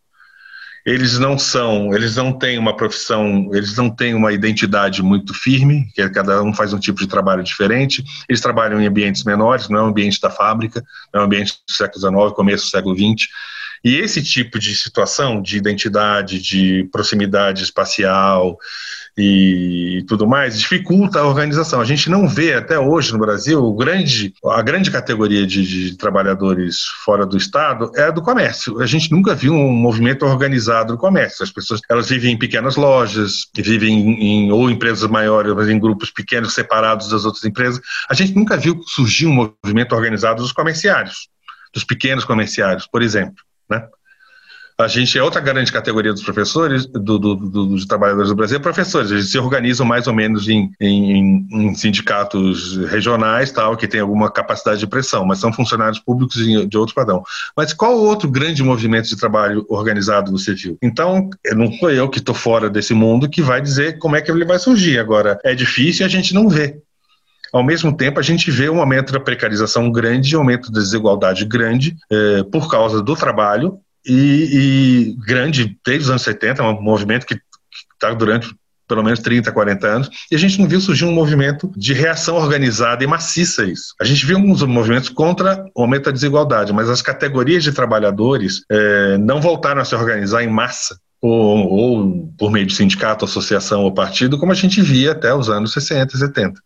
Eles 0.85 1.19
não 1.19 1.39
são, 1.39 1.95
eles 1.95 2.17
não 2.17 2.33
têm 2.33 2.59
uma 2.59 2.77
profissão, 2.77 3.49
eles 3.55 3.77
não 3.77 3.89
têm 3.89 4.15
uma 4.15 4.33
identidade 4.33 5.03
muito 5.03 5.33
firme, 5.33 5.89
que 5.95 6.03
é, 6.03 6.09
cada 6.11 6.43
um 6.43 6.53
faz 6.53 6.75
um 6.75 6.79
tipo 6.79 6.99
de 6.99 7.07
trabalho 7.07 7.43
diferente. 7.43 8.05
Eles 8.29 8.41
trabalham 8.41 8.81
em 8.81 8.87
ambientes 8.87 9.25
menores, 9.25 9.69
não 9.69 9.79
é 9.79 9.83
um 9.83 9.87
ambiente 9.87 10.21
da 10.21 10.31
fábrica, 10.31 10.83
não 11.13 11.21
é 11.21 11.23
um 11.23 11.27
ambiente 11.27 11.53
do 11.53 11.73
século 11.73 12.01
XIX, 12.01 12.37
começo 12.37 12.67
do 12.67 12.71
século 12.71 12.95
XX 12.95 13.29
e 13.85 13.97
esse 13.97 14.23
tipo 14.23 14.59
de 14.59 14.75
situação 14.75 15.43
de 15.43 15.59
identidade, 15.59 16.41
de 16.41 16.89
proximidade 16.91 17.63
espacial 17.63 18.59
e 19.17 20.05
tudo 20.09 20.27
mais 20.27 20.59
dificulta 20.59 21.21
a 21.21 21.27
organização. 21.27 21.81
A 21.81 21.85
gente 21.85 22.09
não 22.09 22.27
vê 22.27 22.55
até 22.55 22.79
hoje 22.79 23.13
no 23.13 23.19
Brasil 23.19 23.73
grande, 23.75 24.35
a 24.47 24.63
grande 24.63 24.91
categoria 24.91 25.47
de, 25.47 25.65
de 25.65 25.97
trabalhadores 25.97 26.81
fora 27.05 27.27
do 27.27 27.37
Estado 27.37 27.93
é 27.95 28.05
a 28.05 28.11
do 28.11 28.23
comércio. 28.23 28.81
A 28.81 28.87
gente 28.87 29.13
nunca 29.13 29.35
viu 29.35 29.53
um 29.53 29.71
movimento 29.71 30.25
organizado 30.25 30.95
do 30.95 30.99
comércio. 30.99 31.45
As 31.45 31.51
pessoas 31.51 31.81
elas 31.89 32.09
vivem 32.09 32.33
em 32.33 32.39
pequenas 32.39 32.77
lojas, 32.77 33.49
vivem 33.55 33.95
em, 33.95 34.47
em 34.47 34.53
ou 34.53 34.71
empresas 34.71 35.09
maiores, 35.09 35.53
mas 35.55 35.69
em 35.69 35.79
grupos 35.79 36.11
pequenos 36.11 36.55
separados 36.55 37.11
das 37.11 37.27
outras 37.27 37.45
empresas. 37.45 37.81
A 38.09 38.15
gente 38.15 38.35
nunca 38.35 38.57
viu 38.57 38.81
surgir 38.87 39.27
um 39.27 39.55
movimento 39.63 39.95
organizado 39.95 40.43
dos 40.43 40.53
comerciários, 40.53 41.29
dos 41.73 41.85
pequenos 41.85 42.25
comerciários, 42.25 42.87
por 42.87 43.03
exemplo. 43.03 43.45
Né? 43.75 43.89
A 44.77 44.89
gente 44.89 45.17
é 45.17 45.23
outra 45.23 45.41
grande 45.41 45.71
categoria 45.71 46.13
dos 46.13 46.25
professores, 46.25 46.85
do, 46.85 47.17
do, 47.17 47.37
do, 47.37 47.67
dos 47.67 47.87
trabalhadores 47.87 48.31
do 48.31 48.35
Brasil, 48.35 48.57
é 48.57 48.61
professores. 48.61 49.13
Eles 49.13 49.31
se 49.31 49.39
organizam 49.39 49.87
mais 49.87 50.09
ou 50.09 50.15
menos 50.15 50.49
em, 50.49 50.73
em, 50.81 51.47
em, 51.53 51.75
sindicatos 51.77 52.77
regionais, 52.89 53.53
tal, 53.53 53.77
que 53.77 53.87
tem 53.87 54.01
alguma 54.01 54.29
capacidade 54.29 54.81
de 54.81 54.87
pressão, 54.89 55.25
mas 55.25 55.39
são 55.39 55.53
funcionários 55.53 56.01
públicos 56.01 56.37
de 56.37 56.77
outro 56.77 56.93
padrão. 56.93 57.23
Mas 57.57 57.73
qual 57.73 57.97
outro 57.97 58.29
grande 58.29 58.65
movimento 58.65 59.09
de 59.09 59.17
trabalho 59.17 59.65
organizado 59.69 60.33
você 60.33 60.55
viu? 60.55 60.77
Então, 60.83 61.31
não 61.53 61.73
sou 61.75 61.91
eu 61.91 62.09
que 62.09 62.19
estou 62.19 62.35
fora 62.35 62.69
desse 62.69 62.95
mundo 62.95 63.31
que 63.31 63.43
vai 63.43 63.61
dizer 63.61 63.99
como 63.99 64.17
é 64.17 64.23
que 64.23 64.31
ele 64.31 64.45
vai 64.45 64.59
surgir. 64.59 64.99
Agora, 64.99 65.39
é 65.45 65.55
difícil 65.55 66.05
e 66.05 66.07
a 66.07 66.11
gente 66.11 66.35
não 66.35 66.49
vê. 66.49 66.83
Ao 67.55 67.63
mesmo 67.63 67.97
tempo, 67.97 68.19
a 68.19 68.23
gente 68.23 68.51
vê 68.51 68.69
um 68.69 68.81
aumento 68.81 69.13
da 69.13 69.21
precarização 69.21 69.89
grande, 69.89 70.37
um 70.37 70.41
aumento 70.41 70.73
da 70.73 70.81
desigualdade 70.81 71.45
grande 71.45 71.97
eh, 72.11 72.43
por 72.51 72.69
causa 72.69 73.01
do 73.01 73.15
trabalho 73.15 73.79
e, 74.05 75.15
e, 75.15 75.25
grande 75.25 75.79
desde 75.87 76.03
os 76.03 76.11
anos 76.11 76.23
70, 76.23 76.61
é 76.61 76.67
um 76.67 76.83
movimento 76.83 77.25
que 77.25 77.39
está 77.93 78.13
durante 78.13 78.53
pelo 78.89 79.05
menos 79.05 79.21
30, 79.21 79.53
40 79.53 79.87
anos, 79.87 80.11
e 80.33 80.35
a 80.35 80.39
gente 80.39 80.61
não 80.61 80.67
viu 80.67 80.81
surgir 80.81 81.05
um 81.05 81.13
movimento 81.13 81.73
de 81.77 81.95
reação 81.95 82.35
organizada 82.37 83.05
e 83.05 83.07
maciça 83.07 83.63
a 83.63 83.67
isso. 83.67 83.95
A 84.01 84.05
gente 84.05 84.27
viu 84.27 84.37
alguns 84.37 84.61
movimentos 84.65 85.09
contra 85.09 85.65
o 85.77 85.83
aumento 85.83 86.07
da 86.07 86.11
desigualdade, 86.11 86.73
mas 86.73 86.91
as 86.91 87.01
categorias 87.01 87.63
de 87.63 87.71
trabalhadores 87.71 88.63
eh, 88.69 89.17
não 89.19 89.41
voltaram 89.41 89.81
a 89.81 89.85
se 89.85 89.95
organizar 89.95 90.43
em 90.43 90.51
massa 90.51 90.99
ou, 91.23 91.69
ou, 91.69 92.35
por 92.37 92.51
meio 92.51 92.67
de 92.67 92.75
sindicato, 92.75 93.25
associação 93.25 93.85
ou 93.85 93.95
partido, 93.95 94.39
como 94.39 94.51
a 94.51 94.57
gente 94.57 94.83
via 94.83 95.13
até 95.13 95.33
os 95.33 95.49
anos 95.49 95.73
60 95.73 96.17
e 96.17 96.19
70. 96.19 96.61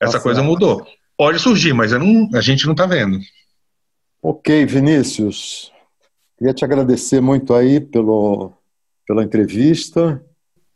Essa 0.00 0.18
tá 0.18 0.20
coisa 0.20 0.42
mudou. 0.42 0.86
Pode 1.16 1.38
surgir, 1.38 1.72
mas 1.72 1.92
não, 1.92 2.28
a 2.34 2.40
gente 2.40 2.66
não 2.66 2.72
está 2.72 2.86
vendo. 2.86 3.18
Ok, 4.22 4.66
Vinícius. 4.66 5.72
Queria 6.38 6.52
te 6.52 6.64
agradecer 6.64 7.20
muito 7.20 7.54
aí 7.54 7.80
pelo, 7.80 8.52
pela 9.06 9.22
entrevista. 9.22 10.22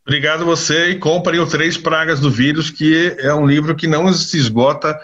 Obrigado 0.05 0.45
você 0.45 0.89
e 0.89 0.99
compre 0.99 1.37
o 1.39 1.45
Três 1.45 1.77
Pragas 1.77 2.19
do 2.19 2.31
Vírus, 2.31 2.71
que 2.71 3.15
é 3.19 3.33
um 3.33 3.45
livro 3.45 3.75
que 3.75 3.85
não 3.85 4.11
se 4.11 4.37
esgota 4.37 4.99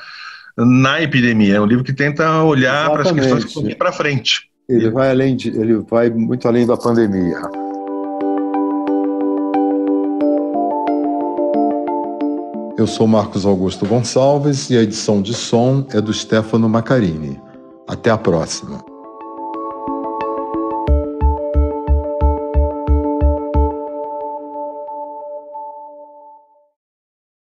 na 0.57 1.01
epidemia. 1.01 1.55
É 1.55 1.61
um 1.61 1.65
livro 1.65 1.83
que 1.83 1.93
tenta 1.93 2.43
olhar 2.43 2.85
Exatamente. 2.91 3.27
para 3.27 3.37
as 3.37 3.43
questões 3.43 3.73
para 3.75 3.91
frente. 3.91 4.49
Ele 4.67 4.89
vai 4.89 5.11
além 5.11 5.35
de, 5.35 5.49
ele 5.49 5.75
vai 5.77 6.09
muito 6.09 6.47
além 6.47 6.65
da 6.65 6.75
pandemia. 6.75 7.39
Eu 12.77 12.85
sou 12.85 13.07
Marcos 13.07 13.43
Augusto 13.43 13.87
Gonçalves 13.87 14.69
e 14.69 14.77
a 14.77 14.83
edição 14.83 15.19
de 15.19 15.33
som 15.33 15.83
é 15.91 15.99
do 15.99 16.13
Stefano 16.13 16.69
Macarini. 16.69 17.41
Até 17.87 18.11
a 18.11 18.17
próxima. 18.19 18.86